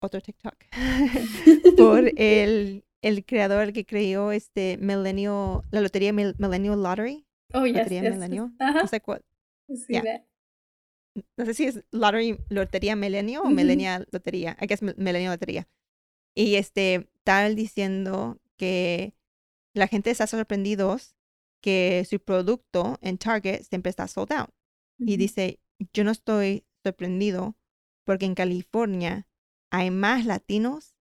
otro 0.00 0.20
TikTok 0.20 0.54
por 1.76 2.10
el, 2.16 2.84
el 3.02 3.24
creador 3.24 3.72
que 3.72 3.84
creó 3.84 4.32
este 4.32 4.78
Millennial, 4.78 5.62
la 5.70 5.80
lotería 5.80 6.12
Millennial 6.12 6.82
Lottery. 6.82 7.26
Oh, 7.52 7.66
yes, 7.66 7.76
lotería 7.76 8.02
yes, 8.02 8.14
Millennial. 8.14 8.54
No 8.58 8.86
sé 8.86 9.00
cuál. 9.00 9.24
No 11.36 11.44
sé 11.44 11.54
si 11.54 11.64
es 11.64 11.84
Lottery, 11.90 12.38
Lotería 12.48 12.96
Millennial 12.96 13.42
o 13.44 13.50
Millennial 13.50 14.08
Lotería. 14.10 14.56
I 14.60 14.66
guess 14.66 14.82
Millennial 14.82 15.32
Lotería. 15.32 15.68
Y 16.34 16.54
este, 16.54 17.10
tal 17.24 17.54
diciendo 17.54 18.40
que 18.56 19.14
la 19.74 19.88
gente 19.88 20.10
está 20.10 20.26
sorprendidos 20.26 21.16
que 21.60 22.06
su 22.08 22.20
producto 22.20 22.98
en 23.02 23.18
Target 23.18 23.62
siempre 23.62 23.90
está 23.90 24.08
sold 24.08 24.32
out. 24.32 24.50
Y 24.98 25.16
dice, 25.16 25.60
yo 25.92 26.04
no 26.04 26.12
estoy 26.12 26.64
sorprendido 26.84 27.56
porque 28.04 28.26
en 28.26 28.34
California 28.34 29.28
hay 29.70 29.90
más 29.90 30.26
latinos 30.26 30.96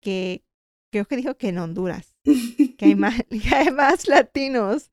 que, 0.00 0.44
creo 0.90 1.06
que 1.06 1.16
dijo 1.16 1.36
que 1.36 1.48
en 1.48 1.58
Honduras, 1.58 2.16
que 2.24 2.84
hay 2.86 2.94
más, 2.94 3.22
hay 3.54 3.70
más 3.70 4.08
latinos 4.08 4.90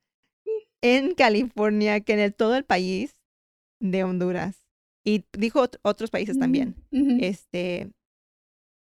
en 0.82 1.16
California 1.16 2.00
que 2.02 2.14
en 2.14 2.20
el, 2.20 2.34
todo 2.34 2.56
el 2.56 2.66
país 2.66 3.16
de 3.80 4.04
Honduras. 4.04 4.64
Y 5.04 5.26
dijo 5.38 5.68
otros 5.84 6.10
países 6.10 6.40
también. 6.40 6.76
Este, 6.92 7.92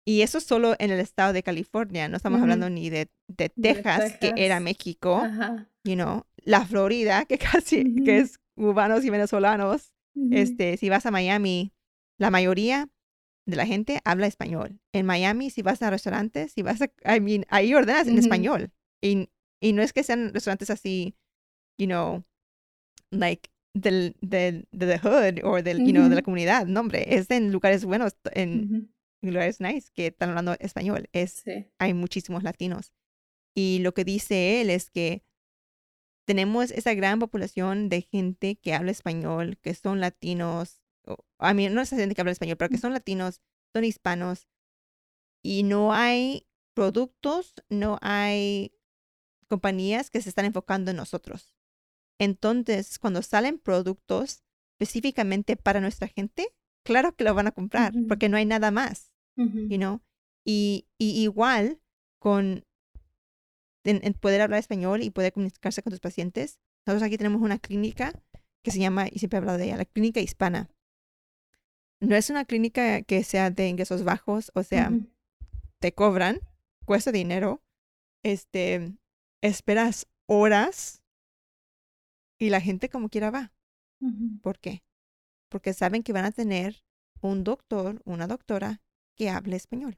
y 0.05 0.22
eso 0.22 0.39
solo 0.39 0.76
en 0.80 0.89
el 0.89 1.01
estado 1.01 1.34
de 1.34 1.43
California, 1.43 2.07
no 2.07 2.16
estamos 2.16 2.41
hablando 2.41 2.70
ni 2.70 2.89
de, 2.89 3.09
de, 3.28 3.49
Texas, 3.49 4.18
que 4.20 4.34
era 4.38 4.61
México, 4.61 5.22
you 5.84 5.95
know, 5.95 6.26
la 6.38 6.66
Florida, 6.66 7.26
que 7.26 7.38
casi, 7.38 8.03
que 8.03 8.20
es 8.20 8.39
cubanos 8.55 9.03
y 9.03 9.09
venezolanos. 9.09 9.93
Este, 10.32 10.78
si 10.78 10.89
vas 10.89 11.05
a 11.05 11.11
Miami, 11.11 11.74
la 12.18 12.30
mayoría 12.30 12.88
de 13.45 13.55
la 13.55 13.65
gente 13.65 13.99
habla 14.05 14.27
español. 14.27 14.79
En 14.93 15.05
Miami, 15.05 15.49
si 15.49 15.61
vas 15.61 15.81
a 15.81 15.89
restaurantes, 15.89 16.53
si 16.53 16.61
vas 16.61 16.81
a, 16.81 16.85
I 17.15 17.19
mean, 17.19 17.45
ahí 17.49 17.73
ordenas 17.73 18.07
en 18.07 18.17
español. 18.17 18.71
Y, 19.01 19.29
y 19.61 19.73
no 19.73 19.81
es 19.81 19.93
que 19.93 20.03
sean 20.03 20.33
restaurantes 20.33 20.69
así, 20.69 21.15
you 21.77 21.87
know, 21.87 22.23
like 23.11 23.49
del, 23.73 24.15
del, 24.21 24.67
de 24.71 24.87
the 24.87 24.99
hood 24.99 25.43
o 25.43 25.61
del, 25.61 25.79
you 25.85 25.91
know, 25.91 26.07
de 26.07 26.15
la 26.15 26.21
comunidad. 26.21 26.65
No, 26.67 26.79
hombre, 26.79 27.15
es 27.15 27.29
en 27.31 27.51
lugares 27.51 27.85
buenos, 27.85 28.15
en 28.31 28.93
lugares 29.21 29.59
nice 29.59 29.89
que 29.93 30.07
están 30.07 30.29
hablando 30.29 30.55
español. 30.59 31.09
Es, 31.11 31.43
Hay 31.79 31.93
muchísimos 31.93 32.43
latinos. 32.43 32.93
Y 33.55 33.79
lo 33.79 33.93
que 33.93 34.03
dice 34.03 34.61
él 34.61 34.69
es 34.69 34.89
que 34.89 35.23
tenemos 36.25 36.71
esa 36.71 36.93
gran 36.93 37.19
población 37.19 37.89
de 37.89 38.01
gente 38.01 38.55
que 38.55 38.73
habla 38.73 38.91
español, 38.91 39.57
que 39.61 39.73
son 39.73 39.99
latinos, 39.99 40.82
a 41.37 41.53
mí 41.53 41.69
no 41.69 41.81
es 41.81 41.89
gente 41.89 42.15
que 42.15 42.21
habla 42.21 42.31
español, 42.31 42.57
pero 42.57 42.69
que 42.69 42.77
son 42.77 42.93
latinos, 42.93 43.41
son 43.73 43.83
hispanos, 43.83 44.47
y 45.43 45.63
no 45.63 45.93
hay 45.93 46.47
productos, 46.73 47.53
no 47.69 47.99
hay 48.01 48.73
compañías 49.47 50.09
que 50.09 50.21
se 50.21 50.29
están 50.29 50.45
enfocando 50.45 50.91
en 50.91 50.97
nosotros. 50.97 51.55
Entonces, 52.19 52.97
cuando 52.99 53.21
salen 53.21 53.59
productos 53.59 54.43
específicamente 54.79 55.57
para 55.57 55.81
nuestra 55.81 56.07
gente, 56.07 56.47
claro 56.83 57.15
que 57.15 57.23
lo 57.23 57.33
van 57.33 57.47
a 57.47 57.51
comprar, 57.51 57.93
porque 58.07 58.29
no 58.29 58.37
hay 58.37 58.45
nada 58.45 58.71
más, 58.71 59.13
you 59.35 59.77
know? 59.77 60.01
Y, 60.45 60.87
y 60.97 61.21
igual 61.21 61.81
con 62.19 62.65
en, 63.83 64.13
poder 64.13 64.41
hablar 64.41 64.59
español 64.59 65.03
y 65.03 65.09
poder 65.09 65.33
comunicarse 65.33 65.81
con 65.81 65.91
tus 65.91 65.99
pacientes. 65.99 66.59
Nosotros 66.85 67.05
aquí 67.05 67.17
tenemos 67.17 67.41
una 67.41 67.59
clínica 67.59 68.13
que 68.63 68.71
se 68.71 68.79
llama, 68.79 69.07
y 69.11 69.19
siempre 69.19 69.37
he 69.37 69.39
hablado 69.39 69.57
de 69.57 69.65
ella, 69.65 69.77
la 69.77 69.85
clínica 69.85 70.21
hispana 70.21 70.69
no 72.03 72.15
es 72.15 72.29
una 72.29 72.45
clínica 72.45 73.01
que 73.01 73.23
sea 73.23 73.49
de 73.49 73.67
ingresos 73.67 74.03
bajos, 74.03 74.51
o 74.55 74.63
sea, 74.63 74.91
te 75.79 75.93
cobran, 75.93 76.39
cuesta 76.85 77.11
dinero, 77.11 77.63
este, 78.23 78.95
esperas 79.41 80.07
horas 80.25 81.01
y 82.37 82.49
la 82.49 82.61
gente 82.61 82.89
como 82.89 83.09
quiera 83.09 83.31
va. 83.31 83.53
¿Por 84.41 84.59
qué? 84.59 84.83
Porque 85.49 85.73
saben 85.73 86.03
que 86.03 86.13
van 86.13 86.25
a 86.25 86.31
tener 86.31 86.83
un 87.21 87.43
doctor, 87.43 88.01
una 88.05 88.27
doctora 88.27 88.81
que 89.15 89.29
hable 89.29 89.55
español. 89.55 89.97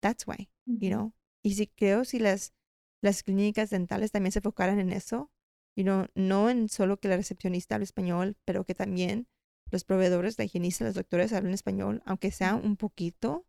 That's 0.00 0.26
why, 0.26 0.50
you 0.66 0.90
know. 0.90 1.12
Y 1.42 1.54
si 1.54 1.68
creo 1.68 2.04
si 2.04 2.18
las 2.18 2.52
las 3.00 3.22
clínicas 3.22 3.70
dentales 3.70 4.10
también 4.10 4.32
se 4.32 4.40
enfocaran 4.40 4.78
en 4.78 4.92
eso, 4.92 5.30
you 5.74 5.84
know, 5.84 6.06
no 6.14 6.50
en 6.50 6.68
solo 6.68 6.98
que 6.98 7.08
la 7.08 7.16
recepcionista 7.16 7.76
hable 7.76 7.84
español, 7.84 8.36
pero 8.44 8.64
que 8.64 8.74
también 8.74 9.28
los 9.70 9.84
proveedores, 9.84 10.38
la 10.38 10.44
higienista, 10.44 10.84
los 10.84 10.94
doctores 10.94 11.32
hablan 11.32 11.54
español, 11.54 12.02
aunque 12.06 12.30
sea 12.30 12.54
un 12.54 12.76
poquito, 12.76 13.46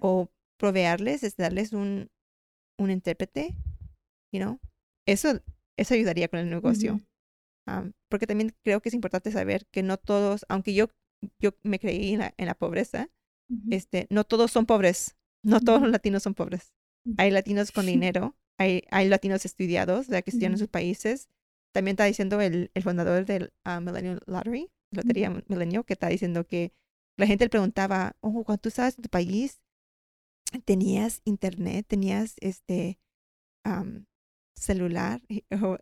o 0.00 0.30
proveerles, 0.58 1.22
es 1.22 1.36
darles 1.36 1.72
un, 1.72 2.10
un 2.78 2.90
intérprete, 2.90 3.54
you 4.32 4.40
know? 4.40 4.58
eso, 5.06 5.40
eso 5.76 5.94
ayudaría 5.94 6.28
con 6.28 6.40
el 6.40 6.50
negocio. 6.50 7.00
porque 8.08 8.26
también 8.26 8.54
creo 8.62 8.80
que 8.80 8.88
es 8.88 8.94
importante 8.94 9.30
saber 9.30 9.66
que 9.70 9.82
no 9.82 9.96
todos, 9.96 10.46
aunque 10.48 10.74
yo, 10.74 10.88
yo 11.40 11.50
me 11.62 11.78
creí 11.78 12.14
en 12.14 12.20
la, 12.20 12.34
en 12.36 12.46
la 12.46 12.54
pobreza, 12.54 13.10
este, 13.70 14.06
no 14.10 14.24
todos 14.24 14.50
son 14.50 14.66
pobres, 14.66 15.16
no 15.42 15.60
todos 15.60 15.80
los 15.80 15.90
latinos 15.90 16.22
son 16.22 16.34
pobres. 16.34 16.74
Hay 17.16 17.30
latinos 17.30 17.72
con 17.72 17.86
dinero, 17.86 18.36
hay, 18.58 18.84
hay 18.90 19.08
latinos 19.08 19.44
estudiados, 19.44 20.08
que 20.08 20.22
estudian 20.26 20.52
en 20.52 20.58
sus 20.58 20.68
países. 20.68 21.28
También 21.72 21.94
está 21.94 22.04
diciendo 22.04 22.40
el, 22.40 22.70
el 22.74 22.82
fundador 22.82 23.24
del 23.24 23.52
uh, 23.64 23.80
Millennial 23.80 24.20
Lottery, 24.26 24.70
Lotería 24.90 25.30
Milenio, 25.48 25.84
que 25.84 25.92
está 25.92 26.08
diciendo 26.08 26.46
que 26.46 26.72
la 27.16 27.26
gente 27.26 27.44
le 27.44 27.50
preguntaba, 27.50 28.16
oh, 28.20 28.44
cuando 28.44 28.60
tú 28.60 28.68
estabas 28.68 28.96
en 28.96 29.02
tu 29.02 29.08
país, 29.08 29.60
tenías 30.64 31.20
internet, 31.24 31.86
tenías 31.88 32.36
este 32.40 32.98
celular. 34.54 35.20
Y, 35.28 35.44
oh, 35.62 35.78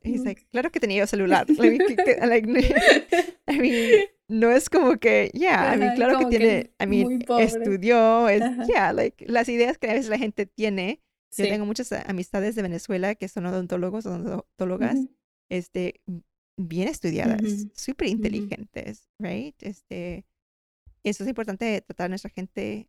claro 0.51 0.71
que 0.71 0.81
tenía 0.81 0.99
yo 0.99 1.07
celular. 1.07 1.47
I 3.49 3.59
mean, 3.59 4.07
no 4.29 4.51
es 4.51 4.69
como 4.69 4.97
que, 4.99 5.31
yeah, 5.35 5.75
I 5.75 5.79
mean, 5.79 5.95
claro 5.95 6.19
que 6.19 6.27
tiene, 6.27 6.73
I 6.81 6.87
mean, 6.87 7.25
estudió, 7.39 8.29
es, 8.29 8.43
yeah, 8.67 8.93
like, 8.93 9.25
las 9.29 9.49
ideas 9.49 9.79
que 9.79 9.89
a 9.89 9.95
veces 9.95 10.09
la 10.09 10.19
gente 10.19 10.47
tiene. 10.47 11.03
Yo 11.37 11.45
tengo 11.45 11.67
muchas 11.67 11.93
amistades 11.93 12.55
de 12.55 12.63
Venezuela 12.63 13.15
que 13.15 13.29
son 13.29 13.45
odontólogos, 13.45 14.07
odontólogas, 14.07 14.97
este, 15.51 16.01
bien 16.57 16.89
estudiadas, 16.89 17.67
súper 17.75 18.09
inteligentes, 18.09 19.09
right? 19.19 19.55
Este, 19.63 20.25
eso 21.05 21.23
es 21.23 21.29
importante 21.29 21.81
tratar 21.83 22.07
a 22.07 22.09
nuestra 22.09 22.31
gente 22.31 22.89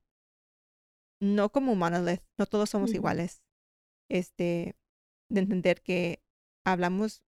no 1.22 1.52
como 1.52 1.76
monolith, 1.76 2.22
no 2.38 2.46
todos 2.46 2.70
somos 2.70 2.94
iguales. 2.94 3.42
Este, 4.10 4.76
de 5.30 5.42
entender 5.42 5.82
que 5.82 6.22
hablamos 6.66 7.24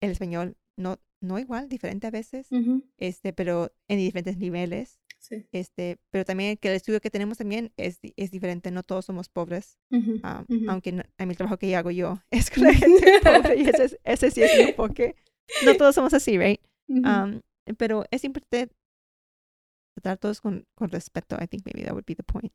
el 0.00 0.10
español 0.10 0.56
no, 0.76 1.00
no 1.20 1.38
igual, 1.38 1.68
diferente 1.68 2.06
a 2.06 2.10
veces, 2.10 2.48
este, 2.96 3.32
pero 3.32 3.72
en 3.88 3.98
diferentes 3.98 4.36
niveles. 4.38 5.00
Sí. 5.28 5.46
Este, 5.52 5.98
pero 6.10 6.24
también 6.24 6.56
que 6.56 6.68
el 6.68 6.74
estudio 6.74 7.00
que 7.00 7.10
tenemos 7.10 7.36
también 7.38 7.70
es, 7.76 7.98
es 8.16 8.30
diferente, 8.30 8.70
no 8.70 8.82
todos 8.82 9.04
somos 9.04 9.28
pobres, 9.28 9.78
Ujú, 9.90 10.20
ah, 10.22 10.44
ujú. 10.48 10.70
aunque 10.70 10.92
no- 10.92 11.02
a 11.18 11.26
mí 11.26 11.32
el 11.32 11.36
trabajo 11.36 11.58
que 11.58 11.74
hago 11.76 11.90
yo 11.90 12.18
es 12.30 12.50
con 12.50 12.62
la 12.64 12.72
gente 12.74 13.20
pobre 13.22 13.56
y 13.60 13.68
ese, 13.68 13.84
es- 13.84 13.98
ese 14.04 14.30
sí 14.30 14.42
es 14.42 14.56
mi 14.56 14.62
enfoque. 14.70 15.16
No 15.64 15.74
todos 15.76 15.94
somos 15.94 16.14
así, 16.14 16.38
right? 16.38 16.60
Ujú. 16.88 17.02
Um, 17.06 17.40
pero 17.76 18.04
es 18.10 18.24
importante 18.24 18.74
tratar 19.94 20.12
a 20.12 20.16
todos 20.16 20.40
con, 20.40 20.66
con 20.74 20.90
respeto. 20.90 21.36
I 21.40 21.46
think 21.46 21.64
maybe 21.66 21.84
that 21.84 21.92
would 21.92 22.06
be 22.06 22.14
the 22.14 22.22
point. 22.22 22.52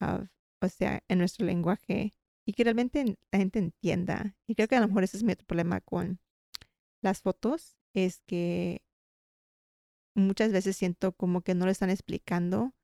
Of, 0.00 0.28
o 0.60 0.68
sea, 0.68 1.02
en 1.08 1.18
nuestro 1.18 1.46
lenguaje 1.46 2.12
y 2.44 2.52
que 2.52 2.64
realmente 2.64 3.00
en- 3.00 3.16
la 3.30 3.38
gente 3.38 3.58
entienda. 3.58 4.36
Y 4.46 4.54
creo 4.54 4.68
que 4.68 4.76
a 4.76 4.80
lo 4.80 4.88
mejor 4.88 5.04
ese 5.04 5.16
es 5.16 5.22
mi 5.22 5.32
otro 5.32 5.46
problema 5.46 5.80
con 5.80 6.18
las 7.02 7.22
fotos, 7.22 7.76
es 7.94 8.20
que 8.26 8.82
muchas 10.14 10.52
veces 10.52 10.76
siento 10.76 11.12
como 11.12 11.42
que 11.42 11.54
no 11.54 11.66
le 11.66 11.72
están 11.72 11.90
explicando 11.90 12.74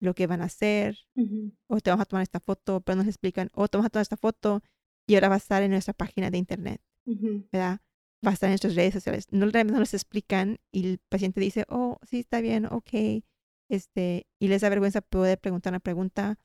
lo 0.00 0.14
que 0.14 0.26
van 0.26 0.42
a 0.42 0.46
hacer, 0.46 0.98
Ujú, 1.16 1.52
o 1.68 1.80
te 1.80 1.90
vamos 1.90 2.02
a 2.04 2.06
tomar 2.06 2.22
esta 2.22 2.40
foto, 2.40 2.80
pero 2.82 2.96
no 2.96 3.02
les 3.02 3.10
explican, 3.10 3.50
o 3.54 3.68
te 3.68 3.76
vamos 3.78 3.86
a 3.86 3.90
tomar 3.90 4.02
esta 4.02 4.16
foto 4.16 4.62
y 5.06 5.14
ahora 5.14 5.28
va 5.30 5.34
a 5.36 5.38
estar 5.38 5.62
en 5.62 5.70
nuestra 5.72 5.94
página 5.94 6.30
de 6.30 6.38
internet. 6.38 6.80
ujú. 7.06 7.48
¿verdad? 7.52 7.80
Va 8.26 8.30
a 8.30 8.34
estar 8.34 8.48
en 8.48 8.52
nuestras 8.52 8.74
redes 8.74 8.94
sociales. 8.94 9.26
No, 9.30 9.46
realmente 9.46 9.74
no 9.74 9.80
les 9.80 9.94
explican 9.94 10.58
y 10.72 10.86
el 10.88 10.98
paciente 11.08 11.40
dice, 11.40 11.64
oh, 11.68 11.98
sí, 12.02 12.20
está 12.20 12.40
bien, 12.40 12.66
ok. 12.66 13.22
Este, 13.68 14.26
y 14.40 14.48
les 14.48 14.62
da 14.62 14.68
vergüenza 14.68 15.00
poder 15.00 15.38
preguntar 15.40 15.72
una 15.72 15.80
pregunta 15.80 16.38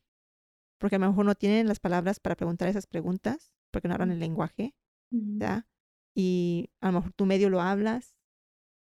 porque 0.78 0.96
a 0.96 0.98
lo 0.98 1.08
mejor 1.08 1.24
no 1.26 1.34
tienen 1.34 1.68
las 1.68 1.80
palabras 1.80 2.20
para 2.20 2.36
preguntar 2.36 2.68
esas 2.68 2.86
preguntas 2.86 3.52
porque 3.70 3.88
no 3.88 3.94
hablan 3.94 4.10
el 4.12 4.20
lenguaje, 4.20 4.74
Ujú. 5.12 5.38
¿verdad? 5.38 5.66
Y 6.14 6.70
a 6.80 6.88
lo 6.88 6.94
mejor 7.00 7.12
tu 7.14 7.26
medio 7.26 7.50
lo 7.50 7.60
hablas. 7.60 8.14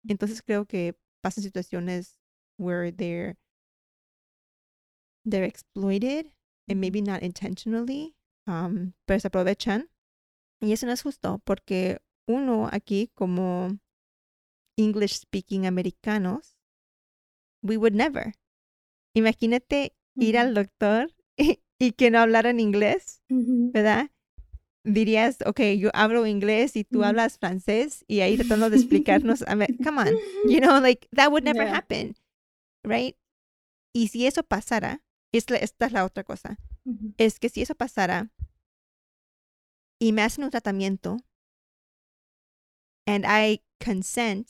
Entonces 0.08 0.41
creo 0.41 0.66
que 0.66 0.97
pasan 1.24 1.44
situaciones 1.44 2.18
where 2.58 2.92
they're 2.92 3.38
they're 5.26 5.46
exploited 5.46 6.32
and 6.68 6.80
maybe 6.80 7.02
not 7.02 7.24
intentionally, 7.24 8.16
um, 8.48 8.94
pero 9.08 9.20
se 9.20 9.28
aprovechan. 9.28 9.90
Y 10.62 10.72
eso 10.74 10.86
no 10.86 10.94
es 10.94 11.02
justo 11.02 11.40
porque 11.46 12.00
uno 12.28 12.70
aquí 12.72 13.10
como 13.16 13.80
English 14.78 15.20
speaking 15.20 15.66
americanos, 15.66 16.56
we 17.62 17.78
would 17.78 17.96
never. 17.96 18.34
Imagínate 19.16 19.94
ir 20.16 20.38
al 20.38 20.54
doctor 20.54 21.08
y, 21.38 21.60
y 21.80 21.92
que 21.94 22.12
no 22.12 22.20
hablaran 22.20 22.60
inglés. 22.60 23.22
¿verdad? 23.74 24.12
Dirías, 24.86 25.38
ok, 25.46 25.62
yo 25.80 25.90
hablo 25.94 26.26
inglés 26.28 26.76
y 26.76 26.84
tú 26.84 27.04
hablas 27.06 27.38
francés 27.38 28.04
y 28.08 28.20
ahí 28.20 28.36
tratando 28.36 28.70
de 28.70 28.76
explicarnos, 28.82 29.42
I 29.50 29.56
mean, 29.56 29.78
come 29.84 30.02
on, 30.02 30.20
you 30.44 30.60
know, 30.60 30.80
like 30.82 31.08
that 31.16 31.30
would 31.32 31.44
never 31.46 31.64
Yeah. 31.66 31.76
happen, 31.78 32.16
right? 32.84 33.16
Y 33.94 34.10
si 34.10 34.26
eso 34.28 34.44
pasara, 34.44 35.02
es 35.32 35.50
la- 35.50 35.58
esta 35.58 35.86
es 35.86 35.94
la 35.94 36.04
otra 36.04 36.24
cosa, 36.26 36.58
Ujú. 36.86 37.14
es 37.18 37.40
que 37.40 37.48
si 37.50 37.62
eso 37.62 37.76
pasara 37.76 38.30
y 40.00 40.12
me 40.12 40.22
hacen 40.22 40.44
un 40.44 40.50
tratamiento 40.52 41.18
and 43.08 43.26
I 43.26 43.62
consent 43.80 44.48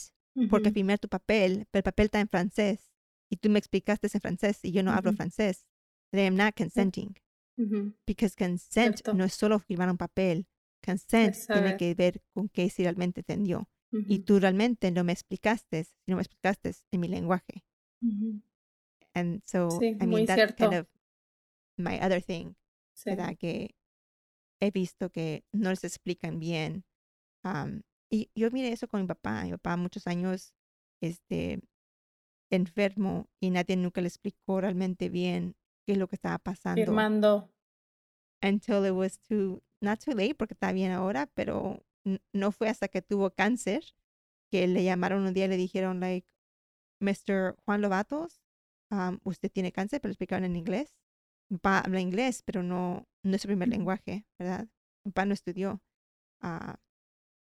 porque 0.49 0.69
Ujú. 0.69 0.73
firmé 0.73 0.97
tu 0.97 1.07
papel, 1.09 1.67
pero 1.71 1.79
el 1.81 1.83
papel 1.83 2.05
está 2.05 2.19
en 2.19 2.27
francés 2.29 2.91
y 3.29 3.37
tú 3.37 3.49
me 3.49 3.59
explicaste 3.59 4.07
en 4.11 4.19
francés 4.21 4.59
y 4.63 4.71
yo 4.71 4.81
no 4.81 4.91
hablo 4.91 5.11
Ujú. 5.11 5.17
francés, 5.17 5.65
then 6.11 6.25
I'm 6.25 6.35
not 6.37 6.55
consenting 6.55 7.15
Ujú. 7.57 7.93
because 8.07 8.35
consent 8.35 9.01
Cierto. 9.03 9.11
no 9.11 9.23
es 9.25 9.33
solo 9.33 9.59
firmar 9.59 9.89
un 9.89 9.97
papel, 9.97 10.47
consent 10.85 11.37
Es 11.37 11.47
tiene 11.51 11.73
que 11.75 11.95
ver 11.95 12.21
con 12.33 12.49
qué 12.49 12.69
si 12.69 12.83
realmente 12.83 13.21
entendió 13.21 13.69
y 14.07 14.19
Ujú. 14.19 14.25
tú 14.25 14.39
realmente 14.39 14.91
no 14.91 15.03
me 15.03 15.13
explicaste, 15.13 15.85
no 16.07 16.15
me 16.17 16.21
explicaste 16.21 16.73
en 16.91 16.99
mi 17.01 17.07
lenguaje. 17.07 17.63
Ujú. 18.01 18.41
And 19.15 19.41
so, 19.45 19.79
Sí, 19.79 19.95
I 19.99 20.07
mean, 20.07 20.25
that's 20.25 20.45
kind 20.57 20.73
cierto. 20.73 20.79
of 20.79 20.87
my 21.77 21.99
other 21.99 22.21
thing, 22.21 22.55
Sí. 22.93 23.09
¿verdad? 23.09 23.37
Que 23.37 23.75
he 24.61 24.71
visto 24.71 25.11
que 25.11 25.45
no 25.53 25.69
les 25.71 25.83
explican 25.85 26.39
bien. 26.39 26.85
am, 27.43 27.83
y 28.11 28.31
yo 28.35 28.51
miré 28.51 28.71
eso 28.73 28.87
con 28.87 29.01
mi 29.01 29.07
papá. 29.07 29.43
Mi 29.45 29.51
papá 29.51 29.77
muchos 29.77 30.07
años 30.07 30.53
este, 31.01 31.61
enfermo 32.51 33.29
y 33.41 33.51
nadie 33.51 33.77
nunca 33.77 34.01
le 34.01 34.07
explicó 34.09 34.61
realmente 34.61 35.09
bien 35.09 35.55
qué 35.85 35.93
es 35.93 35.97
lo 35.97 36.07
que 36.07 36.15
estaba 36.15 36.39
pasando. 36.39 36.81
Firmando. 36.81 37.49
Until 38.41 38.85
it 38.85 38.91
was 38.93 39.19
too, 39.19 39.63
not 39.81 39.99
too 40.03 40.11
late, 40.13 40.35
porque 40.35 40.53
está 40.53 40.71
bien 40.73 40.91
ahora, 40.91 41.27
pero 41.33 41.83
no 42.33 42.51
fue 42.51 42.67
hasta 42.69 42.89
que 42.89 43.01
tuvo 43.01 43.31
cáncer 43.31 43.83
que 44.51 44.67
le 44.67 44.83
llamaron 44.83 45.25
un 45.25 45.33
día 45.33 45.45
y 45.45 45.47
le 45.47 45.57
dijeron, 45.57 45.99
like, 46.01 46.27
Mr. 46.99 47.55
Juan 47.65 47.81
Lobatos, 47.81 48.41
um, 48.91 49.19
usted 49.23 49.49
tiene 49.51 49.71
cáncer, 49.71 50.01
pero 50.01 50.09
le 50.09 50.13
explicaron 50.13 50.43
en 50.45 50.55
inglés. 50.55 50.97
Mi 51.49 51.57
papá 51.57 51.79
habla 51.79 52.01
inglés, 52.01 52.41
pero 52.43 52.63
no, 52.63 53.07
no 53.23 53.35
es 53.35 53.41
su 53.41 53.47
primer 53.47 53.69
lenguaje, 53.69 54.25
¿verdad? 54.37 54.67
Mi 55.05 55.11
papá 55.11 55.25
no 55.25 55.33
estudió. 55.33 55.81
ah, 56.41 56.79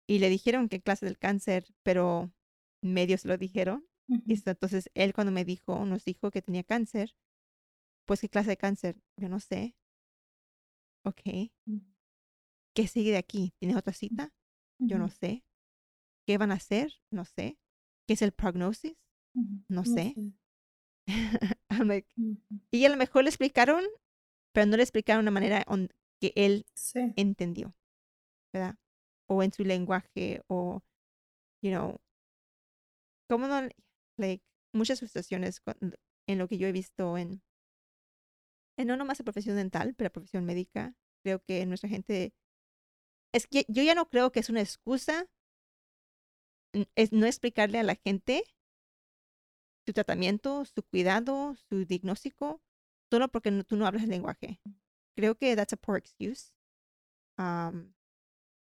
y 0.08 0.18
le 0.18 0.30
dijeron 0.30 0.70
qué 0.70 0.82
clase 0.82 1.06
del 1.06 1.20
cáncer, 1.20 1.68
pero 1.84 2.32
medios 2.82 3.26
lo 3.26 3.38
dijeron. 3.38 3.88
Ujú. 4.08 4.24
Y 4.26 4.38
so- 4.38 4.50
entonces 4.50 4.90
él 4.96 5.14
cuando 5.14 5.32
me 5.32 5.46
dijo, 5.46 5.86
nos 5.86 6.04
dijo 6.04 6.32
que 6.32 6.42
tenía 6.42 6.64
cáncer, 6.64 7.16
pues 8.10 8.22
qué 8.22 8.28
clase 8.30 8.49
de 8.49 8.57
cáncer, 8.57 8.99
yo 9.18 9.30
no 9.30 9.39
sé. 9.39 9.76
Ok, 11.05 11.22
Ujú. 11.68 11.86
¿qué 12.76 12.88
sigue 12.88 13.12
de 13.12 13.18
aquí? 13.18 13.53
¿Tienes 13.60 13.78
otra 13.78 13.93
cita? 13.93 14.34
Yo 14.80 14.97
no 14.97 15.10
sé. 15.10 15.45
¿Qué 16.26 16.39
van 16.39 16.51
a 16.51 16.55
hacer? 16.55 16.91
No 17.12 17.24
sé. 17.24 17.60
¿Qué 18.07 18.16
es 18.16 18.24
el 18.24 18.32
prognosis? 18.32 18.97
No 19.70 19.86
sé. 19.86 20.16
I'm 21.70 21.88
like, 21.88 22.07
y 22.72 22.86
a 22.86 22.89
lo 22.89 22.97
mejor 22.97 23.26
le 23.26 23.30
explicaron, 23.30 23.84
pero 24.51 24.66
no 24.66 24.76
le 24.78 24.82
explicaron 24.82 25.24
de 25.24 25.30
una 25.30 25.39
manera 25.39 25.64
que 26.20 26.34
él 26.36 26.66
Sí. 26.74 27.14
entendió, 27.16 27.76
¿verdad? 28.51 28.76
O 29.28 29.43
en 29.43 29.53
su 29.53 29.64
lenguaje, 29.64 30.41
o, 30.47 30.82
you 31.62 31.70
know, 31.70 31.99
como 33.30 33.47
no, 33.47 33.70
like, 34.18 34.43
muchas 34.74 34.97
frustraciones 34.97 35.60
con- 35.60 35.78
en 36.28 36.38
lo 36.39 36.47
que 36.47 36.57
yo 36.57 36.68
he 36.68 36.72
visto 36.72 37.16
en 37.16 37.43
no 38.86 38.98
nomás 38.98 39.20
la 39.20 39.24
profesión 39.26 39.56
dental, 39.56 39.94
pero 39.96 40.08
la 40.08 40.14
profesión 40.14 40.46
médica. 40.46 40.96
Creo 41.24 41.44
que 41.44 41.66
nuestra 41.66 41.90
gente, 41.90 42.34
es 43.34 43.46
que 43.48 43.66
yo 43.68 43.84
ya 43.84 43.96
no 43.96 44.10
creo 44.10 44.32
que 44.32 44.40
es 44.40 44.50
una 44.50 44.62
excusa 44.62 45.28
es 46.96 47.12
no 47.12 47.26
explicarle 47.26 47.80
a 47.80 47.84
la 47.84 47.96
gente 47.96 48.44
su 49.86 49.94
tratamiento, 49.94 50.66
su 50.66 50.84
cuidado, 50.84 51.56
su 51.68 51.86
diagnóstico, 51.86 52.62
solo 53.10 53.28
porque 53.30 53.50
no- 53.52 53.64
tú 53.64 53.76
no 53.76 53.88
hablas 53.88 54.04
el 54.04 54.10
lenguaje. 54.10 54.62
Creo 55.16 55.36
que 55.36 55.56
that's 55.56 55.74
a 55.74 55.78
poor 55.78 55.98
excuse. 55.98 56.54
Um, 57.38 57.94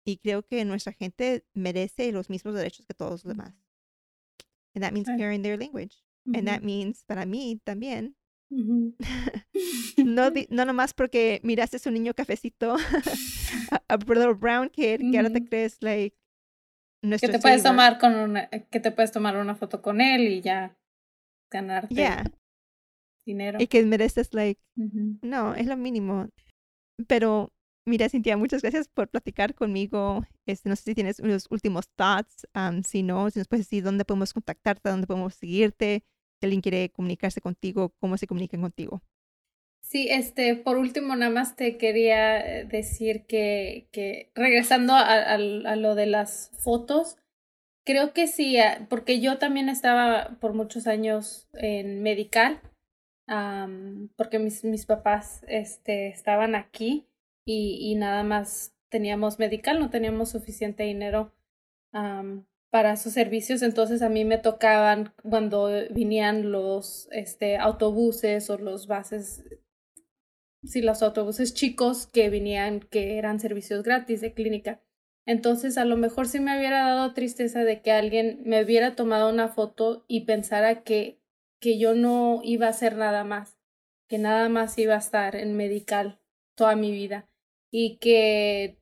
y 0.04 0.18
creo 0.18 0.42
que 0.44 0.64
nuestra 0.64 0.92
gente 0.92 1.46
merece 1.54 2.10
los 2.12 2.28
mismos 2.30 2.54
derechos 2.54 2.84
que 2.86 2.94
todos 2.94 3.24
los 3.24 3.36
demás. 3.36 3.54
And 4.74 4.82
that 4.82 4.92
means 4.92 5.06
caring 5.18 5.42
their 5.42 5.58
language. 5.58 6.02
And 6.26 6.48
that 6.48 6.62
means, 6.62 7.04
para 7.04 7.26
mí 7.26 7.60
también, 7.64 8.16
No, 8.50 10.30
no 10.50 10.64
nomás 10.64 10.94
porque 10.94 11.40
miraste 11.42 11.76
a 11.76 11.88
un 11.88 11.94
niño 11.94 12.14
cafecito, 12.14 12.76
a, 13.70 13.82
a 13.88 13.96
little 13.96 14.34
brown 14.34 14.68
kid, 14.68 15.00
que 15.10 15.16
ahora 15.18 15.30
te 15.30 15.44
crees, 15.44 15.78
like, 15.82 16.16
que 17.20 17.28
te 17.28 17.38
puedes 17.38 17.62
tomar 17.62 17.98
con 17.98 18.14
una, 18.14 18.48
que 18.48 18.80
te 18.80 18.90
puedes 18.90 19.12
tomar 19.12 19.36
una 19.36 19.54
foto 19.54 19.82
con 19.82 20.00
él 20.00 20.22
y 20.28 20.40
ya 20.40 20.76
ganarte 21.50 21.94
Yeah, 21.94 22.24
dinero. 23.26 23.58
y 23.60 23.66
que 23.66 23.84
mereces, 23.84 24.32
like, 24.34 24.60
no, 25.22 25.54
es 25.54 25.66
lo 25.66 25.76
mínimo. 25.76 26.28
Pero, 27.08 27.52
mira, 27.86 28.08
Cintia, 28.08 28.36
muchas 28.36 28.62
gracias 28.62 28.88
por 28.88 29.08
platicar 29.08 29.54
conmigo. 29.54 30.24
Este, 30.46 30.68
no 30.68 30.76
sé 30.76 30.82
si 30.84 30.94
tienes 30.94 31.18
unos 31.20 31.46
últimos 31.50 31.88
thoughts. 31.96 32.46
um, 32.54 32.82
si 32.82 33.02
no, 33.02 33.30
si 33.30 33.40
nos 33.40 33.48
puedes 33.48 33.66
decir 33.66 33.82
dónde 33.82 34.04
podemos 34.04 34.32
contactarte, 34.32 34.88
dónde 34.90 35.06
podemos 35.06 35.34
seguirte. 35.34 36.04
Si 36.40 36.46
alguien 36.46 36.60
quiere 36.60 36.90
comunicarse 36.90 37.40
contigo, 37.40 37.92
cómo 38.00 38.16
se 38.16 38.26
comunican 38.26 38.60
contigo. 38.60 39.02
Sí, 39.84 40.08
este, 40.10 40.56
por 40.56 40.78
último, 40.78 41.14
nada 41.14 41.30
más 41.30 41.56
te 41.56 41.76
quería 41.76 42.40
eh, 42.40 42.64
decir 42.64 43.26
que, 43.26 43.86
que 43.92 44.30
regresando 44.34 44.94
a, 44.94 45.36
lo 45.38 45.94
de 45.94 46.06
las 46.06 46.50
fotos, 46.58 47.16
creo 47.84 48.14
que 48.14 48.26
sí, 48.26 48.58
ah, 48.58 48.86
porque 48.88 49.20
yo 49.20 49.38
también 49.38 49.68
estaba 49.68 50.38
por 50.40 50.54
muchos 50.54 50.86
años 50.86 51.48
en 51.52 52.02
medical, 52.02 52.60
porque 54.16 54.38
mis, 54.38 54.64
mis 54.64 54.86
papás 54.86 55.44
este, 55.48 56.08
estaban 56.08 56.54
aquí 56.54 57.06
y, 57.46 57.78
y 57.80 57.94
nada 57.94 58.22
más 58.24 58.74
teníamos 58.90 59.38
medical, 59.38 59.78
no 59.80 59.90
teníamos 59.90 60.30
suficiente 60.30 60.82
dinero 60.82 61.34
para 62.74 62.96
sus 62.96 63.12
servicios, 63.12 63.62
entonces 63.62 64.02
a 64.02 64.08
mí 64.08 64.24
me 64.24 64.36
tocaban 64.36 65.14
cuando 65.22 65.70
vinían 65.90 66.50
los 66.50 67.06
este, 67.12 67.56
autobuses 67.56 68.50
o 68.50 68.58
los 68.58 68.88
bases 68.88 69.44
sí, 70.64 70.82
los 70.82 71.00
autobuses 71.00 71.54
chicos 71.54 72.08
que 72.08 72.30
venían, 72.30 72.80
que 72.80 73.16
eran 73.16 73.38
servicios 73.38 73.84
gratis 73.84 74.20
de 74.20 74.34
clínica. 74.34 74.82
Entonces, 75.24 75.78
a 75.78 75.84
lo 75.84 75.96
mejor 75.96 76.26
sí 76.26 76.40
me 76.40 76.58
hubiera 76.58 76.80
dado 76.80 77.14
tristeza 77.14 77.62
de 77.62 77.80
que 77.80 77.92
alguien 77.92 78.42
me 78.44 78.64
hubiera 78.64 78.96
tomado 78.96 79.30
una 79.30 79.46
foto 79.46 80.04
y 80.08 80.22
pensara 80.22 80.82
que, 80.82 81.20
que 81.60 81.78
yo 81.78 81.94
no 81.94 82.40
iba 82.42 82.66
a 82.66 82.70
hacer 82.70 82.96
nada 82.96 83.22
más, 83.22 83.56
que 84.08 84.18
nada 84.18 84.48
más 84.48 84.76
iba 84.78 84.96
a 84.96 84.98
estar 84.98 85.36
en 85.36 85.56
medical 85.56 86.18
toda 86.56 86.74
mi 86.74 86.90
vida 86.90 87.30
y 87.70 87.98
que 87.98 88.80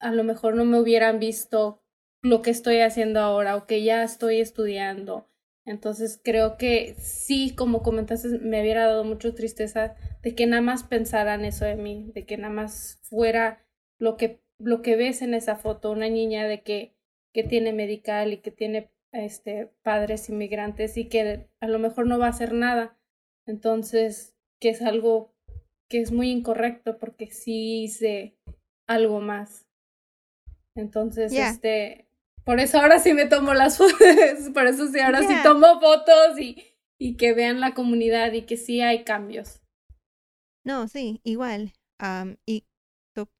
a 0.00 0.10
lo 0.10 0.24
mejor 0.24 0.56
no 0.56 0.64
me 0.64 0.80
hubieran 0.80 1.20
visto 1.20 1.79
lo 2.22 2.42
que 2.42 2.50
estoy 2.50 2.80
haciendo 2.80 3.20
ahora 3.20 3.56
o 3.56 3.66
que 3.66 3.82
ya 3.82 4.02
estoy 4.02 4.40
estudiando. 4.40 5.26
Entonces 5.64 6.20
creo 6.22 6.56
que 6.56 6.94
sí, 6.98 7.54
como 7.54 7.82
comentaste, 7.82 8.28
me 8.40 8.60
hubiera 8.60 8.86
dado 8.86 9.04
mucha 9.04 9.34
tristeza 9.34 9.94
de 10.22 10.34
que 10.34 10.46
nada 10.46 10.62
más 10.62 10.84
pensaran 10.84 11.44
eso 11.44 11.64
de 11.64 11.76
mí, 11.76 12.10
de 12.14 12.26
que 12.26 12.36
nada 12.36 12.52
más 12.52 12.98
fuera 13.02 13.64
lo 13.98 14.16
que, 14.16 14.42
lo 14.58 14.82
que 14.82 14.96
ves 14.96 15.22
en 15.22 15.34
esa 15.34 15.56
foto, 15.56 15.90
una 15.90 16.08
niña 16.08 16.46
de 16.46 16.62
que, 16.62 16.94
que 17.32 17.44
tiene 17.44 17.72
medical 17.72 18.32
y 18.32 18.38
que 18.38 18.50
tiene 18.50 18.90
este, 19.12 19.70
padres 19.82 20.28
inmigrantes 20.28 20.96
y 20.96 21.08
que 21.08 21.48
a 21.60 21.68
lo 21.68 21.78
mejor 21.78 22.06
no 22.06 22.18
va 22.18 22.26
a 22.26 22.30
hacer 22.30 22.52
nada. 22.52 22.98
Entonces, 23.46 24.34
que 24.60 24.70
es 24.70 24.82
algo 24.82 25.32
que 25.88 26.00
es 26.00 26.12
muy 26.12 26.30
incorrecto 26.30 26.98
porque 26.98 27.30
sí 27.30 27.82
hice 27.82 28.36
algo 28.86 29.20
más. 29.20 29.66
Entonces, 30.74 31.32
este, 31.32 32.06
por 32.44 32.60
eso 32.60 32.78
ahora 32.78 32.98
sí 32.98 33.14
me 33.14 33.26
tomo 33.26 33.54
las 33.54 33.78
fotos, 33.78 33.98
por 34.52 34.66
eso 34.66 34.88
sí 34.88 34.98
ahora 34.98 35.26
sí 35.26 35.34
tomo 35.42 35.80
fotos 35.80 36.38
y, 36.38 36.62
y 36.98 37.16
que 37.16 37.34
vean 37.34 37.60
la 37.60 37.74
comunidad 37.74 38.32
y 38.32 38.42
que 38.42 38.56
sí 38.56 38.80
hay 38.80 39.04
cambios. 39.04 39.60
No, 40.64 40.88
sí, 40.88 41.20
igual. 41.24 41.72
y 42.46 42.64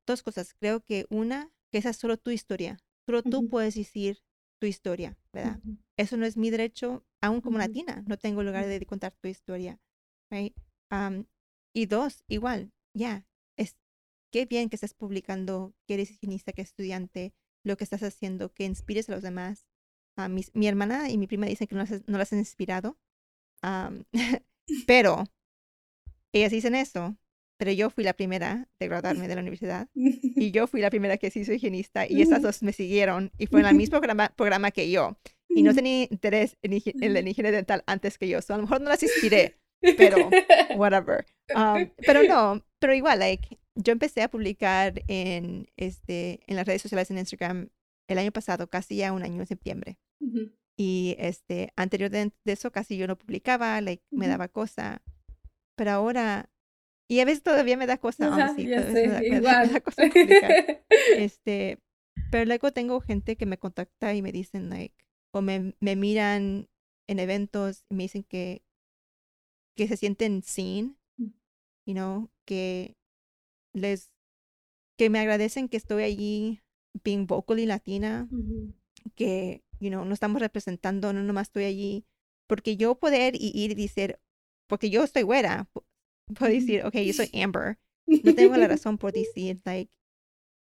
dos 0.06 0.22
cosas. 0.22 0.54
Creo 0.54 0.80
que 0.80 1.06
una, 1.10 1.50
que 1.70 1.78
esa 1.78 1.90
es 1.90 1.96
solo 1.96 2.16
tu 2.16 2.30
historia. 2.30 2.78
Solo 3.06 3.22
tú 3.22 3.48
puedes 3.48 3.74
decir 3.74 4.22
tu 4.60 4.66
historia, 4.66 5.16
¿verdad? 5.32 5.60
Eso 5.96 6.16
no 6.16 6.26
es 6.26 6.36
mi 6.36 6.50
derecho, 6.50 7.04
aún 7.20 7.40
como 7.40 7.58
latina, 7.58 8.04
no 8.06 8.18
tengo 8.18 8.42
lugar 8.42 8.66
de 8.66 8.86
contar 8.86 9.14
tu 9.20 9.28
historia, 9.28 9.80
right? 10.30 10.54
y 11.72 11.86
dos, 11.86 12.24
igual, 12.28 12.72
ya, 12.94 13.26
es 13.56 13.76
qué 14.32 14.44
bien 14.44 14.68
que 14.68 14.76
estás 14.76 14.92
publicando, 14.92 15.72
que 15.86 15.94
eres 15.94 16.10
higienista, 16.10 16.52
que 16.52 16.62
estudiante, 16.62 17.32
lo 17.64 17.76
que 17.76 17.84
estás 17.84 18.02
haciendo, 18.02 18.52
que 18.52 18.64
inspires 18.64 19.08
a 19.08 19.12
los 19.12 19.22
demás. 19.22 19.66
a 20.16 20.28
mi 20.28 20.66
hermana 20.66 21.08
y 21.10 21.18
mi 21.18 21.26
prima 21.26 21.46
dicen 21.46 21.66
que 21.66 21.74
no 21.74 21.82
las, 21.82 22.06
no 22.08 22.18
las 22.18 22.32
han 22.32 22.38
inspirado, 22.38 22.98
pero 24.86 25.24
ellas 26.32 26.52
dicen 26.52 26.74
eso, 26.74 27.16
pero 27.58 27.72
yo 27.72 27.90
fui 27.90 28.04
la 28.04 28.14
primera 28.14 28.68
de 28.78 28.88
graduarme 28.88 29.28
de 29.28 29.34
la 29.34 29.40
universidad 29.40 29.88
y 29.94 30.50
yo 30.50 30.66
fui 30.66 30.80
la 30.80 30.90
primera 30.90 31.18
que 31.18 31.30
se 31.30 31.40
hizo 31.40 31.52
higienista 31.52 32.06
y 32.08 32.22
esas 32.22 32.42
dos 32.42 32.62
me 32.62 32.72
siguieron 32.72 33.30
y 33.38 33.46
fue 33.46 33.60
en 33.60 33.66
el 33.66 33.74
mismo 33.74 33.98
programa, 34.00 34.32
programa 34.36 34.70
que 34.70 34.90
yo 34.90 35.18
y 35.48 35.62
no 35.62 35.74
tenía 35.74 36.06
interés 36.10 36.56
en, 36.62 36.80
en 36.84 37.12
la 37.12 37.20
higiene 37.20 37.50
dental 37.50 37.82
antes 37.86 38.18
que 38.18 38.28
yo, 38.28 38.40
so 38.40 38.54
a 38.54 38.56
lo 38.56 38.62
mejor 38.62 38.80
no 38.80 38.88
las 38.88 39.02
inspiré, 39.02 39.58
pero 39.96 40.30
whatever. 40.76 41.26
Um, 41.54 41.90
pero 42.06 42.22
no, 42.22 42.64
pero 42.78 42.94
igual, 42.94 43.18
like, 43.18 43.58
yo 43.82 43.92
empecé 43.92 44.22
a 44.22 44.30
publicar 44.30 45.02
en, 45.08 45.68
este, 45.76 46.40
en 46.46 46.56
las 46.56 46.66
redes 46.66 46.82
sociales 46.82 47.10
en 47.10 47.18
Instagram 47.18 47.70
el 48.08 48.18
año 48.18 48.32
pasado, 48.32 48.68
casi 48.68 48.96
ya 48.96 49.12
un 49.12 49.22
año 49.22 49.40
en 49.40 49.46
septiembre. 49.46 49.98
Y 50.76 51.16
este, 51.18 51.72
anterior 51.76 52.10
de, 52.10 52.32
eso 52.44 52.72
casi 52.72 52.96
yo 52.96 53.06
no 53.06 53.16
publicaba, 53.16 53.80
like, 53.80 54.04
me 54.10 54.28
daba 54.28 54.48
cosa. 54.48 55.02
Pero 55.76 55.92
ahora 55.92 56.50
y 57.10 57.18
a 57.18 57.24
veces 57.24 57.42
todavía 57.42 57.76
me 57.76 57.88
da 57.88 57.98
cosa, 57.98 58.54
sí, 58.54 58.70
este, 61.16 61.80
pero 62.30 62.44
luego 62.44 62.72
tengo 62.72 63.00
gente 63.00 63.36
que 63.36 63.46
me 63.46 63.58
contacta 63.58 64.14
y 64.14 64.22
me 64.22 64.30
dicen, 64.30 64.70
like, 64.70 64.94
o 65.32 65.42
me, 65.42 65.74
me 65.80 65.96
miran 65.96 66.68
en 67.08 67.18
eventos 67.18 67.84
y 67.88 67.96
me 67.96 68.04
dicen 68.04 68.22
que, 68.22 68.62
que 69.76 69.88
se 69.88 69.96
sienten 69.96 70.44
seen, 70.44 70.98
mm. 71.16 71.30
you 71.86 71.94
know, 71.94 72.30
que 72.44 72.94
les, 73.72 74.10
que 74.96 75.10
me 75.10 75.18
agradecen 75.18 75.68
que 75.68 75.76
estoy 75.76 76.02
allí 76.02 76.60
being 77.04 77.26
vocally 77.26 77.66
latina, 77.66 78.28
que, 79.14 79.62
you 79.78 79.88
know, 79.88 80.04
no 80.04 80.14
estamos 80.14 80.40
representando, 80.40 81.12
no 81.12 81.22
nomás 81.22 81.48
estoy 81.48 81.64
allí, 81.64 82.06
porque 82.46 82.76
yo 82.76 82.96
poder 82.96 83.34
ir 83.36 83.70
y 83.70 83.74
decir, 83.74 84.18
porque 84.68 84.90
yo 84.90 85.04
estoy 85.04 85.22
güera, 85.22 85.68
puedo 86.34 86.52
decir, 86.52 86.84
ok, 86.84 86.96
yo 86.96 87.12
soy 87.12 87.30
Amber. 87.42 87.78
No 88.06 88.34
tengo 88.34 88.56
la 88.56 88.66
razón 88.66 88.98
por 88.98 89.12
decir, 89.12 89.60
like, 89.64 89.96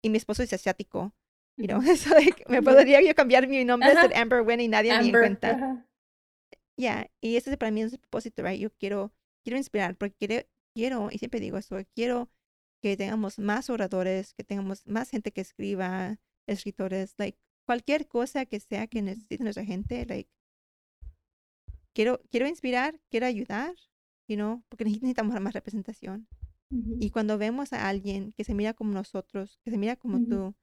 y 0.02 0.10
mi 0.10 0.16
esposo 0.16 0.42
es 0.42 0.52
asiático. 0.52 1.14
You 1.56 1.66
know, 1.66 1.82
so, 1.96 2.14
like, 2.14 2.44
me 2.48 2.62
podría 2.62 3.02
yo 3.02 3.14
cambiar 3.14 3.46
mi 3.46 3.64
nombre 3.64 3.90
a 3.90 4.00
ser 4.00 4.16
Amber 4.16 4.42
Wynn 4.42 4.60
y 4.60 4.68
nadie 4.68 4.96
me 5.02 5.10
cuenta. 5.10 5.86
Ya, 6.78 7.10
y 7.20 7.36
ese 7.36 7.56
para 7.56 7.70
mí 7.70 7.82
es 7.82 7.92
el 7.92 7.98
propósito, 7.98 8.42
right? 8.42 8.58
Yo 8.58 8.70
quiero, 8.70 9.12
quiero 9.44 9.58
inspirar, 9.58 9.96
porque 9.96 10.14
quiero, 10.18 10.46
quiero, 10.74 11.08
y 11.10 11.18
siempre 11.18 11.40
digo 11.40 11.58
eso, 11.58 11.76
quiero 11.94 12.30
que 12.82 12.96
tengamos 12.96 13.38
más 13.38 13.70
oradores, 13.70 14.34
que 14.34 14.42
tengamos 14.42 14.86
más 14.86 15.08
gente 15.08 15.32
que 15.32 15.40
escriba, 15.40 16.18
escritores, 16.48 17.14
like, 17.16 17.38
cualquier 17.64 18.08
cosa 18.08 18.44
que 18.44 18.58
sea 18.58 18.88
que 18.88 19.02
necesite 19.02 19.44
nuestra 19.44 19.64
gente, 19.64 20.04
like, 20.04 20.28
quiero, 21.94 22.20
quiero 22.28 22.48
inspirar, 22.48 23.00
quiero 23.08 23.26
ayudar, 23.26 23.74
you 24.26 24.64
porque 24.68 24.84
necesitamos 24.84 25.40
más 25.40 25.54
representación. 25.54 26.26
Y 26.98 27.10
cuando 27.10 27.36
vemos 27.36 27.74
a 27.74 27.86
alguien 27.86 28.32
que 28.32 28.44
se 28.44 28.54
mira 28.54 28.72
como 28.72 28.94
nosotros, 28.94 29.60
que 29.62 29.70
se 29.70 29.76
mira 29.76 29.96
como 29.96 30.24
tú, 30.24 30.54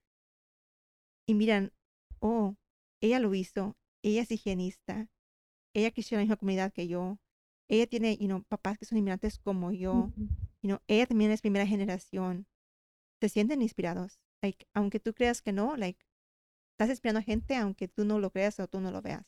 y 1.28 1.36
miran, 1.36 1.72
oh, 2.17 2.55
ella 2.99 3.20
lo 3.20 3.36
hizo, 3.36 3.78
ella 4.01 4.24
es 4.24 4.32
higienista, 4.32 5.07
ella 5.76 5.91
creció 5.91 6.15
en 6.15 6.22
la 6.22 6.24
misma 6.24 6.38
comunidad 6.38 6.74
que 6.74 6.88
yo, 6.88 7.20
ella 7.70 7.88
tiene, 7.88 8.17
you 8.17 8.28
know, 8.28 8.43
papás 8.43 8.78
que 8.78 8.86
son 8.86 8.97
inmigrantes 8.97 9.39
como 9.39 9.72
yo, 9.72 10.11
you 10.61 10.80
ella 10.88 11.05
también 11.05 11.32
es 11.32 11.41
primera 11.41 11.65
generación, 11.65 12.47
se 13.22 13.30
sienten 13.30 13.61
inspirados. 13.61 14.20
Like, 14.41 14.67
aunque 14.74 14.99
tú 14.99 15.13
creas 15.13 15.41
que 15.41 15.53
no, 15.53 15.76
like, 15.78 16.05
estás 16.74 16.89
inspirando 16.89 17.20
a 17.20 17.24
gente 17.24 17.55
aunque 17.55 17.88
tú 17.88 18.05
no 18.05 18.20
lo 18.20 18.32
creas 18.32 18.59
o 18.59 18.67
tú 18.67 18.80
no 18.80 18.91
lo 18.91 19.01
veas. 19.01 19.26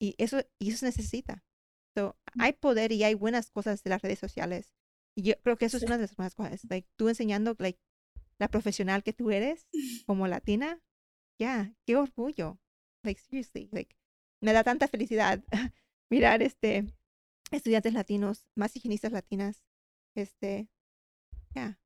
y 0.00 0.14
eso, 0.18 0.40
y 0.58 0.70
eso 0.70 0.78
se 0.78 0.86
necesita 0.86 1.46
hay 2.38 2.52
poder 2.52 2.92
y 2.92 3.04
hay 3.04 3.14
buenas 3.14 3.50
cosas 3.50 3.82
de 3.82 3.90
las 3.90 4.02
redes 4.02 4.18
sociales. 4.18 4.74
Y 5.16 5.22
yo 5.22 5.34
creo 5.42 5.56
que 5.56 5.66
eso 5.66 5.78
es 5.78 5.82
una 5.84 5.96
de 5.96 6.02
las 6.02 6.16
buenas 6.16 6.34
cosas. 6.34 6.60
Like, 6.68 6.88
tú 6.96 7.08
enseñando 7.08 7.56
like, 7.58 7.80
la 8.38 8.48
profesional 8.48 9.02
que 9.02 9.12
tú 9.12 9.30
eres 9.30 9.66
como 10.06 10.26
latina, 10.26 10.80
ya, 11.38 11.74
qué 11.86 11.96
orgullo. 11.96 12.58
Like, 13.02 13.20
seriously, 13.20 13.68
like, 13.72 13.96
me 14.40 14.52
da 14.52 14.64
tanta 14.64 14.88
felicidad 14.88 15.42
mirar 16.10 16.42
este 16.42 16.86
estudiantes 17.50 17.94
latinos, 17.94 18.46
más 18.54 18.74
higienistas 18.76 19.12
latinas. 19.12 19.62
Este, 20.14 20.68
ya. 21.54 21.78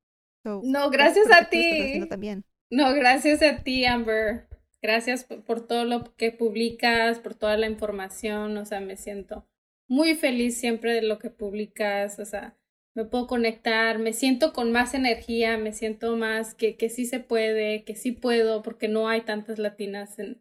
no, 0.45 0.91
gracias 0.91 1.29
a 1.31 1.49
ti. 1.49 2.01
También. 2.09 2.45
No, 2.71 2.95
gracias 2.95 3.43
a 3.43 3.63
ti, 3.63 3.85
Amber. 3.85 4.49
Gracias 4.83 5.25
por 5.25 5.67
todo 5.67 5.85
lo 5.85 6.15
que 6.17 6.33
publicas, 6.33 7.19
por 7.19 7.35
toda 7.35 7.57
la 7.57 7.67
información. 7.67 8.57
O 8.57 8.65
sea, 8.65 8.81
me 8.81 8.97
siento 8.97 9.47
muy 9.91 10.15
feliz 10.15 10.57
siempre 10.57 10.95
de 10.95 11.03
lo 11.03 11.19
que 11.19 11.31
publicas, 11.31 12.21
o 12.21 12.25
sea, 12.25 12.57
me 12.95 13.05
puedo 13.05 13.27
conectar, 13.27 13.99
me 13.99 14.13
siento 14.13 14.53
con 14.53 14.71
más 14.71 14.95
energía, 14.95 15.59
me 15.59 15.73
siento 15.73 16.17
más 16.17 16.55
que, 16.55 16.77
que 16.77 16.89
sí 16.89 17.07
se 17.07 17.19
puede, 17.19 17.83
que 17.83 17.97
sí 17.97 18.13
puedo, 18.13 18.63
porque 18.63 18.87
no 18.87 19.09
hay 19.09 19.23
tantas 19.23 19.59
latinas 19.59 20.19
en, 20.21 20.41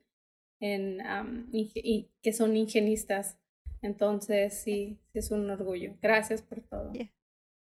en 0.59 0.99
y, 1.51 2.09
que 2.21 2.31
son 2.31 2.55
ingenistas. 2.57 3.39
Entonces, 3.81 4.61
sí, 4.61 4.99
es 5.13 5.31
un 5.31 5.49
orgullo. 5.49 5.95
Gracias 6.01 6.41
por 6.41 6.61
todo. 6.61 6.91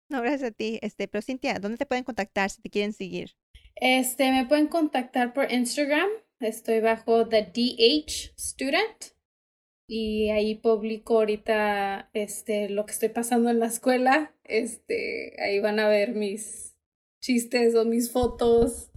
No, 0.09 0.21
gracias 0.23 0.51
a 0.51 0.51
ti. 0.51 0.79
Este, 0.83 1.07
pero 1.07 1.23
Cintia, 1.23 1.59
¿dónde 1.61 1.79
te 1.79 1.87
pueden 1.87 2.05
contactar 2.05 2.51
si 2.51 2.61
te 2.61 2.71
quieren 2.71 2.93
seguir? 2.93 3.31
Este, 3.77 4.33
me 4.33 4.45
pueden 4.47 4.67
contactar 4.67 5.33
por 5.33 5.51
Instagram. 5.53 6.09
Estoy 6.41 6.81
bajo 6.81 7.29
The 7.29 7.43
DH 7.43 8.33
Student 8.37 9.15
y 9.87 10.31
ahí 10.31 10.55
publico 10.55 11.19
ahorita 11.19 12.11
este 12.13 12.69
lo 12.69 12.87
que 12.87 12.93
estoy 12.93 13.11
pasando 13.11 13.51
en 13.51 13.61
la 13.61 13.67
escuela. 13.67 14.35
Este, 14.45 15.37
ahí 15.41 15.61
van 15.61 15.79
a 15.79 15.89
ver 15.89 16.15
mis 16.15 16.77
chistes 17.21 17.75
o 17.75 17.85
mis 17.85 18.11
fotos 18.11 18.91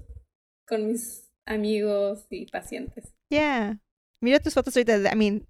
con 0.67 0.87
mis 0.87 1.31
amigos 1.45 2.25
y 2.29 2.45
pacientes. 2.47 3.13
Yeah. 3.29 3.79
Mira 4.21 4.39
tus 4.39 4.53
fotos 4.53 4.75
ahorita. 4.77 5.11
I 5.11 5.15
mean, 5.15 5.45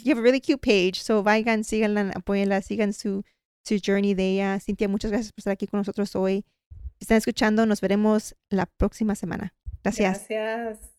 you 0.00 0.10
have 0.10 0.18
a 0.18 0.22
really 0.22 0.40
cute 0.40 0.60
page. 0.60 1.02
So 1.02 1.22
vayan, 1.22 1.64
síganla, 1.64 2.12
apóyenla, 2.14 2.62
sigan 2.62 2.92
su, 2.92 3.24
su 3.64 3.78
journey 3.84 4.14
de 4.14 4.32
ella. 4.32 4.60
Cintia, 4.60 4.88
muchas 4.88 5.10
gracias 5.10 5.32
por 5.32 5.40
estar 5.40 5.52
aquí 5.52 5.66
con 5.66 5.78
nosotros 5.78 6.14
hoy. 6.16 6.44
Si 6.98 7.04
están 7.04 7.18
escuchando, 7.18 7.66
nos 7.66 7.80
veremos 7.80 8.34
la 8.48 8.66
próxima 8.66 9.14
semana. 9.14 9.54
Gracias. 9.82 10.26
Gracias. 10.28 10.92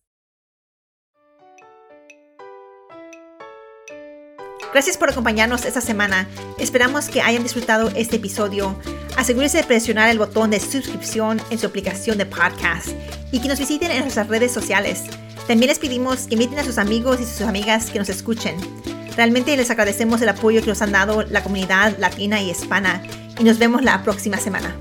Gracias 4.74 4.98
por 4.98 5.12
acompañarnos 5.12 5.66
esta 5.66 5.82
semana. 5.82 6.28
Esperamos 6.58 7.08
que 7.08 7.22
hayan 7.22 7.44
disfrutado 7.44 7.90
este 7.96 8.16
episodio. 8.16 8.76
Asegúrese 9.16 9.60
de 9.60 9.64
presionar 9.66 10.10
el 10.10 10.18
botón 10.18 10.50
de 10.50 10.60
suscripción 10.60 11.40
en 11.52 11.60
su 11.60 11.68
aplicación 11.68 12.18
de 12.18 12.26
podcast 12.26 12.90
y 13.32 13.40
que 13.40 13.48
nos 13.48 13.60
visiten 13.60 13.92
en 13.92 14.02
nuestras 14.02 14.28
redes 14.28 14.52
sociales. 14.52 15.04
También 15.48 15.70
les 15.70 15.80
pedimos 15.80 16.28
que 16.28 16.36
inviten 16.36 16.60
a 16.60 16.64
sus 16.64 16.78
amigos 16.78 17.20
y 17.20 17.26
sus 17.26 17.42
amigas 17.42 17.90
que 17.90 18.00
nos 18.00 18.10
escuchen. 18.10 18.56
Realmente 19.18 19.56
les 19.58 19.70
agradecemos 19.70 20.22
el 20.22 20.30
apoyo 20.30 20.62
que 20.62 20.68
nos 20.68 20.82
han 20.82 20.92
dado 20.92 21.24
la 21.24 21.44
comunidad 21.44 21.98
latina 22.00 22.42
y 22.42 22.50
hispana 22.50 23.04
y 23.40 23.44
nos 23.44 23.60
vemos 23.60 23.84
la 23.84 24.02
próxima 24.04 24.38
semana. 24.38 24.76